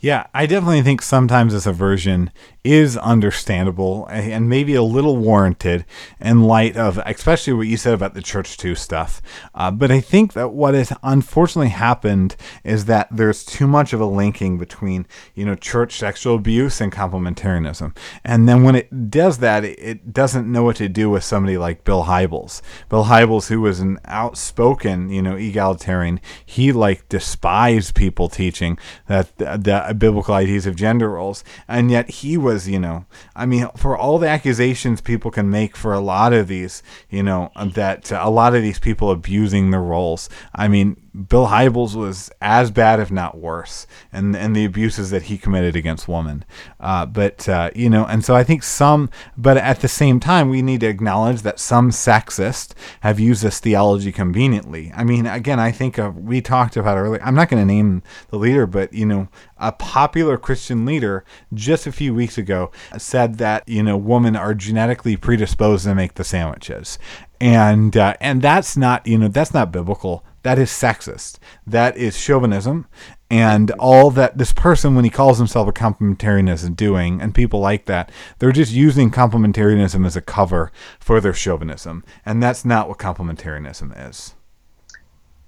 Yeah, 0.00 0.26
I 0.34 0.44
definitely 0.44 0.82
think 0.82 1.00
sometimes 1.00 1.54
this 1.54 1.64
aversion 1.64 2.30
is 2.64 2.96
understandable 2.96 4.06
and 4.06 4.48
maybe 4.48 4.74
a 4.74 4.82
little 4.82 5.18
warranted 5.18 5.84
in 6.18 6.42
light 6.42 6.76
of, 6.78 6.98
especially 7.04 7.52
what 7.52 7.66
you 7.66 7.76
said 7.76 7.92
about 7.92 8.14
the 8.14 8.22
Church 8.22 8.56
Too 8.56 8.74
stuff. 8.74 9.20
Uh, 9.54 9.70
but 9.70 9.90
I 9.90 10.00
think 10.00 10.32
that 10.32 10.48
what 10.48 10.72
has 10.72 10.90
unfortunately 11.02 11.68
happened 11.68 12.36
is 12.64 12.86
that 12.86 13.08
there's 13.10 13.44
too 13.44 13.66
much 13.66 13.92
of 13.92 14.00
a 14.00 14.06
linking 14.06 14.56
between, 14.56 15.06
you 15.34 15.44
know, 15.44 15.54
church 15.54 15.96
sexual 15.98 16.36
abuse 16.36 16.80
and 16.80 16.90
complementarianism. 16.90 17.94
And 18.24 18.48
then 18.48 18.62
when 18.62 18.74
it 18.76 19.10
does 19.10 19.38
that, 19.38 19.64
it, 19.64 20.14
doesn't 20.14 20.50
know 20.50 20.62
what 20.62 20.76
to 20.76 20.88
do 20.88 21.10
with 21.10 21.24
somebody 21.24 21.58
like 21.58 21.82
Bill 21.82 22.04
Hybels. 22.04 22.62
Bill 22.88 23.04
Hybels, 23.04 23.48
who 23.48 23.60
was 23.60 23.80
an 23.80 23.98
outspoken, 24.04 25.10
you 25.10 25.20
know, 25.20 25.34
egalitarian, 25.34 26.20
he 26.44 26.72
like 26.72 27.08
despised 27.08 27.94
people 27.94 28.28
teaching 28.28 28.78
that 29.08 29.36
the, 29.38 29.56
the 29.56 29.94
biblical 29.94 30.34
ideas 30.34 30.66
of 30.66 30.76
gender 30.76 31.10
roles. 31.10 31.42
And 31.66 31.90
yet 31.90 32.08
he 32.08 32.36
was, 32.36 32.53
you 32.68 32.78
know, 32.78 33.04
I 33.34 33.46
mean, 33.46 33.68
for 33.76 33.96
all 33.96 34.18
the 34.18 34.28
accusations 34.28 35.00
people 35.00 35.30
can 35.30 35.50
make 35.50 35.76
for 35.76 35.92
a 35.92 36.00
lot 36.00 36.32
of 36.32 36.48
these, 36.48 36.82
you 37.10 37.22
know, 37.22 37.50
that 37.56 38.10
a 38.10 38.30
lot 38.30 38.54
of 38.54 38.62
these 38.62 38.78
people 38.78 39.10
abusing 39.10 39.70
the 39.70 39.78
roles. 39.78 40.28
I 40.54 40.68
mean, 40.68 40.96
Bill 41.14 41.46
Hybels 41.46 41.94
was 41.94 42.28
as 42.40 42.72
bad, 42.72 42.98
if 42.98 43.12
not 43.12 43.38
worse, 43.38 43.86
and 44.12 44.34
and 44.34 44.54
the 44.54 44.64
abuses 44.64 45.10
that 45.10 45.24
he 45.24 45.38
committed 45.38 45.76
against 45.76 46.08
women. 46.08 46.44
Uh, 46.80 47.06
but 47.06 47.48
uh, 47.48 47.70
you 47.72 47.88
know, 47.88 48.04
and 48.04 48.24
so 48.24 48.34
I 48.34 48.42
think 48.42 48.64
some, 48.64 49.10
but 49.36 49.56
at 49.56 49.80
the 49.80 49.86
same 49.86 50.18
time, 50.18 50.48
we 50.48 50.60
need 50.60 50.80
to 50.80 50.88
acknowledge 50.88 51.42
that 51.42 51.60
some 51.60 51.90
sexists 51.90 52.72
have 53.00 53.20
used 53.20 53.44
this 53.44 53.60
theology 53.60 54.10
conveniently. 54.10 54.90
I 54.92 55.04
mean, 55.04 55.26
again, 55.26 55.60
I 55.60 55.70
think 55.70 55.98
of, 55.98 56.18
we 56.18 56.40
talked 56.40 56.76
about 56.76 56.98
earlier. 56.98 57.22
I'm 57.22 57.36
not 57.36 57.48
going 57.48 57.62
to 57.62 57.72
name 57.72 58.02
the 58.30 58.38
leader, 58.38 58.66
but 58.66 58.92
you 58.92 59.06
know, 59.06 59.28
a 59.56 59.70
popular 59.70 60.36
Christian 60.36 60.84
leader 60.84 61.24
just 61.52 61.86
a 61.86 61.92
few 61.92 62.12
weeks 62.12 62.38
ago 62.38 62.72
said 62.98 63.38
that 63.38 63.68
you 63.68 63.84
know, 63.84 63.96
women 63.96 64.34
are 64.34 64.52
genetically 64.52 65.16
predisposed 65.16 65.84
to 65.84 65.94
make 65.94 66.14
the 66.14 66.24
sandwiches, 66.24 66.98
and 67.40 67.96
uh, 67.96 68.14
and 68.20 68.42
that's 68.42 68.76
not 68.76 69.06
you 69.06 69.16
know 69.16 69.28
that's 69.28 69.54
not 69.54 69.70
biblical 69.70 70.24
that 70.44 70.58
is 70.58 70.70
sexist. 70.70 71.38
That 71.66 71.96
is 71.96 72.16
chauvinism. 72.16 72.86
And 73.30 73.72
all 73.72 74.10
that 74.12 74.38
this 74.38 74.52
person, 74.52 74.94
when 74.94 75.04
he 75.04 75.10
calls 75.10 75.38
himself 75.38 75.66
a 75.66 75.72
complementarianist, 75.72 76.62
is 76.62 76.70
doing, 76.70 77.20
and 77.20 77.34
people 77.34 77.58
like 77.58 77.86
that, 77.86 78.12
they're 78.38 78.52
just 78.52 78.72
using 78.72 79.10
complementarianism 79.10 80.06
as 80.06 80.14
a 80.14 80.20
cover 80.20 80.70
for 81.00 81.20
their 81.20 81.32
chauvinism. 81.32 82.04
And 82.24 82.42
that's 82.42 82.64
not 82.64 82.88
what 82.88 82.98
complementarianism 82.98 84.08
is. 84.08 84.34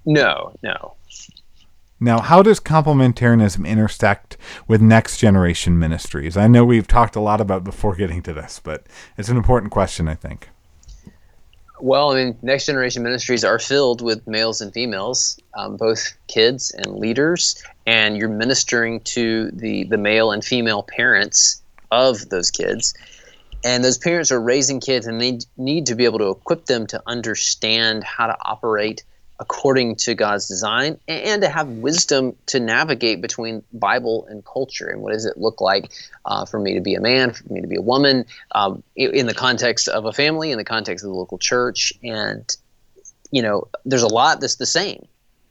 No, 0.03 0.55
no. 0.61 0.95
Now, 1.99 2.19
how 2.19 2.41
does 2.41 2.59
complementarianism 2.59 3.67
intersect 3.67 4.37
with 4.67 4.81
next 4.81 5.17
generation 5.17 5.79
ministries? 5.79 6.37
I 6.37 6.47
know 6.47 6.65
we've 6.65 6.87
talked 6.87 7.15
a 7.15 7.21
lot 7.21 7.39
about 7.39 7.63
before 7.63 7.95
getting 7.95 8.21
to 8.23 8.33
this, 8.33 8.59
but 8.63 8.85
it's 9.17 9.29
an 9.29 9.37
important 9.37 9.71
question, 9.71 10.07
I 10.07 10.15
think. 10.15 10.49
Well, 11.79 12.11
I 12.11 12.15
mean, 12.15 12.37
next 12.41 12.65
generation 12.65 13.03
ministries 13.03 13.43
are 13.43 13.59
filled 13.59 14.01
with 14.01 14.25
males 14.27 14.61
and 14.61 14.73
females, 14.73 15.39
um, 15.55 15.77
both 15.77 16.17
kids 16.27 16.71
and 16.71 16.97
leaders, 16.97 17.61
and 17.85 18.17
you're 18.17 18.29
ministering 18.29 19.01
to 19.01 19.51
the 19.51 19.83
the 19.83 19.97
male 19.97 20.31
and 20.31 20.43
female 20.43 20.83
parents 20.83 21.61
of 21.91 22.29
those 22.29 22.49
kids, 22.49 22.95
and 23.63 23.83
those 23.83 23.97
parents 23.97 24.31
are 24.31 24.41
raising 24.41 24.79
kids, 24.79 25.05
and 25.05 25.21
they 25.21 25.39
need 25.57 25.85
to 25.85 25.95
be 25.95 26.05
able 26.05 26.19
to 26.19 26.29
equip 26.29 26.65
them 26.65 26.87
to 26.87 27.01
understand 27.05 28.03
how 28.03 28.27
to 28.27 28.37
operate 28.43 29.03
according 29.39 29.95
to 29.95 30.15
God's 30.15 30.47
design 30.47 30.99
and 31.07 31.41
to 31.43 31.49
have 31.49 31.67
wisdom 31.67 32.35
to 32.47 32.59
navigate 32.59 33.21
between 33.21 33.63
Bible 33.71 34.25
and 34.29 34.43
culture. 34.43 34.87
And 34.87 35.01
what 35.01 35.13
does 35.13 35.25
it 35.25 35.37
look 35.37 35.61
like 35.61 35.91
uh, 36.25 36.45
for 36.45 36.59
me 36.59 36.73
to 36.73 36.81
be 36.81 36.95
a 36.95 37.01
man, 37.01 37.31
for 37.31 37.53
me 37.53 37.61
to 37.61 37.67
be 37.67 37.75
a 37.75 37.81
woman, 37.81 38.25
um, 38.53 38.81
in 38.95 39.27
the 39.27 39.35
context 39.35 39.87
of 39.87 40.05
a 40.05 40.13
family, 40.13 40.51
in 40.51 40.57
the 40.57 40.63
context 40.63 41.05
of 41.05 41.11
the 41.11 41.15
local 41.15 41.37
church? 41.37 41.93
And, 42.03 42.49
you 43.29 43.43
know, 43.43 43.67
there's 43.85 44.03
a 44.03 44.07
lot 44.07 44.41
that's 44.41 44.55
the 44.55 44.65
same. 44.65 45.05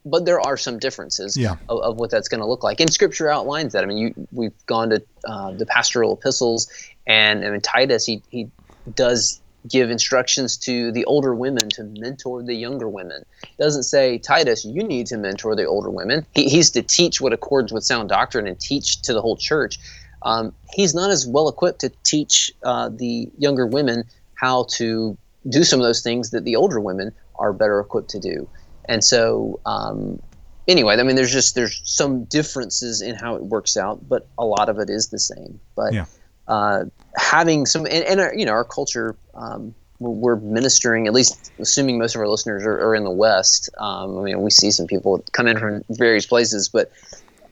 But 0.05 0.25
there 0.25 0.39
are 0.39 0.57
some 0.57 0.79
differences 0.79 1.37
yeah. 1.37 1.55
of, 1.67 1.81
of, 1.81 1.97
what 1.97 2.11
that's 2.11 2.29
going 2.29 2.39
to 2.39 2.45
look 2.45 2.63
like, 2.63 2.79
and 2.79 2.91
Scripture 2.91 3.29
outlines 3.29 3.73
that. 3.73 3.83
I 3.83 3.87
mean, 3.87 3.97
you, 3.97 4.27
we've 4.31 4.65
gone 4.65 4.89
to 4.91 5.03
uh, 5.27 5.51
the 5.51 5.65
pastoral 5.65 6.13
epistles, 6.13 6.71
and 7.05 7.43
I 7.43 7.49
mean 7.49 7.59
Titus, 7.59 8.05
he 8.05 8.21
he 8.29 8.49
does 8.95 9.41
give 9.69 9.89
instructions 9.89 10.57
to 10.57 10.91
the 10.91 11.05
older 11.05 11.33
women 11.33 11.69
to 11.69 11.83
mentor 11.99 12.43
the 12.43 12.55
younger 12.55 12.87
women. 12.89 13.23
It 13.43 13.61
doesn't 13.61 13.83
say, 13.83 14.17
Titus, 14.17 14.65
you 14.65 14.83
need 14.83 15.07
to 15.07 15.17
mentor 15.17 15.55
the 15.55 15.65
older 15.65 15.89
women. 15.89 16.25
He, 16.33 16.49
he's 16.49 16.71
to 16.71 16.81
teach 16.81 17.19
what 17.21 17.33
accords 17.33 17.71
with 17.71 17.83
sound 17.83 18.09
doctrine 18.09 18.47
and 18.47 18.59
teach 18.59 19.01
to 19.03 19.13
the 19.13 19.21
whole 19.21 19.37
church. 19.37 19.79
Um, 20.23 20.53
he's 20.71 20.95
not 20.95 21.09
as 21.09 21.27
well 21.27 21.47
equipped 21.47 21.81
to 21.81 21.91
teach 22.03 22.51
uh, 22.63 22.89
the 22.89 23.29
younger 23.37 23.67
women 23.67 24.03
how 24.35 24.65
to 24.71 25.17
do 25.49 25.63
some 25.63 25.79
of 25.79 25.85
those 25.85 26.01
things 26.01 26.31
that 26.31 26.43
the 26.43 26.55
older 26.55 26.79
women 26.79 27.13
are 27.39 27.53
better 27.53 27.79
equipped 27.79 28.09
to 28.09 28.19
do. 28.19 28.47
And 28.85 29.03
so, 29.03 29.59
um, 29.65 30.19
anyway, 30.67 30.97
I 30.97 31.03
mean, 31.03 31.15
there's 31.15 31.31
just 31.31 31.55
there's 31.55 31.81
some 31.85 32.23
differences 32.25 33.01
in 33.01 33.15
how 33.15 33.35
it 33.35 33.43
works 33.43 33.77
out, 33.77 34.07
but 34.07 34.27
a 34.37 34.45
lot 34.45 34.69
of 34.69 34.79
it 34.79 34.89
is 34.89 35.09
the 35.09 35.19
same. 35.19 35.59
But 35.75 35.93
yeah. 35.93 36.05
uh, 36.47 36.85
having 37.17 37.65
some, 37.65 37.85
and, 37.85 38.03
and 38.03 38.19
our, 38.19 38.33
you 38.35 38.45
know, 38.45 38.53
our 38.53 38.63
culture, 38.65 39.15
um, 39.37 39.73
we're 39.99 40.35
ministering. 40.37 41.07
At 41.07 41.13
least, 41.13 41.51
assuming 41.59 41.97
most 41.97 42.15
of 42.15 42.21
our 42.21 42.27
listeners 42.27 42.63
are, 42.65 42.79
are 42.79 42.95
in 42.95 43.03
the 43.03 43.11
West. 43.11 43.69
Um, 43.77 44.17
I 44.19 44.21
mean, 44.23 44.41
we 44.41 44.51
see 44.51 44.71
some 44.71 44.87
people 44.87 45.23
come 45.31 45.47
in 45.47 45.57
from 45.57 45.83
various 45.89 46.25
places, 46.25 46.69
but 46.69 46.91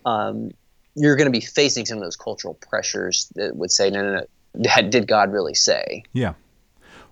um, 0.06 0.52
you're 0.96 1.16
going 1.16 1.32
to 1.32 1.32
be 1.32 1.46
facing 1.46 1.86
some 1.86 1.98
of 1.98 2.04
those 2.04 2.16
cultural 2.16 2.56
pressures 2.56 3.32
that 3.36 3.56
would 3.56 3.72
say, 3.72 3.90
no, 3.90 4.04
no, 4.04 4.26
no, 4.54 4.90
did 4.90 5.08
God 5.08 5.32
really 5.32 5.56
say? 5.56 6.04
Yeah. 6.14 6.34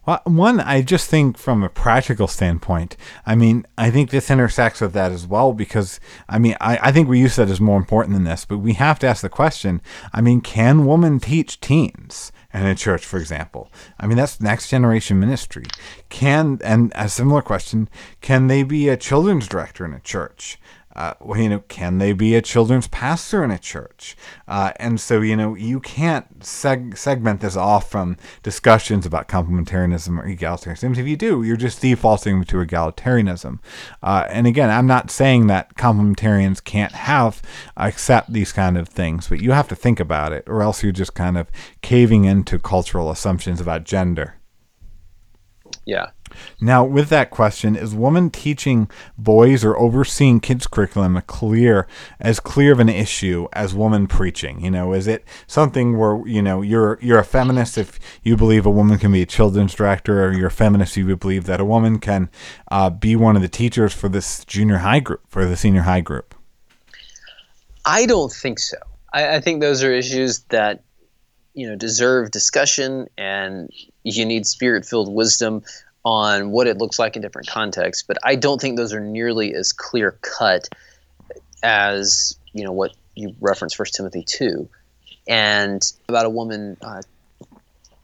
Well, 0.05 0.21
one, 0.25 0.59
I 0.59 0.81
just 0.81 1.09
think 1.09 1.37
from 1.37 1.63
a 1.63 1.69
practical 1.69 2.27
standpoint, 2.27 2.97
I 3.25 3.35
mean, 3.35 3.65
I 3.77 3.89
think 3.89 4.09
this 4.09 4.29
intersects 4.29 4.81
with 4.81 4.91
that 4.93 5.13
as 5.13 5.25
well 5.25 5.53
because, 5.53 6.01
I 6.27 6.39
mean, 6.39 6.57
I, 6.59 6.77
I 6.81 6.91
think 6.91 7.07
we 7.07 7.19
use 7.19 7.37
that 7.37 7.49
as 7.49 7.61
more 7.61 7.77
important 7.77 8.13
than 8.13 8.25
this, 8.25 8.43
but 8.43 8.57
we 8.57 8.73
have 8.73 8.99
to 8.99 9.07
ask 9.07 9.21
the 9.21 9.29
question 9.29 9.81
I 10.11 10.19
mean, 10.19 10.41
can 10.41 10.85
women 10.85 11.21
teach 11.21 11.61
teens? 11.61 12.33
In 12.53 12.65
a 12.65 12.75
church, 12.75 13.05
for 13.05 13.17
example. 13.17 13.69
I 13.99 14.07
mean, 14.07 14.17
that's 14.17 14.39
next 14.39 14.69
generation 14.69 15.19
ministry. 15.19 15.65
Can, 16.09 16.59
and 16.63 16.91
a 16.95 17.09
similar 17.09 17.41
question, 17.41 17.89
can 18.21 18.47
they 18.47 18.63
be 18.63 18.89
a 18.89 18.97
children's 18.97 19.47
director 19.47 19.85
in 19.85 19.93
a 19.93 19.99
church? 19.99 20.59
Uh, 20.95 21.13
you 21.35 21.49
know, 21.49 21.59
can 21.67 21.97
they 21.97 22.13
be 22.13 22.35
a 22.35 22.41
children's 22.41 22.87
pastor 22.87 23.43
in 23.43 23.51
a 23.51 23.57
church? 23.57 24.15
Uh, 24.47 24.71
and 24.77 24.99
so, 24.99 25.21
you 25.21 25.35
know, 25.35 25.55
you 25.55 25.79
can't 25.79 26.39
seg- 26.39 26.97
segment 26.97 27.41
this 27.41 27.55
off 27.55 27.89
from 27.89 28.17
discussions 28.43 29.05
about 29.05 29.27
complementarianism 29.27 30.19
or 30.19 30.27
egalitarianism. 30.27 30.97
If 30.97 31.07
you 31.07 31.17
do, 31.17 31.43
you're 31.43 31.57
just 31.57 31.81
defaulting 31.81 32.43
to 32.43 32.57
egalitarianism. 32.57 33.59
Uh, 34.01 34.25
and 34.29 34.45
again, 34.45 34.69
I'm 34.69 34.87
not 34.87 35.09
saying 35.09 35.47
that 35.47 35.75
complementarians 35.75 36.63
can't 36.63 36.93
have 36.93 37.41
accept 37.77 38.31
these 38.31 38.51
kind 38.51 38.77
of 38.77 38.87
things, 38.87 39.27
but 39.27 39.41
you 39.41 39.51
have 39.51 39.67
to 39.69 39.75
think 39.75 39.99
about 39.99 40.33
it, 40.33 40.43
or 40.47 40.61
else 40.61 40.83
you're 40.83 40.91
just 40.91 41.15
kind 41.15 41.37
of 41.37 41.47
caving 41.81 42.25
into 42.25 42.59
cultural 42.59 43.09
assumptions 43.09 43.59
about 43.59 43.83
gender. 43.83 44.35
Yeah, 45.85 46.11
now, 46.61 46.83
with 46.83 47.09
that 47.09 47.29
question, 47.29 47.75
is 47.75 47.93
woman 47.93 48.29
teaching 48.29 48.89
boys 49.17 49.63
or 49.63 49.77
overseeing 49.77 50.39
kids' 50.39 50.67
curriculum 50.67 51.21
clear 51.27 51.87
as 52.19 52.39
clear 52.39 52.71
of 52.71 52.79
an 52.79 52.89
issue 52.89 53.47
as 53.53 53.73
woman 53.73 54.07
preaching? 54.07 54.61
You 54.61 54.71
know, 54.71 54.93
is 54.93 55.07
it 55.07 55.23
something 55.47 55.97
where 55.97 56.25
you 56.27 56.41
know 56.41 56.61
you're 56.61 56.99
you're 57.01 57.19
a 57.19 57.25
feminist 57.25 57.77
if 57.77 57.99
you 58.23 58.37
believe 58.37 58.65
a 58.65 58.71
woman 58.71 58.97
can 58.97 59.11
be 59.11 59.21
a 59.21 59.25
children's 59.25 59.73
director, 59.73 60.25
or 60.25 60.33
you're 60.33 60.47
a 60.47 60.51
feminist 60.51 60.97
if 60.97 61.07
you 61.07 61.15
believe 61.15 61.45
that 61.45 61.59
a 61.59 61.65
woman 61.65 61.99
can 61.99 62.29
uh, 62.71 62.89
be 62.89 63.15
one 63.15 63.35
of 63.35 63.41
the 63.41 63.49
teachers 63.49 63.93
for 63.93 64.09
this 64.09 64.45
junior 64.45 64.77
high 64.77 64.99
group, 64.99 65.21
for 65.27 65.45
the 65.45 65.57
senior 65.57 65.81
high 65.81 66.01
group? 66.01 66.35
I 67.85 68.05
don't 68.05 68.31
think 68.31 68.59
so. 68.59 68.77
I, 69.13 69.35
I 69.35 69.39
think 69.41 69.61
those 69.61 69.83
are 69.83 69.93
issues 69.93 70.39
that 70.49 70.83
you 71.53 71.67
know 71.67 71.75
deserve 71.75 72.31
discussion 72.31 73.07
and 73.17 73.69
you 74.03 74.25
need 74.25 74.45
spirit 74.45 74.85
filled 74.85 75.13
wisdom 75.13 75.63
on 76.05 76.51
what 76.51 76.67
it 76.67 76.77
looks 76.77 76.99
like 76.99 77.15
in 77.15 77.21
different 77.21 77.47
contexts, 77.47 78.03
but 78.03 78.17
I 78.23 78.35
don't 78.35 78.59
think 78.59 78.77
those 78.77 78.93
are 78.93 78.99
nearly 78.99 79.53
as 79.53 79.71
clear 79.71 80.17
cut 80.21 80.69
as 81.61 82.37
you 82.51 82.63
know 82.63 82.71
what 82.71 82.93
you 83.15 83.35
reference 83.39 83.73
First 83.73 83.95
Timothy 83.95 84.23
two, 84.23 84.69
and 85.27 85.81
about 86.09 86.25
a 86.25 86.29
woman 86.29 86.77
uh, 86.81 87.01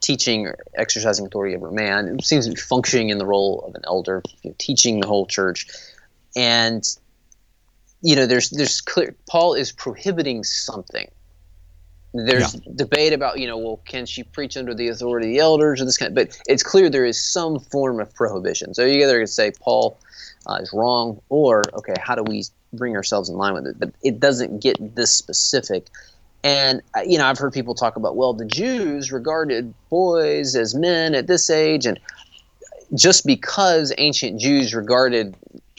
teaching 0.00 0.46
or 0.46 0.56
exercising 0.74 1.26
authority 1.26 1.54
over 1.54 1.68
a 1.68 1.72
man. 1.72 2.08
It 2.18 2.24
seems 2.24 2.46
to 2.46 2.52
be 2.52 2.60
functioning 2.60 3.10
in 3.10 3.18
the 3.18 3.26
role 3.26 3.64
of 3.66 3.74
an 3.74 3.82
elder, 3.84 4.22
you 4.42 4.50
know, 4.50 4.56
teaching 4.58 5.00
the 5.00 5.06
whole 5.06 5.26
church, 5.26 5.66
and 6.34 6.82
you 8.00 8.16
know 8.16 8.26
there's 8.26 8.50
there's 8.50 8.80
clear 8.80 9.14
Paul 9.28 9.54
is 9.54 9.72
prohibiting 9.72 10.42
something 10.42 11.08
there's 12.12 12.54
yeah. 12.54 12.72
debate 12.74 13.12
about 13.12 13.38
you 13.38 13.46
know 13.46 13.56
well 13.56 13.80
can 13.84 14.06
she 14.06 14.22
preach 14.22 14.56
under 14.56 14.74
the 14.74 14.88
authority 14.88 15.28
of 15.28 15.32
the 15.32 15.38
elders 15.38 15.80
or 15.80 15.84
this 15.84 15.96
kind 15.96 16.10
of, 16.10 16.14
but 16.14 16.40
it's 16.46 16.62
clear 16.62 16.90
there 16.90 17.04
is 17.04 17.22
some 17.22 17.60
form 17.60 18.00
of 18.00 18.12
prohibition. 18.14 18.74
So 18.74 18.84
you 18.84 19.02
either 19.02 19.24
say 19.26 19.52
paul 19.60 19.98
uh, 20.46 20.54
is 20.54 20.72
wrong 20.72 21.20
or 21.28 21.62
okay 21.74 21.94
how 22.02 22.14
do 22.14 22.22
we 22.24 22.44
bring 22.72 22.96
ourselves 22.96 23.28
in 23.28 23.36
line 23.36 23.54
with 23.54 23.66
it? 23.66 23.78
But 23.78 23.92
it 24.02 24.20
doesn't 24.20 24.60
get 24.60 24.94
this 24.94 25.12
specific. 25.12 25.86
And 26.42 26.80
uh, 26.96 27.02
you 27.02 27.18
know 27.18 27.26
i've 27.26 27.38
heard 27.38 27.52
people 27.52 27.74
talk 27.74 27.96
about 27.96 28.16
well 28.16 28.32
the 28.32 28.46
jews 28.46 29.12
regarded 29.12 29.74
boys 29.90 30.56
as 30.56 30.74
men 30.74 31.14
at 31.14 31.26
this 31.26 31.50
age 31.50 31.84
and 31.84 32.00
just 32.94 33.26
because 33.26 33.92
ancient 33.98 34.40
jews 34.40 34.74
regarded 34.74 35.36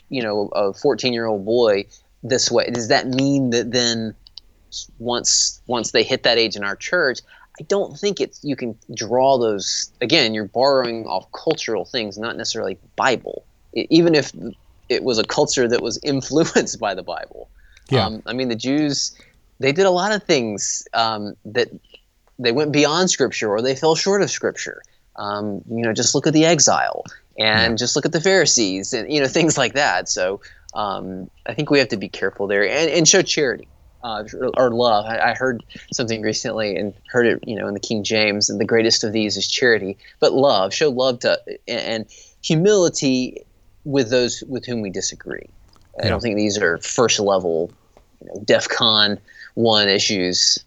you 0.09 0.21
know 0.21 0.49
a 0.53 0.71
14 0.71 1.13
year 1.13 1.25
old 1.25 1.45
boy 1.45 1.84
this 2.21 2.51
way 2.51 2.69
does 2.69 2.89
that 2.89 3.07
mean 3.07 3.49
that 3.49 3.71
then 3.71 4.13
once 4.99 5.61
once 5.67 5.91
they 5.91 6.03
hit 6.03 6.24
that 6.24 6.38
age 6.38 6.55
in 6.55 6.63
our 6.63 6.76
church 6.76 7.19
i 7.59 7.63
don't 7.67 7.97
think 7.97 8.19
it's 8.19 8.43
you 8.43 8.55
can 8.55 8.78
draw 8.95 9.38
those 9.38 9.91
again 10.01 10.34
you're 10.34 10.45
borrowing 10.45 11.05
off 11.05 11.32
cultural 11.32 11.86
things 11.86 12.17
not 12.17 12.38
necessarily 12.38 12.78
bible. 12.95 13.45
It, 13.74 13.88
even 13.89 14.15
if 14.15 14.32
it 14.89 15.03
was 15.03 15.17
a 15.17 15.24
culture 15.24 15.67
that 15.67 15.82
was 15.82 15.97
influenced 16.03 16.80
by 16.80 16.93
the 16.93 17.03
bible. 17.03 17.49
Yeah. 17.89 18.05
Um, 18.05 18.24
i 18.26 18.34
mean 18.34 18.49
the 18.49 18.55
jews 18.55 19.15
they 19.59 19.72
did 19.72 19.86
a 19.86 19.91
lot 19.91 20.11
of 20.11 20.24
things 20.24 20.88
um, 20.93 21.36
that 21.45 21.69
they 22.39 22.51
went 22.51 22.72
beyond 22.72 23.11
scripture 23.11 23.49
or 23.49 23.61
they 23.61 23.76
fell 23.76 23.95
short 23.95 24.24
of 24.24 24.32
scripture. 24.32 24.82
Um, 25.17 25.61
you 25.69 25.84
know 25.84 25.93
just 25.93 26.15
look 26.15 26.26
at 26.26 26.34
the 26.34 26.45
exile 26.45 27.03
and 27.38 27.74
yeah. 27.74 27.76
just 27.76 27.95
look 27.95 28.05
at 28.05 28.11
the 28.11 28.22
pharisees 28.22 28.93
and 28.93 29.11
you 29.11 29.19
know 29.19 29.28
things 29.38 29.57
like 29.57 29.74
that. 29.74 30.09
So 30.09 30.41
um, 30.74 31.30
i 31.45 31.53
think 31.53 31.69
we 31.69 31.80
have 31.80 31.89
to 31.89 31.97
be 31.97 32.09
careful 32.09 32.47
there 32.47 32.67
and, 32.67 32.89
and 32.89 33.07
show 33.07 33.22
charity 33.22 33.67
uh, 34.04 34.24
or 34.58 34.72
love. 34.72 35.06
I, 35.06 35.32
I, 35.32 35.34
heard 35.34 35.64
something 35.93 36.22
recently 36.22 36.76
and 36.76 36.93
heard 37.08 37.28
it, 37.28 37.47
you 37.47 37.56
know, 37.56 37.68
in 37.68 37.74
the 37.74 37.80
King 37.80 38.04
James, 38.04 38.49
and 38.49 38.60
the 38.60 38.66
greatest 38.66 39.04
of 39.04 39.14
these 39.14 39.38
is 39.38 39.47
charity. 39.47 39.97
But 40.20 40.34
love, 40.34 40.74
show 40.74 40.89
love 40.89 41.20
to 41.20 41.39
and 41.68 42.06
humility 42.43 43.45
with 43.84 44.10
those 44.10 44.43
with 44.47 44.66
whom 44.66 44.82
we 44.82 44.89
disagree. 44.89 45.47
I 46.02 46.08
don't 46.08 46.22
think 46.22 46.36
these 46.36 46.58
are 46.58 46.78
first 46.80 47.20
level, 47.20 47.72
you 48.22 48.28
know, 48.28 48.41
DEF 48.45 48.70
CON 48.70 49.20
one 49.56 49.89
issues. 49.89 50.64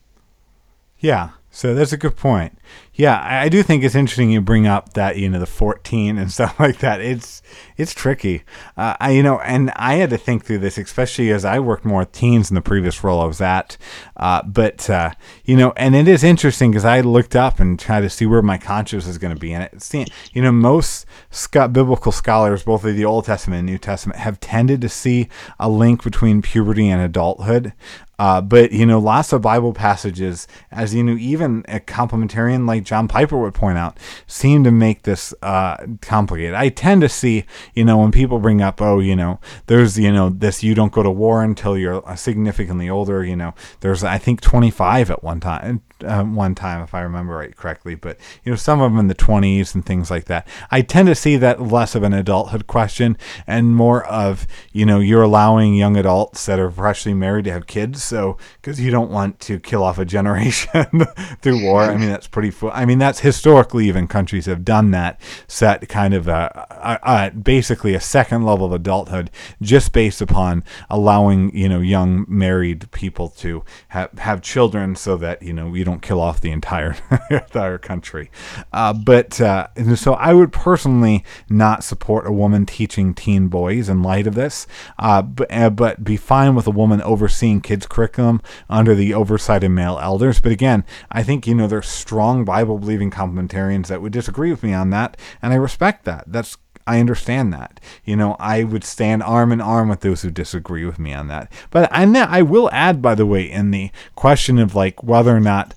Yeah, 0.98 1.30
so 1.50 1.74
that's 1.74 1.92
a 1.92 1.96
good 1.96 2.16
point. 2.16 2.58
Yeah, 2.96 3.20
I 3.20 3.48
do 3.48 3.64
think 3.64 3.82
it's 3.82 3.96
interesting 3.96 4.30
you 4.30 4.40
bring 4.40 4.68
up 4.68 4.92
that 4.92 5.16
you 5.16 5.28
know 5.28 5.40
the 5.40 5.46
14 5.46 6.16
and 6.16 6.30
stuff 6.32 6.60
like 6.60 6.78
that. 6.78 7.00
It's 7.00 7.42
it's 7.76 7.92
tricky, 7.92 8.44
uh, 8.76 8.94
I, 9.00 9.10
you 9.10 9.22
know, 9.22 9.40
and 9.40 9.72
I 9.74 9.94
had 9.94 10.10
to 10.10 10.18
think 10.18 10.44
through 10.44 10.58
this, 10.58 10.78
especially 10.78 11.30
as 11.32 11.44
I 11.44 11.58
worked 11.58 11.84
more 11.84 12.00
with 12.00 12.12
teens 12.12 12.50
in 12.50 12.54
the 12.54 12.60
previous 12.60 13.02
role 13.02 13.20
I 13.20 13.24
was 13.24 13.40
at. 13.40 13.76
Uh, 14.16 14.42
but 14.42 14.88
uh, 14.88 15.10
you 15.44 15.56
know, 15.56 15.72
and 15.76 15.96
it 15.96 16.06
is 16.06 16.22
interesting 16.22 16.70
because 16.70 16.84
I 16.84 17.00
looked 17.00 17.34
up 17.34 17.58
and 17.58 17.78
tried 17.78 18.02
to 18.02 18.10
see 18.10 18.26
where 18.26 18.42
my 18.42 18.58
conscience 18.58 19.08
is 19.08 19.18
going 19.18 19.34
to 19.34 19.40
be, 19.40 19.52
and 19.52 19.64
it, 19.64 20.10
you 20.32 20.42
know, 20.42 20.52
most 20.52 21.04
biblical 21.52 22.12
scholars, 22.12 22.62
both 22.62 22.84
of 22.84 22.94
the 22.94 23.04
Old 23.04 23.24
Testament 23.24 23.58
and 23.58 23.66
New 23.66 23.78
Testament, 23.78 24.20
have 24.20 24.38
tended 24.38 24.80
to 24.82 24.88
see 24.88 25.28
a 25.58 25.68
link 25.68 26.04
between 26.04 26.42
puberty 26.42 26.88
and 26.88 27.02
adulthood. 27.02 27.72
Uh, 28.18 28.40
but 28.40 28.70
you 28.72 28.86
know, 28.86 28.98
lots 28.98 29.32
of 29.32 29.42
Bible 29.42 29.72
passages, 29.72 30.46
as 30.70 30.94
you 30.94 31.02
know, 31.02 31.16
even 31.18 31.64
a 31.68 31.80
complementarian 31.80 32.66
like 32.66 32.83
John 32.84 33.08
Piper 33.08 33.38
would 33.38 33.54
point 33.54 33.78
out, 33.78 33.98
seem 34.26 34.64
to 34.64 34.70
make 34.70 35.02
this 35.02 35.34
uh, 35.42 35.76
complicated. 36.00 36.54
I 36.54 36.68
tend 36.68 37.00
to 37.02 37.08
see, 37.08 37.44
you 37.74 37.84
know, 37.84 37.98
when 37.98 38.12
people 38.12 38.38
bring 38.38 38.62
up, 38.62 38.80
oh, 38.80 39.00
you 39.00 39.16
know, 39.16 39.40
there's, 39.66 39.98
you 39.98 40.12
know, 40.12 40.30
this 40.30 40.62
you 40.62 40.74
don't 40.74 40.92
go 40.92 41.02
to 41.02 41.10
war 41.10 41.42
until 41.42 41.76
you're 41.76 42.02
significantly 42.16 42.88
older. 42.88 43.24
You 43.24 43.36
know, 43.36 43.54
there's 43.80 44.04
I 44.04 44.18
think 44.18 44.40
25 44.40 45.10
at 45.10 45.24
one 45.24 45.40
time, 45.40 45.82
uh, 46.04 46.24
one 46.24 46.54
time 46.54 46.82
if 46.82 46.94
I 46.94 47.00
remember 47.00 47.34
right 47.34 47.54
correctly, 47.56 47.94
but 47.94 48.18
you 48.44 48.52
know, 48.52 48.56
some 48.56 48.80
of 48.80 48.92
them 48.92 48.98
in 48.98 49.08
the 49.08 49.14
20s 49.14 49.74
and 49.74 49.84
things 49.84 50.10
like 50.10 50.26
that. 50.26 50.46
I 50.70 50.82
tend 50.82 51.08
to 51.08 51.14
see 51.14 51.36
that 51.36 51.60
less 51.60 51.94
of 51.94 52.02
an 52.02 52.12
adulthood 52.12 52.66
question 52.66 53.16
and 53.46 53.74
more 53.74 54.04
of, 54.06 54.46
you 54.72 54.86
know, 54.86 55.00
you're 55.00 55.22
allowing 55.22 55.74
young 55.74 55.96
adults 55.96 56.46
that 56.46 56.58
are 56.58 56.70
freshly 56.70 57.14
married 57.14 57.44
to 57.46 57.52
have 57.52 57.66
kids, 57.66 58.02
so 58.02 58.36
because 58.60 58.80
you 58.80 58.90
don't 58.90 59.10
want 59.10 59.40
to 59.40 59.58
kill 59.58 59.82
off 59.82 59.98
a 59.98 60.04
generation 60.14 61.06
through 61.40 61.62
war. 61.62 61.82
I 61.82 61.96
mean, 61.96 62.08
that's 62.08 62.26
pretty. 62.28 62.50
Fu- 62.50 62.70
I 62.70 62.84
mean, 62.84 62.98
that's 62.98 63.20
historically 63.20 63.88
even 63.88 64.06
countries 64.06 64.46
have 64.46 64.64
done 64.64 64.90
that, 64.92 65.20
set 65.48 65.88
kind 65.88 66.14
of 66.14 66.28
a, 66.28 66.66
a, 66.70 66.98
a 67.02 67.30
basically 67.30 67.94
a 67.94 68.00
second 68.00 68.44
level 68.44 68.66
of 68.66 68.72
adulthood 68.72 69.30
just 69.60 69.92
based 69.92 70.20
upon 70.20 70.64
allowing 70.90 71.54
you 71.56 71.68
know 71.68 71.80
young 71.80 72.24
married 72.28 72.90
people 72.90 73.28
to 73.28 73.64
have 73.88 74.10
have 74.18 74.42
children 74.42 74.96
so 74.96 75.16
that 75.16 75.42
you 75.42 75.52
know 75.52 75.74
you 75.74 75.84
don't 75.84 75.93
kill 76.02 76.20
off 76.20 76.40
the 76.40 76.50
entire 76.50 76.96
entire 77.30 77.78
country. 77.78 78.30
Uh, 78.72 78.92
but 78.92 79.40
uh, 79.40 79.68
so 79.96 80.14
I 80.14 80.32
would 80.34 80.52
personally 80.52 81.24
not 81.48 81.84
support 81.84 82.26
a 82.26 82.32
woman 82.32 82.66
teaching 82.66 83.14
teen 83.14 83.48
boys 83.48 83.88
in 83.88 84.02
light 84.02 84.26
of 84.26 84.34
this, 84.34 84.66
uh, 84.98 85.22
but, 85.22 85.52
uh, 85.52 85.70
but 85.70 86.04
be 86.04 86.16
fine 86.16 86.54
with 86.54 86.66
a 86.66 86.70
woman 86.70 87.00
overseeing 87.02 87.60
kids 87.60 87.86
curriculum 87.86 88.40
under 88.68 88.94
the 88.94 89.14
oversight 89.14 89.64
of 89.64 89.70
male 89.70 89.98
elders. 90.00 90.40
But 90.40 90.52
again, 90.52 90.84
I 91.10 91.22
think 91.22 91.46
you 91.46 91.54
know 91.54 91.66
there's 91.66 91.88
strong 91.88 92.44
Bible 92.44 92.78
believing 92.78 93.10
complementarians 93.10 93.86
that 93.88 94.02
would 94.02 94.12
disagree 94.12 94.50
with 94.50 94.62
me 94.62 94.72
on 94.72 94.90
that, 94.90 95.16
and 95.42 95.52
I 95.52 95.56
respect 95.56 96.04
that. 96.04 96.24
That's 96.26 96.56
I 96.86 97.00
understand 97.00 97.52
that. 97.52 97.80
You 98.04 98.16
know, 98.16 98.36
I 98.38 98.64
would 98.64 98.84
stand 98.84 99.22
arm 99.22 99.52
in 99.52 99.60
arm 99.60 99.88
with 99.88 100.00
those 100.00 100.22
who 100.22 100.30
disagree 100.30 100.84
with 100.84 100.98
me 100.98 101.14
on 101.14 101.28
that. 101.28 101.50
But 101.70 101.90
I 101.92 102.04
I 102.04 102.42
will 102.42 102.70
add, 102.72 103.00
by 103.00 103.14
the 103.14 103.26
way, 103.26 103.50
in 103.50 103.70
the 103.70 103.90
question 104.14 104.58
of 104.58 104.74
like 104.74 105.02
whether 105.02 105.34
or 105.34 105.40
not 105.40 105.74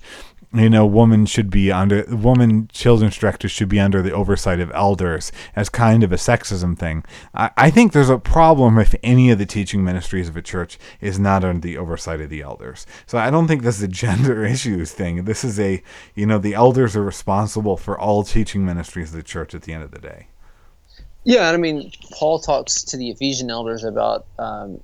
you 0.54 0.70
know, 0.70 0.86
woman 0.86 1.26
should 1.26 1.50
be 1.50 1.70
under 1.70 2.04
woman 2.08 2.68
children's 2.72 3.18
directors 3.18 3.50
should 3.52 3.68
be 3.68 3.78
under 3.78 4.00
the 4.00 4.12
oversight 4.12 4.60
of 4.60 4.70
elders 4.72 5.30
as 5.54 5.68
kind 5.68 6.02
of 6.02 6.10
a 6.10 6.16
sexism 6.16 6.76
thing. 6.78 7.04
I, 7.34 7.50
I 7.56 7.70
think 7.70 7.92
there's 7.92 8.08
a 8.08 8.18
problem 8.18 8.78
if 8.78 8.94
any 9.02 9.30
of 9.30 9.38
the 9.38 9.44
teaching 9.44 9.84
ministries 9.84 10.28
of 10.28 10.36
a 10.38 10.42
church 10.42 10.78
is 11.02 11.18
not 11.18 11.44
under 11.44 11.60
the 11.60 11.76
oversight 11.76 12.22
of 12.22 12.30
the 12.30 12.40
elders. 12.40 12.86
So 13.06 13.18
I 13.18 13.30
don't 13.30 13.46
think 13.46 13.62
this 13.62 13.76
is 13.76 13.82
a 13.82 13.88
gender 13.88 14.42
issues 14.44 14.92
thing. 14.92 15.24
This 15.24 15.44
is 15.44 15.60
a 15.60 15.82
you 16.14 16.24
know 16.24 16.38
the 16.38 16.54
elders 16.54 16.96
are 16.96 17.04
responsible 17.04 17.76
for 17.76 17.98
all 17.98 18.22
teaching 18.22 18.64
ministries 18.64 19.10
of 19.10 19.16
the 19.16 19.22
church 19.22 19.54
at 19.54 19.62
the 19.62 19.74
end 19.74 19.82
of 19.82 19.90
the 19.90 19.98
day. 19.98 20.28
Yeah, 21.28 21.48
and 21.48 21.54
I 21.54 21.58
mean, 21.58 21.92
Paul 22.10 22.38
talks 22.38 22.82
to 22.84 22.96
the 22.96 23.10
Ephesian 23.10 23.50
elders 23.50 23.84
about 23.84 24.24
um, 24.38 24.80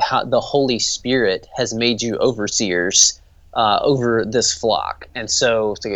how 0.00 0.24
the 0.24 0.40
Holy 0.40 0.78
Spirit 0.78 1.46
has 1.54 1.74
made 1.74 2.00
you 2.00 2.16
overseers 2.16 3.20
uh, 3.52 3.78
over 3.82 4.24
this 4.24 4.54
flock, 4.54 5.06
and 5.14 5.30
so, 5.30 5.74
so 5.78 5.90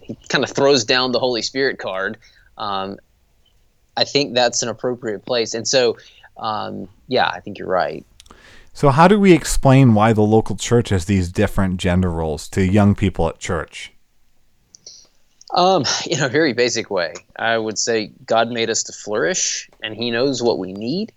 he 0.00 0.16
kind 0.28 0.44
of 0.44 0.50
throws 0.50 0.84
down 0.84 1.10
the 1.10 1.18
Holy 1.18 1.42
Spirit 1.42 1.80
card. 1.80 2.18
Um, 2.56 2.98
I 3.96 4.04
think 4.04 4.36
that's 4.36 4.62
an 4.62 4.68
appropriate 4.68 5.26
place, 5.26 5.54
and 5.54 5.66
so 5.66 5.96
um, 6.36 6.88
yeah, 7.08 7.26
I 7.34 7.40
think 7.40 7.58
you're 7.58 7.66
right. 7.66 8.06
So, 8.72 8.90
how 8.90 9.08
do 9.08 9.18
we 9.18 9.32
explain 9.32 9.94
why 9.94 10.12
the 10.12 10.22
local 10.22 10.54
church 10.54 10.90
has 10.90 11.06
these 11.06 11.32
different 11.32 11.78
gender 11.78 12.12
roles 12.12 12.48
to 12.50 12.64
young 12.64 12.94
people 12.94 13.28
at 13.28 13.40
church? 13.40 13.92
Um, 15.54 15.84
in 16.06 16.22
a 16.22 16.28
very 16.28 16.52
basic 16.52 16.90
way, 16.90 17.14
I 17.36 17.58
would 17.58 17.78
say 17.78 18.12
God 18.26 18.50
made 18.50 18.70
us 18.70 18.82
to 18.84 18.92
flourish, 18.92 19.68
and 19.82 19.94
He 19.94 20.10
knows 20.10 20.42
what 20.42 20.58
we 20.58 20.72
need. 20.72 21.12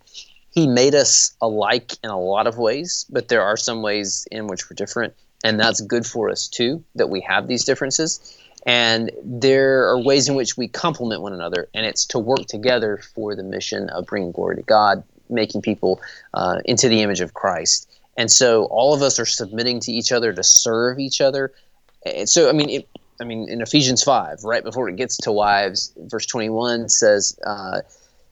He 0.52 0.68
made 0.68 0.94
us 0.94 1.36
alike 1.42 1.94
in 2.04 2.12
a 2.12 2.20
lot 2.20 2.46
of 2.46 2.58
ways, 2.58 3.06
but 3.10 3.28
there 3.28 3.42
are 3.42 3.58
some 3.58 3.82
ways 3.82 4.28
in 4.32 4.46
which 4.48 4.70
we're 4.70 4.76
different 4.76 5.16
and 5.44 5.60
that's 5.60 5.82
good 5.82 6.06
for 6.06 6.30
us 6.30 6.48
too 6.48 6.84
that 6.96 7.10
we 7.10 7.22
have 7.22 7.48
these 7.48 7.66
differences. 7.66 8.38
And 8.66 9.12
there 9.24 9.90
are 9.90 10.00
ways 10.00 10.30
in 10.30 10.36
which 10.36 10.56
we 10.56 10.70
complement 10.70 11.22
one 11.22 11.34
another 11.34 11.68
and 11.74 11.86
it's 11.86 12.06
to 12.08 12.20
work 12.20 12.46
together 12.48 13.02
for 13.14 13.36
the 13.36 13.44
mission 13.44 13.90
of 13.90 14.06
bringing 14.06 14.32
glory 14.32 14.56
to 14.56 14.62
god 14.62 15.04
making 15.30 15.62
people 15.62 16.00
uh, 16.34 16.60
into 16.66 16.88
the 16.88 17.02
image 17.02 17.20
of 17.20 17.34
christ. 17.34 17.90
And 18.16 18.32
so 18.32 18.66
all 18.66 18.94
of 18.94 19.02
us 19.02 19.20
are 19.20 19.26
submitting 19.26 19.80
to 19.82 19.92
each 19.92 20.12
other 20.12 20.32
to 20.32 20.44
serve 20.44 21.00
each 21.00 21.20
other. 21.20 21.52
And 22.06 22.30
so 22.30 22.50
i 22.50 22.54
mean 22.54 22.70
it, 22.70 22.88
i 23.22 23.24
mean 23.24 23.48
in 23.50 23.62
ephesians 23.62 24.04
5 24.04 24.44
right 24.44 24.64
before 24.64 24.90
it 24.90 24.96
gets 24.96 25.18
to 25.18 25.32
wives 25.32 25.94
verse 25.98 26.26
21 26.26 26.90
says 26.90 27.38
uh, 27.46 27.82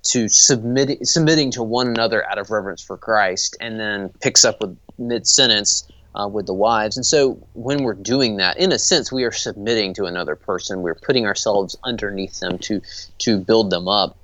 to 0.04 0.28
submit 0.28 1.06
submitting 1.06 1.52
to 1.52 1.64
one 1.64 1.88
another 1.88 2.28
out 2.30 2.38
of 2.38 2.50
reverence 2.50 2.82
for 2.82 2.98
christ 2.98 3.56
and 3.60 3.80
then 3.80 4.10
picks 4.22 4.44
up 4.46 4.62
with 4.62 4.78
mid 4.98 5.28
sentence 5.28 5.88
uh, 6.16 6.28
with 6.28 6.46
the 6.46 6.54
wives. 6.54 6.98
And 6.98 7.06
so 7.06 7.34
when 7.54 7.84
we're 7.84 7.94
doing 7.94 8.38
that, 8.38 8.58
in 8.58 8.72
a 8.72 8.80
sense, 8.80 9.12
we 9.12 9.24
are 9.24 9.32
submitting 9.32 9.94
to 9.96 10.06
another 10.06 10.36
person. 10.36 10.82
We're 10.82 10.96
putting 10.96 11.26
ourselves 11.26 11.78
underneath 11.84 12.40
them 12.40 12.58
to 12.60 12.82
to 13.20 13.38
build 13.38 13.70
them 13.70 13.88
up. 13.88 14.18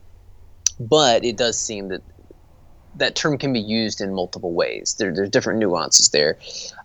But 0.79 1.25
it 1.25 1.37
does 1.37 1.57
seem 1.57 1.89
that 1.89 2.01
that 2.95 3.15
term 3.15 3.37
can 3.37 3.53
be 3.53 3.59
used 3.59 4.01
in 4.01 4.13
multiple 4.13 4.53
ways. 4.53 4.95
There, 4.97 5.13
there's 5.13 5.29
different 5.29 5.59
nuances 5.59 6.09
there. 6.09 6.37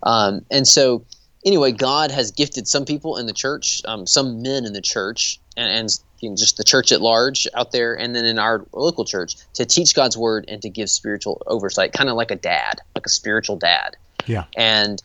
Um, 0.02 0.44
and 0.50 0.66
so 0.68 1.04
anyway, 1.44 1.72
God 1.72 2.10
has 2.10 2.30
gifted 2.30 2.68
some 2.68 2.84
people 2.84 3.16
in 3.16 3.26
the 3.26 3.32
church, 3.32 3.82
um, 3.84 4.06
some 4.06 4.42
men 4.42 4.64
in 4.64 4.72
the 4.72 4.80
church, 4.80 5.40
and, 5.56 5.70
and 5.70 5.98
you 6.20 6.30
know, 6.30 6.36
just 6.36 6.56
the 6.56 6.64
church 6.64 6.92
at 6.92 7.00
large 7.00 7.46
out 7.54 7.72
there, 7.72 7.94
and 7.94 8.14
then 8.14 8.24
in 8.24 8.38
our 8.38 8.64
local 8.72 9.04
church 9.04 9.36
to 9.54 9.64
teach 9.64 9.94
God's 9.94 10.16
word 10.16 10.44
and 10.48 10.62
to 10.62 10.68
give 10.68 10.88
spiritual 10.90 11.42
oversight, 11.46 11.92
kind 11.92 12.08
of 12.08 12.16
like 12.16 12.30
a 12.30 12.36
dad, 12.36 12.80
like 12.94 13.06
a 13.06 13.10
spiritual 13.10 13.56
dad. 13.56 13.96
Yeah. 14.26 14.44
And 14.56 15.02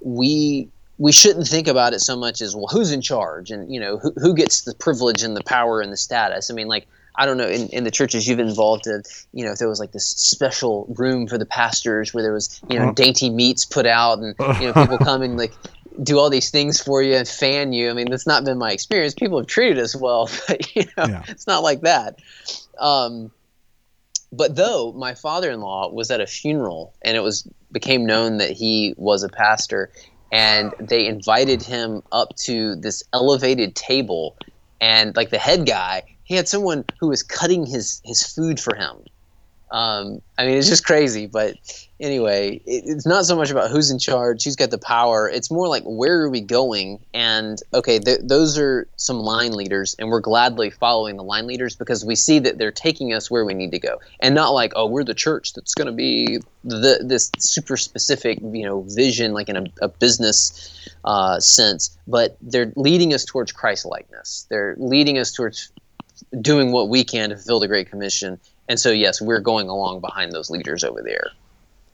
we 0.00 0.68
we 1.00 1.12
shouldn't 1.12 1.48
think 1.48 1.66
about 1.66 1.94
it 1.94 2.00
so 2.00 2.16
much 2.16 2.40
as 2.40 2.54
well 2.54 2.66
who's 2.70 2.92
in 2.92 3.00
charge 3.00 3.50
and 3.50 3.72
you 3.72 3.80
know 3.80 3.98
who, 3.98 4.12
who 4.16 4.34
gets 4.34 4.62
the 4.62 4.74
privilege 4.74 5.22
and 5.22 5.36
the 5.36 5.42
power 5.42 5.80
and 5.80 5.92
the 5.92 5.96
status 5.96 6.50
i 6.50 6.54
mean 6.54 6.68
like 6.68 6.86
i 7.16 7.26
don't 7.26 7.38
know 7.38 7.48
in, 7.48 7.68
in 7.68 7.84
the 7.84 7.90
churches 7.90 8.28
you've 8.28 8.38
involved 8.38 8.86
in 8.86 9.02
you 9.32 9.44
know 9.44 9.50
if 9.50 9.58
there 9.58 9.68
was 9.68 9.80
like 9.80 9.92
this 9.92 10.06
special 10.06 10.86
room 10.98 11.26
for 11.26 11.38
the 11.38 11.46
pastors 11.46 12.14
where 12.14 12.22
there 12.22 12.32
was 12.32 12.60
you 12.68 12.78
know 12.78 12.84
uh-huh. 12.84 12.92
dainty 12.92 13.30
meats 13.30 13.64
put 13.64 13.86
out 13.86 14.18
and 14.18 14.34
you 14.60 14.66
know 14.66 14.72
people 14.86 14.98
coming 14.98 15.36
like 15.36 15.52
do 16.02 16.18
all 16.18 16.30
these 16.30 16.50
things 16.50 16.80
for 16.80 17.02
you 17.02 17.14
and 17.14 17.28
fan 17.28 17.72
you. 17.72 17.90
I 17.90 17.92
mean 17.92 18.10
that's 18.10 18.26
not 18.26 18.44
been 18.44 18.58
my 18.58 18.72
experience. 18.72 19.14
People 19.14 19.38
have 19.38 19.46
treated 19.46 19.78
us 19.78 19.94
well 19.94 20.30
but 20.48 20.74
you 20.74 20.84
know 20.96 21.06
yeah. 21.06 21.22
it's 21.28 21.46
not 21.46 21.62
like 21.62 21.82
that. 21.82 22.18
Um, 22.78 23.30
but 24.32 24.56
though 24.56 24.92
my 24.92 25.14
father-in-law 25.14 25.92
was 25.92 26.10
at 26.10 26.20
a 26.20 26.26
funeral 26.26 26.94
and 27.02 27.16
it 27.16 27.20
was 27.20 27.48
became 27.72 28.06
known 28.06 28.38
that 28.38 28.52
he 28.52 28.94
was 28.96 29.22
a 29.22 29.28
pastor 29.28 29.90
and 30.32 30.72
they 30.78 31.06
invited 31.06 31.62
him 31.62 32.02
up 32.12 32.36
to 32.36 32.76
this 32.76 33.02
elevated 33.12 33.74
table 33.74 34.36
and 34.80 35.16
like 35.16 35.30
the 35.30 35.38
head 35.38 35.66
guy 35.66 36.02
he 36.24 36.36
had 36.36 36.46
someone 36.46 36.84
who 37.00 37.08
was 37.08 37.22
cutting 37.22 37.66
his 37.66 38.00
his 38.04 38.22
food 38.22 38.60
for 38.60 38.74
him 38.74 38.96
um, 39.70 40.20
I 40.36 40.46
mean, 40.46 40.58
it's 40.58 40.68
just 40.68 40.84
crazy. 40.84 41.26
But 41.26 41.56
anyway, 42.00 42.60
it, 42.66 42.84
it's 42.86 43.06
not 43.06 43.24
so 43.24 43.36
much 43.36 43.50
about 43.50 43.70
who's 43.70 43.90
in 43.90 43.98
charge, 43.98 44.44
who's 44.44 44.56
got 44.56 44.70
the 44.70 44.78
power. 44.78 45.28
It's 45.28 45.50
more 45.50 45.68
like 45.68 45.84
where 45.84 46.22
are 46.22 46.30
we 46.30 46.40
going? 46.40 46.98
And 47.14 47.58
okay, 47.72 47.98
th- 48.00 48.20
those 48.22 48.58
are 48.58 48.88
some 48.96 49.20
line 49.20 49.52
leaders, 49.52 49.94
and 49.98 50.08
we're 50.08 50.20
gladly 50.20 50.70
following 50.70 51.16
the 51.16 51.22
line 51.22 51.46
leaders 51.46 51.76
because 51.76 52.04
we 52.04 52.16
see 52.16 52.40
that 52.40 52.58
they're 52.58 52.72
taking 52.72 53.12
us 53.14 53.30
where 53.30 53.44
we 53.44 53.54
need 53.54 53.70
to 53.70 53.78
go, 53.78 54.00
and 54.18 54.34
not 54.34 54.50
like 54.50 54.72
oh, 54.74 54.86
we're 54.86 55.04
the 55.04 55.14
church 55.14 55.52
that's 55.52 55.74
going 55.74 55.86
to 55.86 55.92
be 55.92 56.40
the 56.64 56.98
this 57.04 57.30
super 57.38 57.76
specific 57.76 58.40
you 58.40 58.66
know 58.66 58.82
vision 58.82 59.32
like 59.32 59.48
in 59.48 59.56
a, 59.56 59.64
a 59.82 59.88
business 59.88 60.88
uh, 61.04 61.38
sense, 61.38 61.96
but 62.08 62.36
they're 62.40 62.72
leading 62.76 63.14
us 63.14 63.24
towards 63.24 63.52
Christ 63.52 63.86
likeness. 63.86 64.46
They're 64.50 64.74
leading 64.78 65.18
us 65.18 65.32
towards 65.32 65.70
doing 66.40 66.72
what 66.72 66.88
we 66.88 67.04
can 67.04 67.30
to 67.30 67.36
fulfill 67.36 67.60
the 67.60 67.68
Great 67.68 67.88
Commission 67.90 68.38
and 68.70 68.78
so, 68.78 68.92
yes, 68.92 69.20
we're 69.20 69.40
going 69.40 69.68
along 69.68 69.98
behind 69.98 70.30
those 70.30 70.48
leaders 70.48 70.84
over 70.84 71.02
there. 71.02 71.32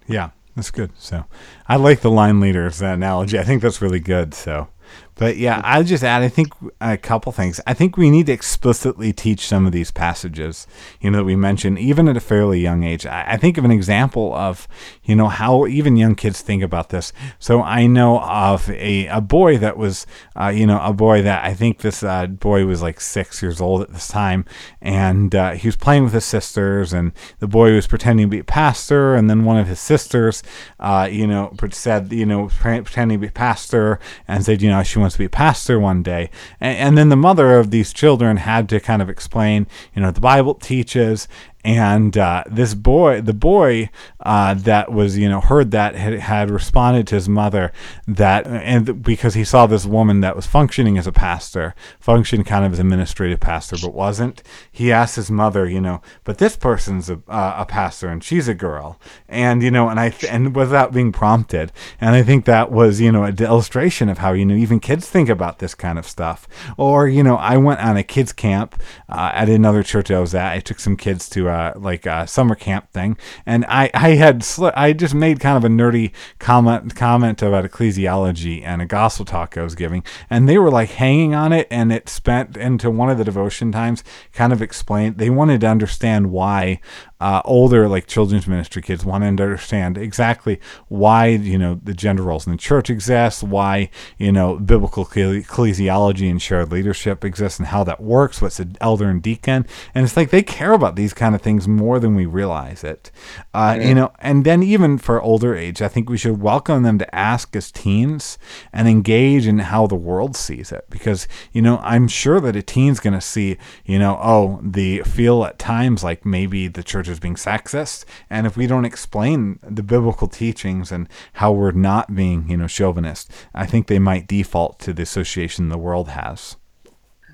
Yeah, 0.07 0.29
that's 0.55 0.70
good. 0.70 0.91
So, 0.99 1.24
I 1.66 1.77
like 1.77 2.03
the 2.03 2.11
line 2.11 2.39
leaders 2.39 2.83
analogy. 2.83 3.39
I 3.39 3.45
think 3.45 3.62
that's 3.62 3.81
really 3.81 3.99
good. 3.99 4.35
So, 4.35 4.68
but 5.16 5.36
yeah, 5.38 5.60
I'll 5.64 5.82
just 5.82 6.04
add, 6.04 6.22
I 6.22 6.28
think 6.28 6.52
a 6.80 6.96
couple 6.96 7.32
things. 7.32 7.60
I 7.66 7.72
think 7.74 7.96
we 7.96 8.10
need 8.10 8.26
to 8.26 8.32
explicitly 8.32 9.12
teach 9.12 9.46
some 9.46 9.66
of 9.66 9.72
these 9.72 9.90
passages, 9.90 10.66
you 11.00 11.10
know, 11.10 11.18
that 11.18 11.24
we 11.24 11.36
mentioned, 11.36 11.78
even 11.78 12.06
at 12.08 12.16
a 12.16 12.20
fairly 12.20 12.60
young 12.60 12.84
age. 12.84 13.06
I, 13.06 13.32
I 13.32 13.36
think 13.38 13.56
of 13.56 13.64
an 13.64 13.70
example 13.70 14.34
of, 14.34 14.68
you 15.04 15.16
know, 15.16 15.28
how 15.28 15.66
even 15.66 15.96
young 15.96 16.14
kids 16.14 16.42
think 16.42 16.62
about 16.62 16.90
this. 16.90 17.14
So 17.38 17.62
I 17.62 17.86
know 17.86 18.20
of 18.20 18.68
a, 18.70 19.06
a 19.06 19.22
boy 19.22 19.56
that 19.58 19.78
was, 19.78 20.06
uh, 20.38 20.48
you 20.48 20.66
know, 20.66 20.80
a 20.82 20.92
boy 20.92 21.22
that 21.22 21.44
I 21.44 21.54
think 21.54 21.78
this 21.78 22.02
uh, 22.02 22.26
boy 22.26 22.66
was 22.66 22.82
like 22.82 23.00
six 23.00 23.40
years 23.40 23.60
old 23.60 23.80
at 23.80 23.92
this 23.92 24.08
time. 24.08 24.44
And 24.82 25.34
uh, 25.34 25.52
he 25.52 25.66
was 25.66 25.76
playing 25.76 26.04
with 26.04 26.12
his 26.12 26.24
sisters, 26.24 26.92
and 26.92 27.12
the 27.38 27.48
boy 27.48 27.74
was 27.74 27.86
pretending 27.86 28.26
to 28.26 28.30
be 28.30 28.40
a 28.40 28.44
pastor. 28.44 29.14
And 29.14 29.30
then 29.30 29.44
one 29.44 29.56
of 29.56 29.66
his 29.66 29.80
sisters, 29.80 30.42
uh, 30.78 31.08
you 31.10 31.26
know, 31.26 31.54
said, 31.70 32.12
you 32.12 32.26
know, 32.26 32.48
pretending 32.48 33.18
to 33.18 33.22
be 33.22 33.28
a 33.28 33.32
pastor 33.32 33.98
and 34.28 34.44
said, 34.44 34.60
you 34.60 34.68
know, 34.68 34.82
she 34.82 34.98
wants 35.07 35.14
to 35.14 35.20
be 35.20 35.24
a 35.26 35.30
pastor 35.30 35.78
one 35.78 36.02
day. 36.02 36.30
And, 36.61 36.78
and 36.78 36.98
then 36.98 37.09
the 37.09 37.16
mother 37.16 37.59
of 37.59 37.70
these 37.70 37.92
children 37.92 38.38
had 38.38 38.68
to 38.70 38.80
kind 38.80 39.00
of 39.00 39.09
explain, 39.09 39.66
you 39.94 40.02
know, 40.02 40.11
the 40.11 40.20
Bible 40.20 40.54
teaches 40.54 41.28
and 41.64 42.16
uh, 42.16 42.44
this 42.48 42.74
boy, 42.74 43.20
the 43.20 43.34
boy 43.34 43.90
uh, 44.27 44.55
that 44.55 44.91
was, 44.91 45.16
you 45.16 45.29
know, 45.29 45.41
heard 45.41 45.70
that 45.70 45.95
had, 45.95 46.14
had, 46.14 46.51
responded 46.51 47.07
to 47.07 47.14
his 47.14 47.29
mother 47.29 47.70
that, 48.09 48.45
and 48.45 49.01
because 49.01 49.35
he 49.35 49.45
saw 49.45 49.66
this 49.66 49.87
woman 49.87 50.20
that 50.20 50.35
was 50.35 50.45
functioning 50.45 50.99
as 50.99 51.07
a 51.07 51.12
pastor, 51.12 51.77
functioned 52.01 52.45
kind 52.45 52.64
of 52.64 52.72
as 52.72 52.81
administrative 52.81 53.39
pastor, 53.39 53.77
but 53.81 53.95
wasn't. 53.95 54.43
He 54.72 54.91
asked 54.91 55.14
his 55.14 55.31
mother, 55.31 55.68
you 55.68 55.81
know, 55.81 56.03
but 56.24 56.39
this 56.39 56.57
person's 56.57 57.09
a, 57.09 57.20
uh, 57.29 57.55
a 57.59 57.66
pastor 57.66 58.09
and 58.09 58.24
she's 58.24 58.49
a 58.49 58.55
girl, 58.55 59.01
and 59.29 59.62
you 59.62 59.70
know, 59.70 59.89
and 59.89 60.01
I 60.01 60.12
and 60.29 60.57
without 60.57 60.93
being 60.93 61.12
prompted, 61.12 61.70
and 62.01 62.16
I 62.16 62.24
think 62.24 62.47
that 62.47 62.72
was, 62.72 63.01
you 63.01 63.12
know, 63.12 63.22
an 63.22 63.41
illustration 63.41 64.09
of 64.09 64.18
how 64.18 64.33
you 64.33 64.45
know 64.45 64.57
even 64.57 64.81
kids 64.81 65.09
think 65.09 65.29
about 65.29 65.61
this 65.61 65.77
kind 65.77 66.01
of 66.01 66.07
stuff. 66.07 66.49
Or 66.77 67.07
you 67.07 67.22
know, 67.22 67.37
I 67.37 67.59
went 67.59 67.79
on 67.79 67.97
a 67.97 68.03
kids 68.03 68.33
camp 68.33 68.83
uh, 69.09 69.31
at 69.35 69.49
another 69.49 69.85
church 69.85 70.11
I 70.11 70.18
was 70.18 70.35
at. 70.35 70.53
I 70.53 70.59
took 70.59 70.81
some 70.81 70.97
kids 70.97 71.29
to 71.29 71.49
uh, 71.49 71.74
like 71.77 72.07
a 72.07 72.27
summer 72.27 72.57
camp 72.57 72.91
thing, 72.91 73.16
and 73.47 73.64
I 73.68 73.89
I 73.95 74.15
had 74.16 74.46
I 74.74 74.92
just 74.92 75.14
made 75.14 75.40
kind 75.40 75.56
of 75.56 75.64
a 75.64 75.72
nerdy 75.72 76.12
comment 76.38 76.94
comment 76.94 77.42
about 77.42 77.64
ecclesiology 77.64 78.62
and 78.62 78.82
a 78.82 78.86
gospel 78.86 79.24
talk 79.24 79.56
I 79.56 79.62
was 79.62 79.74
giving, 79.74 80.04
and 80.28 80.48
they 80.48 80.58
were 80.58 80.70
like 80.70 80.90
hanging 80.90 81.34
on 81.34 81.52
it, 81.52 81.66
and 81.70 81.92
it 81.92 82.08
spent 82.08 82.56
into 82.56 82.90
one 82.90 83.10
of 83.10 83.18
the 83.18 83.24
devotion 83.24 83.72
times 83.72 84.04
kind 84.32 84.52
of 84.52 84.62
explained 84.62 85.18
they 85.18 85.30
wanted 85.30 85.60
to 85.62 85.68
understand 85.68 86.30
why 86.30 86.80
uh, 87.20 87.40
older 87.44 87.88
like 87.88 88.06
children's 88.06 88.46
ministry 88.46 88.82
kids 88.82 89.04
want 89.04 89.22
to 89.22 89.28
understand 89.28 89.96
exactly 89.96 90.60
why 90.88 91.26
you 91.26 91.56
know 91.56 91.80
the 91.82 91.94
gender 91.94 92.22
roles 92.22 92.46
in 92.46 92.52
the 92.52 92.58
church 92.58 92.90
exist, 92.90 93.42
why 93.42 93.88
you 94.18 94.30
know 94.30 94.56
biblical 94.56 95.04
ecclesiology 95.04 96.30
and 96.30 96.42
shared 96.42 96.70
leadership 96.70 97.24
exists, 97.24 97.58
and 97.58 97.68
how 97.68 97.82
that 97.84 98.02
works. 98.02 98.42
What's 98.42 98.60
an 98.60 98.76
elder 98.80 99.08
and 99.08 99.22
deacon? 99.22 99.66
And 99.94 100.04
it's 100.04 100.16
like 100.16 100.30
they 100.30 100.42
care 100.42 100.72
about 100.72 100.96
these 100.96 101.14
kind 101.14 101.34
of 101.34 101.40
things 101.40 101.66
more 101.66 101.98
than 101.98 102.14
we 102.14 102.26
realize 102.26 102.84
it. 102.84 103.10
Uh, 103.54 103.72
mm-hmm. 103.72 103.88
You 103.88 103.94
know, 103.94 104.12
and 104.18 104.44
then 104.44 104.62
even 104.62 104.98
for 104.98 105.22
older 105.22 105.54
age, 105.54 105.80
I 105.80 105.88
think 105.88 106.10
we 106.10 106.18
should 106.18 106.40
welcome 106.42 106.82
them 106.82 106.98
to 106.98 107.14
ask 107.14 107.56
as 107.56 107.72
teens 107.72 108.36
and 108.72 108.88
engage 108.88 109.46
in 109.46 109.58
how 109.60 109.86
the 109.86 109.94
world 109.94 110.36
sees 110.36 110.70
it, 110.70 110.84
because 110.90 111.26
you 111.52 111.62
know 111.62 111.78
I'm 111.78 112.08
sure 112.08 112.40
that 112.40 112.56
a 112.56 112.62
teen's 112.62 113.00
going 113.00 113.14
to 113.14 113.20
see 113.22 113.56
you 113.86 113.98
know 113.98 114.18
oh 114.22 114.60
the 114.62 115.00
feel 115.00 115.44
at 115.44 115.58
times 115.58 116.04
like 116.04 116.26
maybe 116.26 116.68
the 116.68 116.82
church 116.82 117.05
is 117.09 117.20
being 117.20 117.34
sexist, 117.34 118.04
and 118.30 118.46
if 118.46 118.57
we 118.57 118.66
don't 118.66 118.84
explain 118.84 119.59
the 119.62 119.82
biblical 119.82 120.28
teachings 120.28 120.92
and 120.92 121.09
how 121.34 121.52
we're 121.52 121.72
not 121.72 122.14
being, 122.14 122.48
you 122.48 122.57
know, 122.57 122.66
chauvinist, 122.66 123.30
I 123.54 123.66
think 123.66 123.86
they 123.86 123.98
might 123.98 124.26
default 124.26 124.78
to 124.80 124.92
the 124.92 125.02
association 125.02 125.68
the 125.68 125.78
world 125.78 126.09
has. 126.09 126.57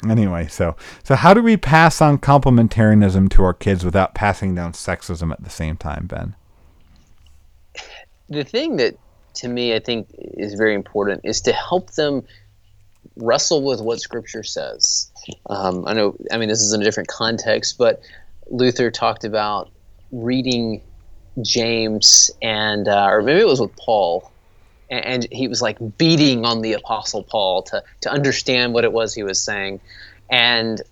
Anyway, 0.08 0.48
so 0.48 0.74
so 1.04 1.14
how 1.14 1.32
do 1.32 1.42
we 1.42 1.56
pass 1.56 2.00
on 2.00 2.18
complementarianism 2.18 3.30
to 3.30 3.44
our 3.44 3.54
kids 3.54 3.84
without 3.84 4.14
passing 4.14 4.54
down 4.54 4.72
sexism 4.72 5.30
at 5.32 5.44
the 5.44 5.50
same 5.50 5.76
time, 5.76 6.06
Ben? 6.06 6.34
The 8.28 8.42
thing 8.42 8.76
that 8.76 8.96
to 9.34 9.48
me 9.48 9.74
I 9.74 9.78
think 9.78 10.08
is 10.18 10.54
very 10.54 10.74
important 10.74 11.20
is 11.24 11.40
to 11.42 11.52
help 11.52 11.92
them 11.92 12.24
wrestle 13.16 13.62
with 13.62 13.80
what 13.80 14.00
Scripture 14.00 14.42
says. 14.42 15.10
Um, 15.46 15.86
I 15.86 15.92
know, 15.92 16.16
I 16.30 16.38
mean, 16.38 16.48
this 16.48 16.60
is 16.60 16.72
in 16.72 16.80
a 16.80 16.84
different 16.84 17.08
context, 17.08 17.78
but 17.78 18.00
Luther 18.48 18.90
talked 18.90 19.24
about 19.24 19.70
reading 20.10 20.82
James 21.42 22.30
and 22.42 22.88
uh, 22.88 23.08
or 23.08 23.22
maybe 23.22 23.40
it 23.40 23.46
was 23.46 23.60
with 23.60 23.74
Paul, 23.76 24.30
and, 24.90 25.04
and, 25.04 25.28
he 25.32 25.48
was 25.48 25.62
like 25.62 25.78
beating 25.96 26.44
on 26.44 26.60
the 26.60 26.74
Apostle 26.74 27.22
Paul 27.22 27.62
to 27.64 27.82
to 28.02 28.10
understand 28.10 28.74
what 28.74 28.84
it 28.84 28.92
was 28.92 29.14
he 29.14 29.22
was 29.22 29.40
saying, 29.40 29.80
and 30.30 30.82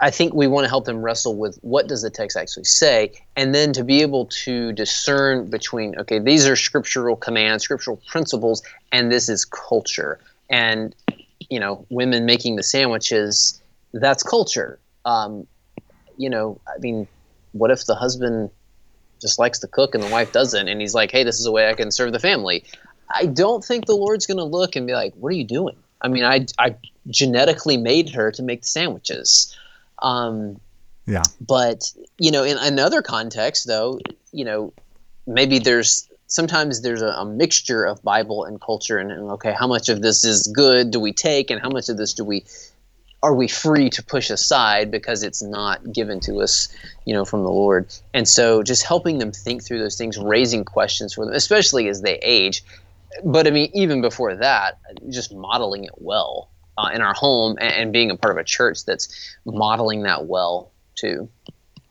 I 0.00 0.10
think 0.10 0.34
we 0.34 0.48
want 0.48 0.64
to 0.64 0.68
help 0.68 0.84
them 0.84 1.00
wrestle 1.00 1.36
with 1.36 1.58
what 1.62 1.86
does 1.86 2.02
the 2.02 2.10
text 2.10 2.36
actually 2.36 2.64
say, 2.64 3.12
and 3.36 3.54
then 3.54 3.72
to 3.74 3.84
be 3.84 4.02
able 4.02 4.26
to 4.26 4.72
discern 4.72 5.48
between 5.48 5.96
okay, 6.00 6.18
these 6.18 6.46
are 6.48 6.56
scriptural 6.56 7.14
commands, 7.14 7.62
scriptural 7.62 8.00
principles, 8.08 8.62
and 8.90 9.12
this 9.12 9.28
is 9.28 9.44
culture, 9.44 10.18
and 10.50 10.96
you 11.50 11.60
know, 11.60 11.84
women 11.90 12.24
making 12.24 12.56
the 12.56 12.62
sandwiches, 12.62 13.60
that's 13.92 14.22
culture. 14.22 14.78
Um, 15.04 15.46
you 16.16 16.30
know, 16.30 16.60
I 16.66 16.78
mean, 16.78 17.06
what 17.52 17.70
if 17.70 17.86
the 17.86 17.94
husband 17.94 18.50
just 19.20 19.38
likes 19.38 19.58
to 19.60 19.68
cook 19.68 19.94
and 19.94 20.02
the 20.02 20.08
wife 20.10 20.32
doesn't, 20.32 20.68
and 20.68 20.80
he's 20.80 20.94
like, 20.94 21.10
hey, 21.10 21.24
this 21.24 21.38
is 21.38 21.46
a 21.46 21.52
way 21.52 21.68
I 21.68 21.74
can 21.74 21.90
serve 21.90 22.12
the 22.12 22.18
family? 22.18 22.64
I 23.14 23.26
don't 23.26 23.64
think 23.64 23.86
the 23.86 23.94
Lord's 23.94 24.26
going 24.26 24.38
to 24.38 24.44
look 24.44 24.74
and 24.74 24.86
be 24.86 24.94
like, 24.94 25.14
what 25.14 25.28
are 25.28 25.36
you 25.36 25.44
doing? 25.44 25.76
I 26.00 26.08
mean, 26.08 26.24
I, 26.24 26.46
I 26.58 26.74
genetically 27.08 27.76
made 27.76 28.10
her 28.10 28.32
to 28.32 28.42
make 28.42 28.62
the 28.62 28.68
sandwiches. 28.68 29.56
Um, 30.00 30.60
yeah. 31.06 31.22
But, 31.40 31.92
you 32.18 32.30
know, 32.30 32.42
in 32.42 32.56
another 32.58 33.02
context, 33.02 33.66
though, 33.66 34.00
you 34.32 34.44
know, 34.44 34.72
maybe 35.26 35.58
there's 35.58 36.08
sometimes 36.26 36.80
there's 36.80 37.02
a, 37.02 37.08
a 37.08 37.24
mixture 37.24 37.84
of 37.84 38.02
Bible 38.02 38.44
and 38.44 38.60
culture, 38.60 38.98
and, 38.98 39.12
and, 39.12 39.30
okay, 39.32 39.52
how 39.52 39.66
much 39.66 39.88
of 39.88 40.00
this 40.00 40.24
is 40.24 40.46
good 40.46 40.90
do 40.90 40.98
we 40.98 41.12
take, 41.12 41.50
and 41.50 41.60
how 41.60 41.68
much 41.68 41.88
of 41.88 41.96
this 41.96 42.14
do 42.14 42.24
we 42.24 42.44
are 43.22 43.34
we 43.34 43.46
free 43.46 43.88
to 43.90 44.02
push 44.02 44.30
aside 44.30 44.90
because 44.90 45.22
it's 45.22 45.42
not 45.42 45.92
given 45.92 46.18
to 46.20 46.40
us, 46.40 46.68
you 47.04 47.14
know, 47.14 47.24
from 47.24 47.44
the 47.44 47.50
Lord? 47.50 47.86
And 48.14 48.28
so 48.28 48.62
just 48.62 48.84
helping 48.84 49.18
them 49.18 49.30
think 49.30 49.62
through 49.62 49.78
those 49.78 49.96
things, 49.96 50.18
raising 50.18 50.64
questions 50.64 51.14
for 51.14 51.24
them, 51.24 51.34
especially 51.34 51.88
as 51.88 52.02
they 52.02 52.18
age. 52.22 52.64
But 53.24 53.46
I 53.46 53.50
mean, 53.50 53.70
even 53.74 54.00
before 54.00 54.34
that, 54.36 54.78
just 55.08 55.32
modeling 55.32 55.84
it 55.84 55.92
well 55.96 56.50
uh, 56.78 56.90
in 56.92 57.00
our 57.00 57.14
home 57.14 57.56
and, 57.60 57.72
and 57.72 57.92
being 57.92 58.10
a 58.10 58.16
part 58.16 58.32
of 58.32 58.38
a 58.38 58.44
church 58.44 58.84
that's 58.84 59.36
modeling 59.44 60.02
that 60.02 60.26
well 60.26 60.72
too. 60.96 61.28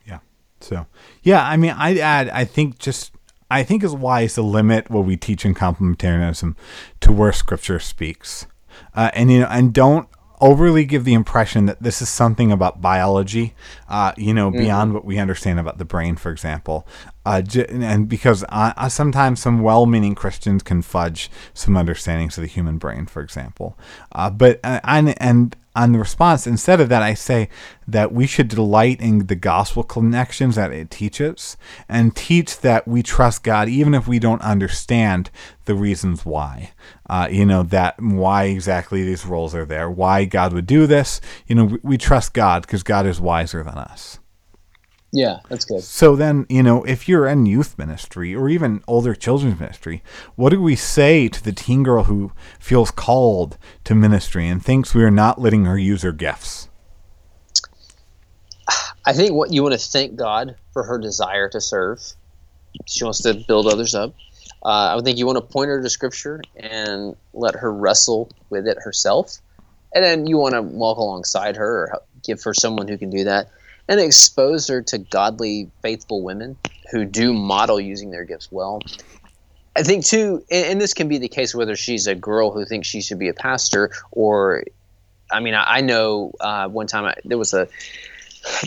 Yeah. 0.06 0.20
So, 0.60 0.86
yeah, 1.24 1.48
I 1.48 1.56
mean, 1.56 1.72
I'd 1.72 1.98
add, 1.98 2.30
I 2.30 2.44
think 2.44 2.78
just 2.78 3.12
I 3.50 3.64
think 3.64 3.84
it's 3.84 3.94
wise 3.94 4.36
to 4.36 4.42
limit 4.42 4.90
what 4.90 5.06
we 5.06 5.18
teach 5.18 5.44
in 5.44 5.54
complementarianism 5.54 6.56
to 7.02 7.12
where 7.12 7.34
Scripture 7.34 7.80
speaks, 7.80 8.48
uh, 8.96 9.12
and 9.14 9.30
you 9.30 9.42
know, 9.42 9.48
and 9.50 9.74
don't 9.74 10.08
overly 10.42 10.84
give 10.84 11.06
the 11.06 11.14
impression 11.14 11.68
that 11.68 11.82
this 11.82 12.02
is 12.02 12.10
something 12.10 12.52
about 12.52 12.82
biology, 12.82 13.54
uh, 13.88 14.12
you 14.18 14.34
know, 14.34 14.50
mm-hmm. 14.50 14.60
beyond 14.60 14.94
what 14.94 15.06
we 15.06 15.20
understand 15.20 15.60
about 15.60 15.78
the 15.78 15.86
brain, 15.86 16.16
for 16.16 16.32
example. 16.32 16.88
Uh, 17.26 17.44
and 17.70 18.10
because 18.10 18.44
uh, 18.50 18.90
sometimes 18.90 19.40
some 19.40 19.62
well-meaning 19.62 20.16
Christians 20.16 20.64
can 20.64 20.82
fudge 20.82 21.30
some 21.54 21.78
understandings 21.78 22.38
of 22.38 22.42
the 22.42 22.48
human 22.48 22.80
brain, 22.80 23.06
for 23.06 23.22
example. 23.22 23.78
Uh, 24.12 24.32
but 24.32 24.60
uh, 24.64 24.80
and, 24.84 25.22
and 25.22 25.56
on 25.76 25.94
the 25.94 26.00
response, 26.00 26.46
instead 26.46 26.82
of 26.82 26.90
that, 26.90 27.02
I 27.02 27.14
say 27.14 27.48
that 27.88 28.12
we 28.12 28.28
should 28.28 28.50
delight 28.50 29.00
in 29.00 29.28
the 29.28 29.36
gospel 29.36 29.84
connections 29.84 30.56
that 30.56 30.72
it 30.72 30.92
teaches 30.92 31.56
and 31.88 32.16
teach 32.16 32.60
that 32.60 32.88
we 32.88 33.02
trust 33.02 33.44
God 33.44 33.70
even 33.70 33.94
if 33.94 34.08
we 34.08 34.20
don't 34.20 34.42
understand 34.42 35.30
the 35.66 35.76
reasons 35.76 36.26
why. 36.26 36.72
Uh, 37.10 37.28
you 37.32 37.46
know, 37.46 37.64
that 37.64 38.02
why 38.02 38.46
exactly 38.46 39.04
these 39.04 39.26
roles 39.26 39.56
are 39.56 39.66
there, 39.66 39.90
why 39.90 40.26
God 40.26 40.52
would 40.54 40.68
do 40.68 40.88
this. 40.88 41.22
You 41.48 41.56
know, 41.56 41.66
we, 41.66 41.80
we 41.84 41.98
trust 41.98 42.34
God 42.34 42.64
because 42.64 42.84
God 42.84 43.06
is 43.06 43.22
wiser 43.22 43.64
than 43.64 43.78
us. 43.78 44.20
Yeah, 45.14 45.40
that's 45.50 45.66
good. 45.66 45.84
So 45.84 46.16
then, 46.16 46.46
you 46.48 46.64
know, 46.64 46.84
if 46.86 47.10
you're 47.10 47.28
in 47.28 47.46
youth 47.46 47.78
ministry 47.78 48.34
or 48.34 48.48
even 48.48 48.82
older 48.88 49.14
children's 49.14 49.60
ministry, 49.60 50.04
what 50.36 50.52
do 50.52 50.62
we 50.62 50.76
say 50.78 51.28
to 51.28 51.44
the 51.44 51.52
teen 51.52 51.84
girl 51.84 52.06
who 52.06 52.32
feels 52.60 52.92
called 52.92 53.58
to 53.84 53.94
ministry 53.94 54.48
and 54.48 54.64
thinks 54.64 54.96
we 54.96 55.04
are 55.04 55.12
not 55.12 55.40
letting 55.40 55.66
her 55.66 55.78
use 55.78 56.04
her 56.04 56.14
gifts? 56.14 56.70
I 59.06 59.12
think 59.12 59.34
what 59.34 59.52
you 59.52 59.64
want 59.64 59.74
to 59.74 59.80
thank 59.80 60.16
God 60.16 60.56
for 60.72 60.84
her 60.84 60.98
desire 60.98 61.50
to 61.50 61.60
serve. 61.60 62.00
She 62.86 63.04
wants 63.04 63.22
to 63.24 63.34
build 63.34 63.68
others 63.68 63.94
up. 63.94 64.14
Uh, 64.64 64.96
I 64.98 65.02
think 65.04 65.18
you 65.18 65.26
want 65.26 65.38
to 65.38 65.42
point 65.42 65.70
her 65.70 65.82
to 65.82 65.90
Scripture 65.90 66.42
and 66.56 67.16
let 67.34 67.56
her 67.56 67.74
wrestle 67.74 68.30
with 68.50 68.68
it 68.68 68.78
herself, 68.80 69.40
and 69.94 70.06
then 70.06 70.28
you 70.28 70.38
want 70.38 70.54
to 70.54 70.62
walk 70.62 71.00
alongside 71.00 71.56
her 71.56 71.86
or 71.86 72.02
give 72.24 72.42
her 72.44 72.54
someone 72.54 72.88
who 72.88 72.98
can 72.98 73.10
do 73.10 73.24
that 73.24 73.50
and 73.92 74.00
expose 74.00 74.70
her 74.70 74.82
to 74.82 74.98
godly, 74.98 75.70
faithful 75.82 76.24
women 76.24 76.56
who 76.92 77.04
do 77.04 77.34
model 77.34 77.78
using 77.78 78.10
their 78.10 78.24
gifts 78.24 78.50
well. 78.50 78.82
I 79.76 79.84
think 79.84 80.06
too, 80.06 80.46
and 80.50 80.80
this 80.80 80.94
can 80.94 81.10
be 81.10 81.18
the 81.18 81.28
case 81.28 81.54
whether 81.54 81.76
she's 81.76 82.08
a 82.08 82.16
girl 82.16 82.52
who 82.52 82.64
thinks 82.64 82.88
she 82.88 83.02
should 83.02 83.20
be 83.20 83.28
a 83.28 83.34
pastor, 83.34 83.92
or, 84.12 84.64
I 85.30 85.42
mean, 85.42 85.56
I, 85.58 85.82
know 85.82 86.32
uh, 86.40 86.70
one 86.70 86.88
time 86.88 87.04
I, 87.04 87.16
there 87.26 87.38
was 87.38 87.54
a 87.54 87.68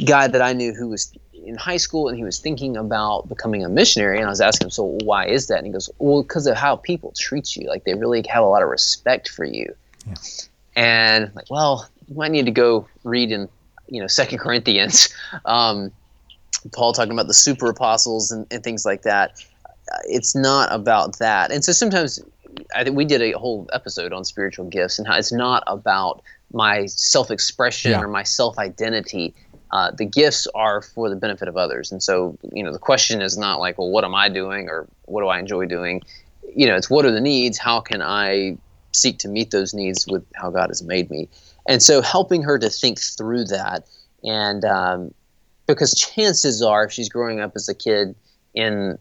guy 0.05 0.29
that 0.29 0.43
I 0.43 0.53
knew 0.53 0.75
who 0.75 0.89
was 0.89 1.11
in 1.33 1.57
high 1.57 1.79
school 1.79 2.09
and 2.09 2.19
he 2.19 2.25
was 2.25 2.39
thinking 2.39 2.77
about 2.77 3.27
becoming 3.27 3.65
a 3.65 3.71
missionary, 3.71 4.19
and 4.19 4.27
I 4.27 4.31
was 4.31 4.43
asking 4.43 4.67
him, 4.67 4.73
so 4.73 4.99
why 5.05 5.27
is 5.27 5.47
that? 5.47 5.57
And 5.57 5.67
he 5.67 5.73
goes, 5.73 5.89
well, 5.99 6.23
because 6.23 6.47
of 6.47 6.57
how 6.57 6.77
people 6.77 7.15
treat 7.17 7.57
you, 7.57 7.67
like 7.67 7.85
they 7.85 7.95
really 7.95 8.23
have 8.29 8.45
a 8.45 8.47
lot 8.47 8.63
of 8.63 8.69
respect 8.69 9.31
for 9.31 9.47
you. 9.47 9.75
Yeah. 10.07 10.15
And 10.77 11.35
like, 11.35 11.47
well, 11.51 11.89
you 12.09 12.17
might 12.17 12.31
need 12.31 12.45
to 12.45 12.53
go 12.53 12.89
read 13.05 13.33
in 13.33 13.49
you 13.89 14.01
know 14.01 14.07
Second 14.07 14.39
Corinthians, 14.39 15.15
um, 15.45 15.91
Paul 16.73 16.93
talking 16.93 17.13
about 17.13 17.27
the 17.27 17.35
super 17.35 17.69
apostles 17.69 18.31
and, 18.31 18.47
and 18.51 18.63
things 18.63 18.85
like 18.85 19.03
that. 19.03 19.45
It's 20.05 20.35
not 20.35 20.73
about 20.73 21.19
that, 21.19 21.51
and 21.51 21.65
so 21.65 21.73
sometimes 21.73 22.23
I 22.75 22.85
think 22.85 22.97
we 22.97 23.05
did 23.05 23.21
a 23.23 23.33
whole 23.33 23.69
episode 23.73 24.13
on 24.13 24.25
spiritual 24.25 24.67
gifts 24.67 24.99
and 24.99 25.07
how 25.07 25.17
it's 25.17 25.33
not 25.33 25.63
about 25.67 26.23
my 26.53 26.87
self-expression 26.87 27.91
yeah. 27.91 28.01
or 28.01 28.09
my 28.09 28.23
self-identity. 28.23 29.35
Uh, 29.73 29.91
the 29.91 30.05
gifts 30.05 30.47
are 30.55 30.81
for 30.81 31.11
the 31.11 31.17
benefit 31.17 31.49
of 31.49 31.57
others, 31.57 31.91
and 31.91 32.03
so 32.03 32.39
you 32.53 32.63
know 32.63 32.73
the 32.73 32.79
question 32.79 33.21
is 33.21 33.37
not 33.37 33.59
like, 33.59 33.77
well, 33.77 33.91
what 33.91 34.05
am 34.05 34.15
I 34.15 34.29
doing 34.29 34.69
or 34.69 34.87
what 35.07 35.23
do 35.23 35.29
I 35.29 35.39
enjoy 35.39 35.67
doing? 35.67 36.03
You 36.55 36.67
know, 36.67 36.77
it's 36.77 36.89
what 36.89 37.05
are 37.05 37.11
the 37.11 37.21
needs? 37.21 37.59
How 37.59 37.81
can 37.81 38.01
I 38.01 38.57
seek 38.93 39.19
to 39.19 39.29
meet 39.29 39.51
those 39.51 39.75
needs 39.75 40.07
with 40.07 40.25
how 40.35 40.51
God 40.51 40.69
has 40.69 40.83
made 40.83 41.11
me? 41.11 41.29
And 41.69 41.83
so 41.83 42.01
helping 42.03 42.43
her 42.43 42.59
to 42.59 42.71
think 42.71 42.99
through 43.01 43.45
that 43.45 43.85
and 44.23 44.65
um, 44.65 45.15
because 45.67 45.95
chances 45.95 46.63
are 46.63 46.85
if 46.85 46.93
she's 46.93 47.09
growing 47.09 47.41
up 47.41 47.53
as 47.55 47.69
a 47.69 47.75
kid 47.75 48.15
in 48.55 48.99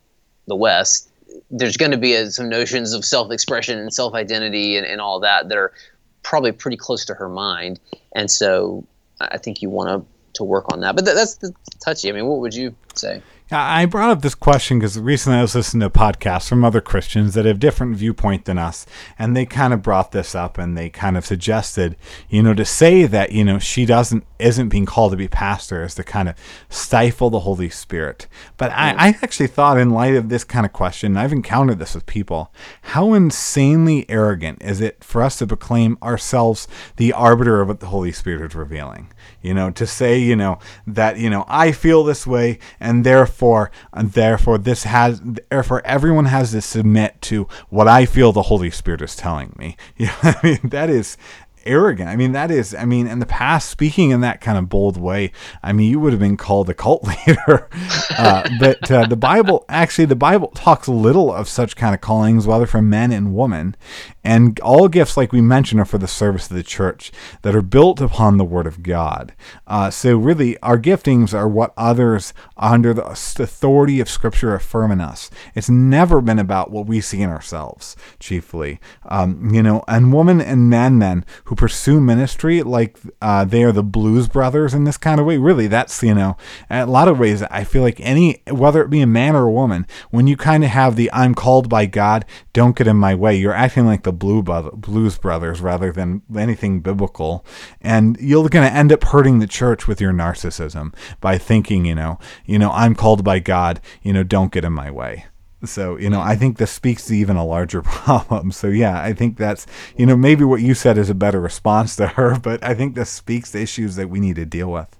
the 0.47 0.55
west 0.55 1.09
there's 1.49 1.77
going 1.77 1.91
to 1.91 1.97
be 1.97 2.13
a, 2.13 2.29
some 2.29 2.49
notions 2.49 2.93
of 2.93 3.03
self-expression 3.03 3.77
and 3.77 3.93
self-identity 3.93 4.77
and, 4.77 4.85
and 4.85 5.01
all 5.01 5.19
that 5.19 5.49
that 5.49 5.57
are 5.57 5.73
probably 6.21 6.51
pretty 6.51 6.77
close 6.77 7.05
to 7.05 7.13
her 7.13 7.29
mind. 7.29 7.79
And 8.15 8.29
so 8.29 8.85
i 9.21 9.37
think 9.37 9.61
you 9.61 9.69
want 9.69 9.89
to 9.89 10.05
to 10.33 10.43
work 10.43 10.65
on 10.73 10.79
that. 10.79 10.95
But 10.95 11.05
that, 11.05 11.13
that's 11.13 11.35
the 11.35 11.53
touchy. 11.79 12.09
I 12.09 12.11
mean 12.11 12.25
what 12.25 12.39
would 12.39 12.55
you 12.55 12.75
say 12.95 13.21
I 13.51 13.85
brought 13.85 14.09
up 14.09 14.21
this 14.21 14.35
question 14.35 14.79
because 14.79 14.97
recently 14.97 15.37
I 15.37 15.41
was 15.41 15.53
listening 15.53 15.81
to 15.81 15.89
podcasts 15.89 16.47
from 16.47 16.63
other 16.63 16.79
Christians 16.79 17.33
that 17.33 17.45
have 17.45 17.59
different 17.59 17.97
viewpoint 17.97 18.45
than 18.45 18.57
us, 18.57 18.85
and 19.19 19.35
they 19.35 19.45
kind 19.45 19.73
of 19.73 19.81
brought 19.81 20.13
this 20.13 20.33
up 20.33 20.57
and 20.57 20.77
they 20.77 20.89
kind 20.89 21.17
of 21.17 21.25
suggested, 21.25 21.97
you 22.29 22.41
know, 22.41 22.53
to 22.53 22.63
say 22.63 23.05
that 23.05 23.33
you 23.33 23.43
know 23.43 23.59
she 23.59 23.85
doesn't 23.85 24.25
isn't 24.39 24.69
being 24.69 24.85
called 24.85 25.11
to 25.11 25.17
be 25.17 25.27
pastor 25.27 25.83
is 25.83 25.95
to 25.95 26.03
kind 26.03 26.29
of 26.29 26.35
stifle 26.69 27.29
the 27.29 27.41
Holy 27.41 27.69
Spirit. 27.69 28.27
But 28.57 28.71
I, 28.71 28.91
I 28.91 29.07
actually 29.21 29.47
thought, 29.47 29.77
in 29.77 29.89
light 29.89 30.15
of 30.15 30.29
this 30.29 30.45
kind 30.45 30.65
of 30.65 30.71
question, 30.71 31.17
I've 31.17 31.33
encountered 31.33 31.79
this 31.79 31.95
with 31.95 32.05
people, 32.05 32.53
how 32.81 33.13
insanely 33.13 34.09
arrogant 34.09 34.61
is 34.63 34.79
it 34.79 35.03
for 35.03 35.21
us 35.21 35.37
to 35.39 35.47
proclaim 35.47 35.97
ourselves 36.01 36.67
the 36.95 37.11
arbiter 37.11 37.61
of 37.61 37.67
what 37.67 37.81
the 37.81 37.87
Holy 37.87 38.11
Spirit 38.13 38.51
is 38.51 38.55
revealing? 38.55 39.11
You 39.41 39.53
know, 39.53 39.69
to 39.71 39.85
say, 39.85 40.17
you 40.17 40.37
know, 40.37 40.59
that 40.87 41.17
you 41.17 41.29
know 41.29 41.43
I 41.49 41.73
feel 41.73 42.05
this 42.05 42.25
way 42.25 42.59
and 42.79 43.05
therefore 43.05 43.32
therefore, 43.33 43.71
and 43.91 44.11
therefore, 44.11 44.57
this 44.59 44.83
has, 44.83 45.19
therefore, 45.49 45.81
everyone 45.85 46.25
has 46.25 46.51
to 46.51 46.61
submit 46.61 47.19
to 47.23 47.47
what 47.69 47.87
I 47.87 48.05
feel 48.05 48.31
the 48.31 48.43
Holy 48.43 48.69
Spirit 48.69 49.01
is 49.01 49.15
telling 49.15 49.55
me. 49.57 49.75
Know, 50.03 50.11
I 50.21 50.35
mean, 50.43 50.59
that 50.65 50.89
is 50.89 51.17
arrogant. 51.65 52.09
I 52.09 52.15
mean, 52.15 52.31
that 52.33 52.51
is, 52.51 52.73
I 52.75 52.85
mean, 52.85 53.07
in 53.07 53.19
the 53.19 53.25
past, 53.25 53.69
speaking 53.69 54.11
in 54.11 54.21
that 54.21 54.41
kind 54.41 54.57
of 54.57 54.69
bold 54.69 54.97
way, 54.97 55.31
I 55.61 55.73
mean, 55.73 55.89
you 55.89 55.99
would 55.99 56.13
have 56.13 56.19
been 56.19 56.37
called 56.37 56.69
a 56.69 56.73
cult 56.73 57.03
leader. 57.27 57.69
uh, 58.17 58.47
but 58.59 58.91
uh, 58.91 59.05
the 59.07 59.15
Bible, 59.15 59.65
actually, 59.69 60.05
the 60.05 60.15
Bible 60.15 60.49
talks 60.49 60.87
little 60.87 61.33
of 61.33 61.47
such 61.47 61.75
kind 61.75 61.93
of 61.93 62.01
callings, 62.01 62.47
whether 62.47 62.65
for 62.65 62.81
men 62.81 63.11
and 63.11 63.35
women. 63.35 63.75
And 64.23 64.59
all 64.61 64.87
gifts, 64.87 65.17
like 65.17 65.33
we 65.33 65.41
mentioned, 65.41 65.81
are 65.81 65.85
for 65.85 65.97
the 65.97 66.07
service 66.07 66.49
of 66.49 66.55
the 66.55 66.63
church 66.63 67.11
that 67.41 67.55
are 67.55 67.61
built 67.61 67.99
upon 67.99 68.37
the 68.37 68.45
Word 68.45 68.67
of 68.67 68.81
God. 68.81 69.33
Uh, 69.67 69.89
so, 69.89 70.17
really, 70.17 70.57
our 70.59 70.77
giftings 70.77 71.33
are 71.33 71.47
what 71.47 71.73
others 71.75 72.33
under 72.55 72.93
the 72.93 73.05
authority 73.05 73.99
of 73.99 74.09
Scripture 74.09 74.55
affirm 74.55 74.91
in 74.91 75.01
us. 75.01 75.29
It's 75.55 75.69
never 75.69 76.21
been 76.21 76.39
about 76.39 76.71
what 76.71 76.85
we 76.85 77.01
see 77.01 77.21
in 77.21 77.29
ourselves, 77.29 77.97
chiefly. 78.19 78.79
Um, 79.05 79.53
you 79.53 79.61
know, 79.61 79.83
and 79.87 80.13
women 80.13 80.39
and 80.39 80.69
men 80.69 80.99
then 80.99 81.25
who 81.45 81.52
pursue 81.55 81.99
ministry 81.99 82.63
like 82.63 82.97
uh, 83.21 83.45
they 83.45 83.63
are 83.63 83.71
the 83.71 83.83
Blues 83.83 84.27
Brothers 84.27 84.73
in 84.73 84.83
this 84.83 84.97
kind 84.97 85.19
of 85.19 85.25
way. 85.25 85.37
Really, 85.37 85.67
that's 85.67 86.01
you 86.03 86.13
know, 86.13 86.37
a 86.69 86.85
lot 86.85 87.07
of 87.07 87.19
ways, 87.19 87.43
I 87.43 87.63
feel 87.63 87.81
like 87.81 87.99
any 87.99 88.41
whether 88.49 88.81
it 88.81 88.89
be 88.89 89.01
a 89.01 89.07
man 89.07 89.35
or 89.35 89.47
a 89.47 89.51
woman, 89.51 89.87
when 90.11 90.27
you 90.27 90.37
kind 90.37 90.63
of 90.63 90.69
have 90.69 90.95
the 90.95 91.09
"I'm 91.13 91.35
called 91.35 91.69
by 91.69 91.85
God, 91.85 92.25
don't 92.53 92.75
get 92.75 92.87
in 92.87 92.97
my 92.97 93.15
way," 93.15 93.35
you're 93.35 93.53
acting 93.53 93.85
like 93.85 94.03
the 94.03 94.13
Blue 94.13 94.41
Blues 94.41 95.17
Brothers 95.17 95.61
rather 95.61 95.91
than 95.91 96.21
anything 96.35 96.81
biblical. 96.81 97.45
And 97.81 98.17
you're 98.19 98.49
going 98.49 98.67
to 98.67 98.75
end 98.75 98.91
up 98.91 99.03
hurting 99.03 99.39
the 99.39 99.47
church 99.47 99.87
with 99.87 100.01
your 100.01 100.13
narcissism 100.13 100.93
by 101.21 101.37
thinking, 101.37 101.85
you 101.85 101.95
know, 101.95 102.19
you 102.45 102.59
know, 102.59 102.71
I'm 102.71 102.95
called 102.95 103.23
by 103.23 103.39
God, 103.39 103.79
you 104.01 104.13
know, 104.13 104.23
don't 104.23 104.51
get 104.51 104.65
in 104.65 104.73
my 104.73 104.91
way. 104.91 105.25
So, 105.65 105.97
you 105.97 106.09
know, 106.09 106.21
I 106.21 106.35
think 106.35 106.57
this 106.57 106.71
speaks 106.71 107.05
to 107.05 107.15
even 107.15 107.37
a 107.37 107.45
larger 107.45 107.81
problem. 107.83 108.51
So, 108.51 108.67
yeah, 108.67 109.01
I 109.01 109.13
think 109.13 109.37
that's, 109.37 109.65
you 109.97 110.05
know, 110.05 110.17
maybe 110.17 110.43
what 110.43 110.61
you 110.61 110.73
said 110.73 110.97
is 110.97 111.09
a 111.09 111.15
better 111.15 111.39
response 111.39 111.95
to 111.97 112.07
her, 112.07 112.39
but 112.39 112.63
I 112.63 112.73
think 112.73 112.95
this 112.95 113.09
speaks 113.09 113.51
to 113.51 113.61
issues 113.61 113.95
that 113.95 114.09
we 114.09 114.19
need 114.19 114.35
to 114.35 114.45
deal 114.45 114.71
with. 114.71 114.97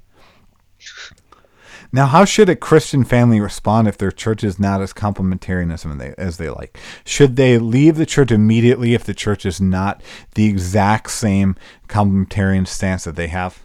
Now, 1.95 2.07
how 2.07 2.25
should 2.25 2.49
a 2.49 2.55
Christian 2.55 3.03
family 3.03 3.39
respond 3.39 3.87
if 3.87 3.99
their 3.99 4.11
church 4.11 4.43
is 4.43 4.59
not 4.59 4.81
as 4.81 4.93
complementarianism 4.93 6.15
as 6.17 6.37
they 6.37 6.49
like? 6.49 6.79
Should 7.05 7.35
they 7.35 7.59
leave 7.59 7.97
the 7.97 8.05
church 8.07 8.31
immediately 8.31 8.95
if 8.95 9.03
the 9.03 9.13
church 9.13 9.45
is 9.45 9.61
not 9.61 10.01
the 10.33 10.47
exact 10.47 11.11
same 11.11 11.55
complementarian 11.87 12.67
stance 12.67 13.03
that 13.03 13.15
they 13.15 13.27
have? 13.27 13.61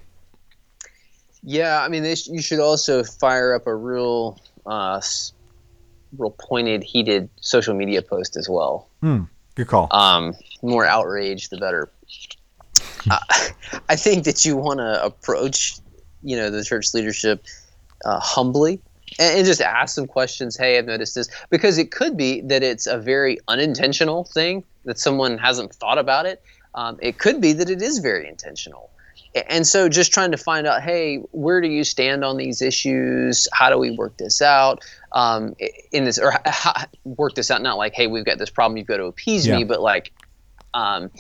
Yeah, 1.43 1.81
I 1.83 1.89
mean, 1.89 2.15
sh- 2.15 2.27
you 2.27 2.43
should 2.43 2.61
also 2.61 3.03
fire 3.03 3.55
up 3.55 3.67
a 3.67 3.75
real, 3.75 4.39
uh, 4.67 5.01
real 6.17 6.35
pointed, 6.39 6.83
heated 6.83 7.29
social 7.41 7.75
media 7.75 8.03
post 8.03 8.37
as 8.37 8.49
well. 8.49 8.89
Hmm. 9.01 9.23
Good 9.55 9.67
call. 9.67 9.89
Um, 9.91 10.35
more 10.63 10.87
outrage, 10.87 11.49
the 11.49 11.59
better. 11.59 11.91
uh, 13.11 13.19
I 13.89 13.97
think 13.97 14.25
that 14.25 14.45
you 14.45 14.57
want 14.57 14.79
to 14.79 15.05
approach, 15.05 15.79
you 16.23 16.37
know, 16.37 16.51
the 16.51 16.65
church 16.65 16.95
leadership 16.95 17.45
uh, 18.05 18.21
humbly 18.21 18.81
and, 19.19 19.39
and, 19.39 19.47
just 19.47 19.61
ask 19.61 19.95
some 19.95 20.07
questions. 20.07 20.57
Hey, 20.57 20.79
I've 20.79 20.87
noticed 20.87 21.15
this 21.15 21.29
because 21.51 21.79
it 21.79 21.91
could 21.91 22.17
be 22.17 22.41
that 22.43 22.63
it's 22.63 22.87
a 22.87 22.99
very 22.99 23.39
unintentional 23.49 24.25
thing 24.25 24.65
that 24.85 24.99
someone 24.99 25.39
hasn't 25.39 25.75
thought 25.75 25.99
about 25.99 26.27
it. 26.27 26.43
Um, 26.75 26.99
it 27.01 27.19
could 27.19 27.41
be 27.41 27.53
that 27.55 27.71
it 27.71 27.83
is 27.83 27.99
very 27.99 28.29
intentional. 28.29 28.91
And 29.49 29.67
so, 29.67 29.89
just 29.89 30.13
trying 30.13 30.31
to 30.31 30.37
find 30.37 30.67
out, 30.67 30.83
hey, 30.83 31.19
where 31.33 31.61
do 31.61 31.69
you 31.69 31.85
stand 31.85 32.25
on 32.25 32.39
these 32.39 32.63
issues? 32.63 33.47
How 33.53 33.69
do 33.71 33.79
we 33.79 33.91
work 33.91 34.17
this 34.17 34.41
out? 34.41 34.83
Um, 35.13 35.55
in 35.91 36.05
this, 36.05 36.19
or 36.19 36.35
how, 36.45 36.75
work 37.05 37.35
this 37.35 37.51
out, 37.51 37.63
not 37.63 37.79
like, 37.79 37.95
hey, 37.95 38.07
we've 38.07 38.27
got 38.27 38.39
this 38.39 38.51
problem, 38.51 38.77
you've 38.77 38.87
got 38.87 38.99
to 38.99 39.07
appease 39.07 39.47
yeah. 39.47 39.57
me, 39.57 39.65
but 39.65 39.81
like, 39.81 40.13
um, 40.75 41.11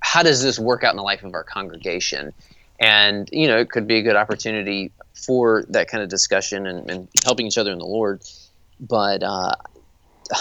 how 0.00 0.22
does 0.22 0.42
this 0.42 0.58
work 0.58 0.84
out 0.84 0.90
in 0.90 0.96
the 0.96 1.02
life 1.02 1.24
of 1.24 1.32
our 1.32 1.44
congregation? 1.44 2.34
And 2.78 3.28
you 3.32 3.46
know, 3.46 3.58
it 3.58 3.70
could 3.70 3.86
be 3.86 3.96
a 3.96 4.02
good 4.02 4.16
opportunity 4.16 4.92
for 5.14 5.64
that 5.68 5.88
kind 5.88 6.02
of 6.02 6.08
discussion 6.08 6.66
and, 6.66 6.90
and 6.90 7.08
helping 7.24 7.46
each 7.46 7.58
other 7.58 7.72
in 7.72 7.78
the 7.78 7.86
Lord. 7.86 8.22
But 8.80 9.22
uh, 9.22 9.54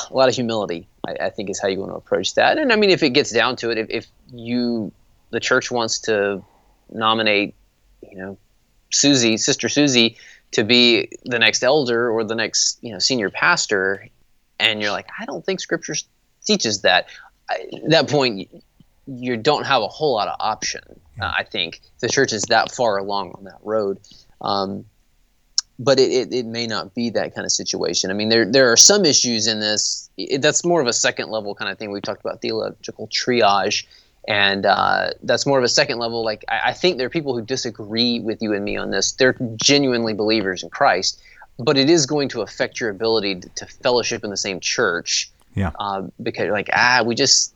a 0.09 0.13
lot 0.13 0.29
of 0.29 0.35
humility, 0.35 0.87
I, 1.07 1.25
I, 1.25 1.29
think, 1.29 1.49
is 1.49 1.61
how 1.61 1.67
you 1.67 1.79
want 1.79 1.91
to 1.91 1.95
approach 1.95 2.35
that. 2.35 2.57
And 2.57 2.71
I 2.71 2.75
mean, 2.75 2.89
if 2.89 3.03
it 3.03 3.11
gets 3.11 3.31
down 3.31 3.55
to 3.57 3.69
it, 3.69 3.77
if, 3.77 3.87
if 3.89 4.07
you, 4.33 4.91
the 5.29 5.39
church 5.39 5.71
wants 5.71 5.99
to 5.99 6.43
nominate, 6.89 7.55
you 8.01 8.17
know, 8.17 8.37
Susie, 8.91 9.37
Sister 9.37 9.69
Susie, 9.69 10.17
to 10.51 10.63
be 10.63 11.09
the 11.25 11.39
next 11.39 11.63
elder 11.63 12.09
or 12.09 12.23
the 12.23 12.35
next, 12.35 12.79
you 12.81 12.91
know, 12.91 12.99
senior 12.99 13.29
pastor, 13.29 14.07
and 14.59 14.81
you're 14.81 14.91
like, 14.91 15.07
I 15.17 15.25
don't 15.25 15.45
think 15.45 15.59
Scripture 15.59 15.95
teaches 16.45 16.81
that. 16.81 17.07
At 17.49 17.89
that 17.89 18.09
point, 18.09 18.49
you 19.07 19.37
don't 19.37 19.65
have 19.65 19.81
a 19.81 19.87
whole 19.87 20.13
lot 20.13 20.27
of 20.27 20.35
option. 20.39 20.81
Uh, 21.19 21.31
I 21.37 21.43
think 21.43 21.81
the 21.99 22.07
church 22.07 22.33
is 22.33 22.43
that 22.43 22.71
far 22.71 22.97
along 22.97 23.31
on 23.31 23.43
that 23.45 23.59
road. 23.63 23.99
Um, 24.39 24.85
but 25.79 25.99
it, 25.99 26.11
it, 26.11 26.33
it, 26.33 26.45
may 26.45 26.67
not 26.67 26.93
be 26.93 27.09
that 27.09 27.33
kind 27.33 27.43
of 27.43 27.51
situation. 27.51 28.11
I 28.11 28.13
mean, 28.13 28.29
there 28.29 28.45
there 28.45 28.71
are 28.71 28.77
some 28.77 29.03
issues 29.03 29.47
in 29.47 29.59
this. 29.59 30.09
It, 30.17 30.41
that's 30.41 30.63
more 30.63 30.79
of 30.79 30.87
a 30.87 30.93
second 30.93 31.29
level 31.29 31.55
kind 31.55 31.71
of 31.71 31.77
thing. 31.77 31.91
We've 31.91 32.03
talked 32.03 32.21
about 32.21 32.41
theological 32.41 33.07
triage, 33.07 33.85
and 34.27 34.65
uh, 34.65 35.11
that's 35.23 35.45
more 35.45 35.57
of 35.57 35.63
a 35.63 35.69
second 35.69 35.99
level. 35.99 36.23
Like 36.23 36.45
I, 36.47 36.69
I, 36.69 36.73
think 36.73 36.97
there 36.97 37.07
are 37.07 37.11
people 37.11 37.35
who 37.35 37.43
disagree 37.43 38.19
with 38.19 38.41
you 38.41 38.53
and 38.53 38.63
me 38.63 38.77
on 38.77 38.91
this. 38.91 39.13
They're 39.13 39.35
genuinely 39.55 40.13
believers 40.13 40.63
in 40.63 40.69
Christ, 40.69 41.21
but 41.57 41.77
it 41.77 41.89
is 41.89 42.05
going 42.05 42.29
to 42.29 42.41
affect 42.41 42.79
your 42.79 42.89
ability 42.89 43.39
to, 43.39 43.49
to 43.49 43.65
fellowship 43.65 44.23
in 44.23 44.29
the 44.29 44.37
same 44.37 44.59
church. 44.59 45.31
Yeah. 45.55 45.71
Uh, 45.79 46.03
because 46.21 46.49
like 46.51 46.69
ah, 46.73 47.03
we 47.05 47.15
just, 47.15 47.53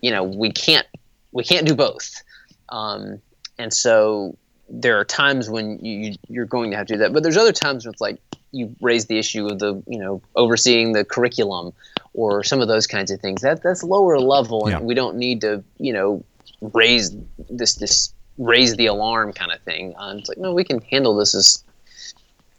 you 0.00 0.10
know, 0.10 0.24
we 0.24 0.50
can't 0.50 0.86
we 1.32 1.44
can't 1.44 1.66
do 1.66 1.74
both. 1.74 2.22
Um, 2.70 3.20
and 3.58 3.72
so 3.72 4.36
there 4.68 4.98
are 4.98 5.04
times 5.04 5.48
when 5.48 5.84
you 5.84 6.16
you're 6.28 6.46
going 6.46 6.70
to 6.70 6.76
have 6.76 6.86
to 6.88 6.94
do 6.94 6.98
that, 6.98 7.12
but 7.12 7.22
there's 7.22 7.36
other 7.36 7.52
times 7.52 7.86
with 7.86 8.00
like 8.00 8.18
you 8.52 8.74
raise 8.80 9.06
the 9.06 9.18
issue 9.18 9.46
of 9.46 9.58
the 9.58 9.82
you 9.86 9.98
know 9.98 10.20
overseeing 10.36 10.92
the 10.92 11.04
curriculum 11.04 11.72
or 12.14 12.42
some 12.42 12.60
of 12.60 12.68
those 12.68 12.86
kinds 12.86 13.10
of 13.10 13.20
things. 13.20 13.42
That 13.42 13.62
that's 13.62 13.82
lower 13.82 14.18
level, 14.18 14.66
and 14.66 14.80
yeah. 14.80 14.80
we 14.80 14.94
don't 14.94 15.16
need 15.16 15.40
to 15.42 15.62
you 15.78 15.92
know 15.92 16.24
raise 16.60 17.14
this 17.48 17.76
this 17.76 18.12
raise 18.38 18.76
the 18.76 18.86
alarm 18.86 19.32
kind 19.32 19.52
of 19.52 19.60
thing. 19.62 19.94
Uh, 19.96 20.14
it's 20.18 20.28
like 20.28 20.38
no, 20.38 20.52
we 20.52 20.64
can 20.64 20.80
handle 20.82 21.16
this 21.16 21.34
as 21.34 21.64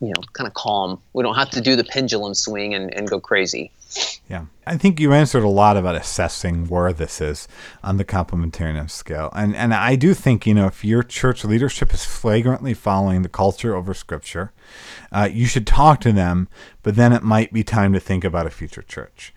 you 0.01 0.07
know 0.07 0.21
kind 0.33 0.47
of 0.47 0.53
calm. 0.53 0.99
We 1.13 1.23
don't 1.23 1.35
have 1.35 1.51
to 1.51 1.61
do 1.61 1.75
the 1.75 1.83
pendulum 1.83 2.33
swing 2.33 2.73
and, 2.73 2.93
and 2.93 3.07
go 3.07 3.19
crazy. 3.19 3.71
Yeah. 4.27 4.45
I 4.65 4.77
think 4.77 4.99
you 4.99 5.11
answered 5.13 5.43
a 5.43 5.49
lot 5.49 5.75
about 5.75 5.95
assessing 5.95 6.67
where 6.67 6.93
this 6.93 7.19
is 7.19 7.47
on 7.83 7.97
the 7.97 8.05
complementarianism 8.05 8.89
scale. 8.89 9.29
And 9.33 9.55
and 9.55 9.73
I 9.73 9.95
do 9.95 10.13
think, 10.13 10.47
you 10.47 10.53
know, 10.53 10.67
if 10.67 10.83
your 10.83 11.03
church 11.03 11.43
leadership 11.43 11.93
is 11.93 12.05
flagrantly 12.05 12.73
following 12.73 13.21
the 13.21 13.29
culture 13.29 13.75
over 13.75 13.93
scripture, 13.93 14.51
uh, 15.11 15.29
you 15.31 15.45
should 15.45 15.67
talk 15.67 15.99
to 16.01 16.11
them, 16.11 16.47
but 16.83 16.95
then 16.95 17.13
it 17.13 17.23
might 17.23 17.53
be 17.53 17.63
time 17.63 17.93
to 17.93 17.99
think 17.99 18.23
about 18.23 18.47
a 18.47 18.51
future 18.51 18.81
church. 18.81 19.33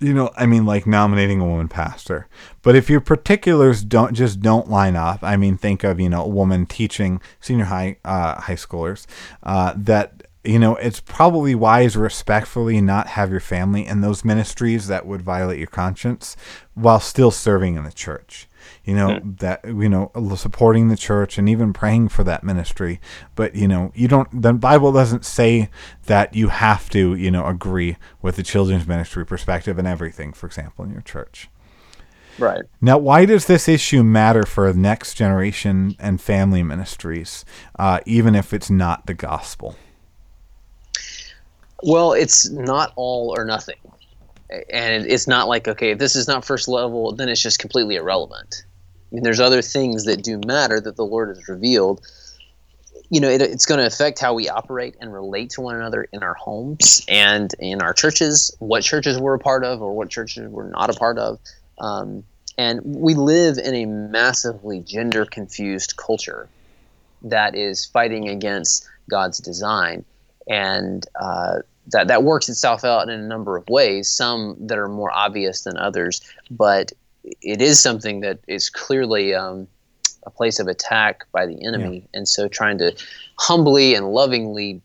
You 0.00 0.14
know, 0.14 0.30
I 0.36 0.46
mean, 0.46 0.64
like 0.64 0.86
nominating 0.86 1.40
a 1.40 1.46
woman 1.46 1.68
pastor. 1.68 2.28
But 2.62 2.76
if 2.76 2.88
your 2.88 3.00
particulars 3.00 3.82
don't 3.82 4.14
just 4.14 4.40
don't 4.40 4.70
line 4.70 4.94
up, 4.94 5.20
I 5.22 5.36
mean, 5.36 5.56
think 5.56 5.82
of 5.82 5.98
you 5.98 6.08
know 6.08 6.24
a 6.24 6.28
woman 6.28 6.66
teaching 6.66 7.20
senior 7.40 7.64
high 7.64 7.96
uh, 8.04 8.40
high 8.40 8.54
schoolers 8.54 9.06
uh, 9.42 9.74
that 9.76 10.22
you 10.44 10.58
know, 10.58 10.76
it's 10.76 11.00
probably 11.00 11.54
wise 11.54 11.96
respectfully 11.96 12.80
not 12.80 13.08
have 13.08 13.30
your 13.30 13.40
family 13.40 13.84
in 13.86 14.00
those 14.00 14.24
ministries 14.24 14.86
that 14.86 15.06
would 15.06 15.20
violate 15.20 15.58
your 15.58 15.66
conscience 15.66 16.36
while 16.74 17.00
still 17.00 17.30
serving 17.30 17.76
in 17.76 17.84
the 17.84 17.92
church. 17.92 18.47
You 18.88 18.94
know, 18.94 19.08
mm-hmm. 19.08 19.34
that, 19.40 19.60
you 19.66 19.88
know, 19.90 20.10
supporting 20.34 20.88
the 20.88 20.96
church 20.96 21.36
and 21.36 21.46
even 21.46 21.74
praying 21.74 22.08
for 22.08 22.24
that 22.24 22.42
ministry. 22.42 23.02
But, 23.34 23.54
you 23.54 23.68
know, 23.68 23.92
you 23.94 24.08
don't, 24.08 24.28
the 24.40 24.54
Bible 24.54 24.92
doesn't 24.92 25.26
say 25.26 25.68
that 26.06 26.34
you 26.34 26.48
have 26.48 26.88
to, 26.90 27.14
you 27.14 27.30
know, 27.30 27.44
agree 27.46 27.98
with 28.22 28.36
the 28.36 28.42
children's 28.42 28.86
ministry 28.86 29.26
perspective 29.26 29.78
and 29.78 29.86
everything, 29.86 30.32
for 30.32 30.46
example, 30.46 30.86
in 30.86 30.90
your 30.90 31.02
church. 31.02 31.50
Right. 32.38 32.62
Now, 32.80 32.96
why 32.96 33.26
does 33.26 33.44
this 33.44 33.68
issue 33.68 34.02
matter 34.02 34.44
for 34.44 34.72
next 34.72 35.16
generation 35.16 35.94
and 35.98 36.18
family 36.18 36.62
ministries, 36.62 37.44
uh, 37.78 38.00
even 38.06 38.34
if 38.34 38.54
it's 38.54 38.70
not 38.70 39.04
the 39.04 39.12
gospel? 39.12 39.76
Well, 41.82 42.14
it's 42.14 42.48
not 42.48 42.94
all 42.96 43.34
or 43.36 43.44
nothing. 43.44 43.76
And 44.72 45.04
it's 45.04 45.28
not 45.28 45.46
like, 45.46 45.68
okay, 45.68 45.90
if 45.90 45.98
this 45.98 46.16
is 46.16 46.26
not 46.26 46.42
first 46.42 46.68
level, 46.68 47.12
then 47.12 47.28
it's 47.28 47.42
just 47.42 47.58
completely 47.58 47.96
irrelevant. 47.96 48.64
Mean, 49.10 49.22
there's 49.22 49.40
other 49.40 49.62
things 49.62 50.04
that 50.04 50.22
do 50.22 50.40
matter 50.46 50.80
that 50.80 50.96
the 50.96 51.04
Lord 51.04 51.28
has 51.28 51.48
revealed. 51.48 52.06
You 53.10 53.20
know, 53.20 53.28
it, 53.28 53.40
it's 53.40 53.64
going 53.64 53.80
to 53.80 53.86
affect 53.86 54.18
how 54.18 54.34
we 54.34 54.48
operate 54.48 54.96
and 55.00 55.12
relate 55.12 55.50
to 55.50 55.62
one 55.62 55.76
another 55.76 56.06
in 56.12 56.22
our 56.22 56.34
homes 56.34 57.04
and 57.08 57.52
in 57.58 57.80
our 57.80 57.94
churches, 57.94 58.54
what 58.58 58.82
churches 58.82 59.18
we're 59.18 59.34
a 59.34 59.38
part 59.38 59.64
of 59.64 59.80
or 59.80 59.96
what 59.96 60.10
churches 60.10 60.48
we're 60.50 60.68
not 60.68 60.90
a 60.90 60.92
part 60.92 61.18
of. 61.18 61.38
Um, 61.78 62.24
and 62.58 62.80
we 62.84 63.14
live 63.14 63.56
in 63.56 63.74
a 63.74 63.86
massively 63.86 64.80
gender 64.80 65.24
confused 65.24 65.96
culture 65.96 66.48
that 67.22 67.54
is 67.54 67.86
fighting 67.86 68.28
against 68.28 68.86
God's 69.08 69.38
design. 69.38 70.04
And 70.48 71.06
uh, 71.18 71.60
that, 71.88 72.08
that 72.08 72.24
works 72.24 72.48
itself 72.48 72.84
out 72.84 73.08
in 73.08 73.20
a 73.20 73.26
number 73.26 73.56
of 73.56 73.68
ways, 73.68 74.10
some 74.10 74.56
that 74.66 74.76
are 74.76 74.88
more 74.88 75.10
obvious 75.10 75.62
than 75.62 75.78
others. 75.78 76.20
But 76.50 76.92
it 77.42 77.62
is 77.62 77.80
something 77.80 78.20
that 78.20 78.40
is 78.46 78.70
clearly 78.70 79.34
um, 79.34 79.68
a 80.24 80.30
place 80.30 80.58
of 80.58 80.66
attack 80.68 81.24
by 81.32 81.46
the 81.46 81.64
enemy. 81.64 81.98
Yeah. 81.98 82.18
And 82.18 82.28
so 82.28 82.48
trying 82.48 82.78
to 82.78 82.94
humbly 83.38 83.94
and 83.94 84.12
lovingly 84.12 84.80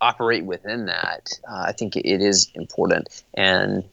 operate 0.00 0.44
within 0.44 0.86
that, 0.86 1.30
uh, 1.48 1.64
I 1.68 1.72
think 1.72 1.96
it 1.96 2.20
is 2.20 2.50
important. 2.54 3.24
And 3.34 3.84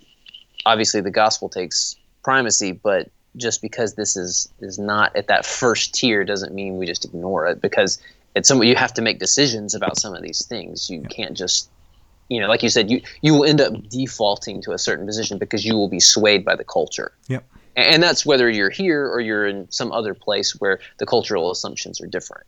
obviously, 0.66 1.02
the 1.02 1.12
gospel 1.12 1.49
takes 1.49 1.95
primacy, 2.24 2.72
but 2.72 3.10
just 3.38 3.62
because 3.62 3.95
this 3.95 4.18
is 4.18 4.49
is 4.60 4.78
not 4.78 5.16
at 5.16 5.28
that 5.28 5.45
first 5.45 5.93
tier 5.93 6.26
doesn't 6.26 6.54
mean 6.54 6.78
we 6.78 6.86
just 6.86 7.06
ignore 7.06 7.47
it 7.47 7.62
because 7.62 7.97
it's 8.36 8.47
some 8.47 8.62
you 8.62 8.76
have 8.76 8.93
to 8.93 9.02
make 9.02 9.20
decisions 9.20 9.74
about 9.74 9.97
some 9.97 10.14
of 10.14 10.22
these 10.22 10.45
things. 10.45 10.89
You 10.89 11.02
yeah. 11.02 11.08
can't 11.08 11.38
just 11.38 11.70
you 12.32 12.39
know, 12.39 12.47
like 12.47 12.64
you 12.64 12.70
said, 12.70 12.89
you 12.89 13.02
you 13.22 13.34
will 13.34 13.45
end 13.45 13.60
up 13.60 13.74
defaulting 13.89 14.62
to 14.62 14.72
a 14.72 14.78
certain 14.78 15.06
position 15.06 15.38
because 15.38 15.66
you 15.66 15.76
will 15.76 15.89
be 15.89 15.99
swayed 15.99 16.45
by 16.45 16.56
the 16.56 16.64
culture. 16.64 17.12
Yep. 17.28 17.43
And 17.76 18.03
that's 18.03 18.26
whether 18.26 18.49
you're 18.49 18.69
here 18.69 19.07
or 19.07 19.19
you're 19.19 19.47
in 19.47 19.69
some 19.72 19.91
other 19.91 20.13
place 20.13 20.51
where 20.59 20.80
the 20.97 21.05
cultural 21.05 21.51
assumptions 21.51 22.01
are 22.01 22.07
different. 22.07 22.47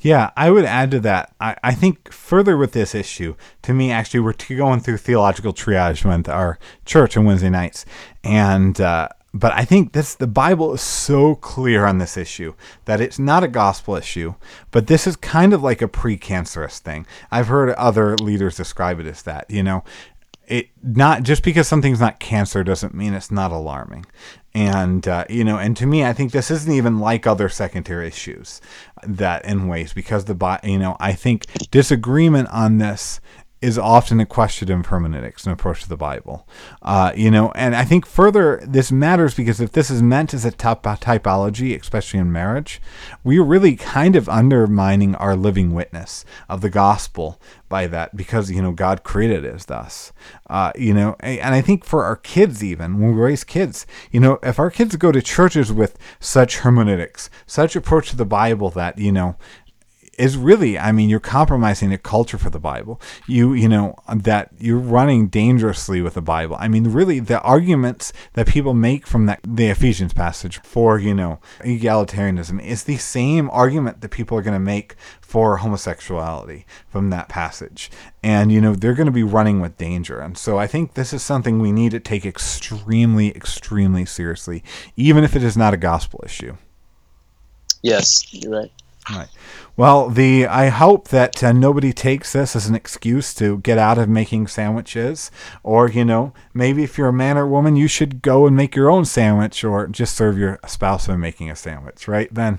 Yeah, 0.00 0.30
I 0.36 0.50
would 0.50 0.64
add 0.64 0.92
to 0.92 1.00
that. 1.00 1.34
I, 1.40 1.56
I 1.62 1.74
think 1.74 2.12
further 2.12 2.56
with 2.56 2.72
this 2.72 2.94
issue, 2.94 3.34
to 3.62 3.74
me, 3.74 3.90
actually, 3.90 4.20
we're 4.20 4.34
going 4.48 4.80
through 4.80 4.98
theological 4.98 5.52
triage 5.52 6.04
with 6.04 6.28
our 6.28 6.58
church 6.84 7.16
on 7.16 7.24
Wednesday 7.24 7.50
nights. 7.50 7.84
And 8.22 8.80
uh, 8.80 9.08
but 9.34 9.52
I 9.52 9.64
think 9.64 9.92
this 9.92 10.14
the 10.14 10.26
Bible 10.26 10.72
is 10.72 10.80
so 10.80 11.34
clear 11.34 11.84
on 11.84 11.98
this 11.98 12.16
issue 12.16 12.54
that 12.84 13.00
it's 13.00 13.18
not 13.18 13.42
a 13.42 13.48
gospel 13.48 13.96
issue, 13.96 14.34
but 14.70 14.86
this 14.86 15.06
is 15.06 15.16
kind 15.16 15.52
of 15.52 15.62
like 15.62 15.82
a 15.82 15.88
precancerous 15.88 16.78
thing. 16.78 17.06
I've 17.30 17.48
heard 17.48 17.70
other 17.70 18.16
leaders 18.16 18.56
describe 18.56 19.00
it 19.00 19.06
as 19.06 19.22
that, 19.22 19.50
you 19.50 19.62
know. 19.62 19.84
It 20.48 20.70
not 20.82 21.24
just 21.24 21.42
because 21.42 21.68
something's 21.68 22.00
not 22.00 22.20
cancer 22.20 22.64
doesn't 22.64 22.94
mean 22.94 23.12
it's 23.12 23.30
not 23.30 23.52
alarming, 23.52 24.06
and 24.54 25.06
uh, 25.06 25.24
you 25.28 25.44
know, 25.44 25.58
and 25.58 25.76
to 25.76 25.86
me, 25.86 26.04
I 26.04 26.14
think 26.14 26.32
this 26.32 26.50
isn't 26.50 26.72
even 26.72 26.98
like 26.98 27.26
other 27.26 27.50
secondary 27.50 28.08
issues 28.08 28.62
that 29.02 29.44
in 29.44 29.68
ways 29.68 29.92
because 29.92 30.24
the 30.24 30.60
you 30.64 30.78
know 30.78 30.96
I 31.00 31.12
think 31.12 31.44
disagreement 31.70 32.48
on 32.48 32.78
this 32.78 33.20
is 33.60 33.76
often 33.76 34.20
a 34.20 34.26
question 34.26 34.70
of 34.70 34.86
hermeneutics 34.86 35.44
and 35.44 35.52
approach 35.52 35.82
to 35.82 35.88
the 35.88 35.96
Bible. 35.96 36.46
Uh, 36.80 37.12
you 37.16 37.30
know, 37.30 37.50
and 37.56 37.74
I 37.74 37.84
think 37.84 38.06
further 38.06 38.62
this 38.64 38.92
matters 38.92 39.34
because 39.34 39.60
if 39.60 39.72
this 39.72 39.90
is 39.90 40.02
meant 40.02 40.32
as 40.32 40.44
a 40.44 40.52
typ- 40.52 40.82
typology, 41.00 41.78
especially 41.78 42.20
in 42.20 42.30
marriage, 42.30 42.80
we're 43.24 43.42
really 43.42 43.74
kind 43.74 44.14
of 44.14 44.28
undermining 44.28 45.14
our 45.16 45.34
living 45.34 45.74
witness 45.74 46.24
of 46.48 46.60
the 46.60 46.70
gospel 46.70 47.40
by 47.68 47.86
that 47.86 48.16
because 48.16 48.50
you 48.50 48.62
know 48.62 48.72
God 48.72 49.02
created 49.02 49.44
us 49.44 49.64
thus. 49.64 50.12
Uh, 50.48 50.72
you 50.76 50.94
know, 50.94 51.16
and 51.20 51.54
I 51.54 51.60
think 51.60 51.84
for 51.84 52.04
our 52.04 52.16
kids 52.16 52.62
even 52.62 53.00
when 53.00 53.14
we 53.14 53.20
raise 53.20 53.44
kids, 53.44 53.86
you 54.10 54.20
know, 54.20 54.38
if 54.42 54.58
our 54.58 54.70
kids 54.70 54.96
go 54.96 55.12
to 55.12 55.20
churches 55.20 55.72
with 55.72 55.98
such 56.20 56.58
hermeneutics, 56.58 57.28
such 57.46 57.76
approach 57.76 58.10
to 58.10 58.16
the 58.16 58.24
Bible 58.24 58.70
that 58.70 58.98
you 58.98 59.12
know 59.12 59.36
is 60.18 60.36
really 60.36 60.78
i 60.78 60.92
mean 60.92 61.08
you're 61.08 61.20
compromising 61.20 61.90
the 61.90 61.98
culture 61.98 62.38
for 62.38 62.50
the 62.50 62.58
bible. 62.58 63.00
You 63.26 63.54
you 63.54 63.68
know 63.68 63.94
that 64.14 64.50
you're 64.58 64.78
running 64.78 65.28
dangerously 65.28 66.00
with 66.02 66.14
the 66.14 66.22
bible. 66.22 66.56
I 66.58 66.68
mean 66.68 66.84
really 66.92 67.20
the 67.20 67.40
arguments 67.40 68.12
that 68.34 68.46
people 68.46 68.74
make 68.74 69.06
from 69.06 69.26
that 69.26 69.40
the 69.46 69.68
ephesians 69.68 70.12
passage 70.12 70.60
for 70.62 70.98
you 70.98 71.14
know 71.14 71.40
egalitarianism 71.60 72.62
is 72.62 72.84
the 72.84 72.96
same 72.96 73.48
argument 73.50 74.00
that 74.00 74.10
people 74.10 74.36
are 74.36 74.42
going 74.42 74.54
to 74.54 74.72
make 74.74 74.96
for 75.20 75.58
homosexuality 75.58 76.66
from 76.88 77.10
that 77.10 77.28
passage. 77.28 77.90
And 78.22 78.50
you 78.50 78.60
know 78.60 78.74
they're 78.74 78.94
going 78.94 79.06
to 79.06 79.12
be 79.12 79.22
running 79.22 79.60
with 79.60 79.78
danger. 79.78 80.20
And 80.20 80.36
so 80.36 80.58
i 80.58 80.66
think 80.66 80.94
this 80.94 81.12
is 81.12 81.22
something 81.22 81.58
we 81.58 81.72
need 81.72 81.92
to 81.92 82.00
take 82.00 82.26
extremely 82.26 83.28
extremely 83.36 84.04
seriously 84.04 84.62
even 84.96 85.24
if 85.24 85.36
it 85.36 85.42
is 85.42 85.56
not 85.56 85.74
a 85.74 85.78
gospel 85.78 86.20
issue. 86.24 86.56
Yes 87.82 88.32
you're 88.32 88.52
right. 88.52 88.72
Right. 89.10 89.28
Well, 89.78 90.08
the 90.08 90.44
I 90.48 90.70
hope 90.70 91.06
that 91.10 91.40
uh, 91.44 91.52
nobody 91.52 91.92
takes 91.92 92.32
this 92.32 92.56
as 92.56 92.66
an 92.66 92.74
excuse 92.74 93.32
to 93.34 93.58
get 93.58 93.78
out 93.78 93.96
of 93.96 94.08
making 94.08 94.48
sandwiches, 94.48 95.30
or 95.62 95.88
you 95.88 96.04
know, 96.04 96.32
maybe 96.52 96.82
if 96.82 96.98
you're 96.98 97.10
a 97.10 97.12
man 97.12 97.38
or 97.38 97.46
woman, 97.46 97.76
you 97.76 97.86
should 97.86 98.20
go 98.20 98.44
and 98.44 98.56
make 98.56 98.74
your 98.74 98.90
own 98.90 99.04
sandwich, 99.04 99.62
or 99.62 99.86
just 99.86 100.16
serve 100.16 100.36
your 100.36 100.58
spouse 100.66 101.06
when 101.06 101.20
making 101.20 101.48
a 101.48 101.54
sandwich. 101.54 102.08
Right, 102.08 102.28
Then. 102.34 102.58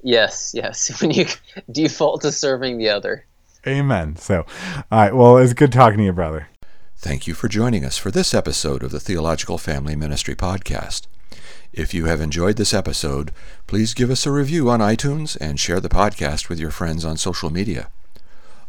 Yes, 0.00 0.52
yes. 0.54 1.00
When 1.02 1.10
you 1.10 1.26
default 1.72 2.22
to 2.22 2.30
serving 2.30 2.78
the 2.78 2.88
other. 2.88 3.26
Amen. 3.66 4.14
So, 4.14 4.46
all 4.92 4.98
right. 5.00 5.16
Well, 5.16 5.38
it's 5.38 5.54
good 5.54 5.72
talking 5.72 5.98
to 5.98 6.04
you, 6.04 6.12
brother. 6.12 6.46
Thank 6.96 7.26
you 7.26 7.34
for 7.34 7.48
joining 7.48 7.84
us 7.84 7.98
for 7.98 8.12
this 8.12 8.32
episode 8.32 8.84
of 8.84 8.92
the 8.92 9.00
Theological 9.00 9.58
Family 9.58 9.96
Ministry 9.96 10.36
Podcast. 10.36 11.08
If 11.78 11.94
you 11.94 12.06
have 12.06 12.20
enjoyed 12.20 12.56
this 12.56 12.74
episode, 12.74 13.30
please 13.68 13.94
give 13.94 14.10
us 14.10 14.26
a 14.26 14.32
review 14.32 14.68
on 14.68 14.80
iTunes 14.80 15.36
and 15.40 15.60
share 15.60 15.78
the 15.78 15.88
podcast 15.88 16.48
with 16.48 16.58
your 16.58 16.72
friends 16.72 17.04
on 17.04 17.16
social 17.16 17.50
media. 17.50 17.88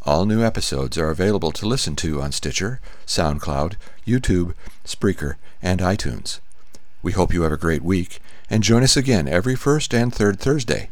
All 0.04 0.28
new 0.28 0.44
episodes 0.44 0.96
are 0.96 1.10
available 1.10 1.52
to 1.54 1.68
listen 1.68 1.96
to 1.96 2.22
on 2.22 2.32
Stitcher, 2.32 2.80
SoundCloud, 3.08 3.78
YouTube, 4.06 4.54
Spreaker, 4.86 5.38
and 5.60 5.80
iTunes. 5.80 6.40
We 7.02 7.14
hope 7.14 7.34
you 7.34 7.42
have 7.42 7.52
a 7.52 7.58
great 7.58 7.82
week 7.82 8.20
and 8.48 8.62
join 8.62 8.84
us 8.84 8.96
again 8.96 9.28
every 9.28 9.56
first 9.56 9.92
and 9.92 10.14
third 10.14 10.40
Thursday. 10.40 10.92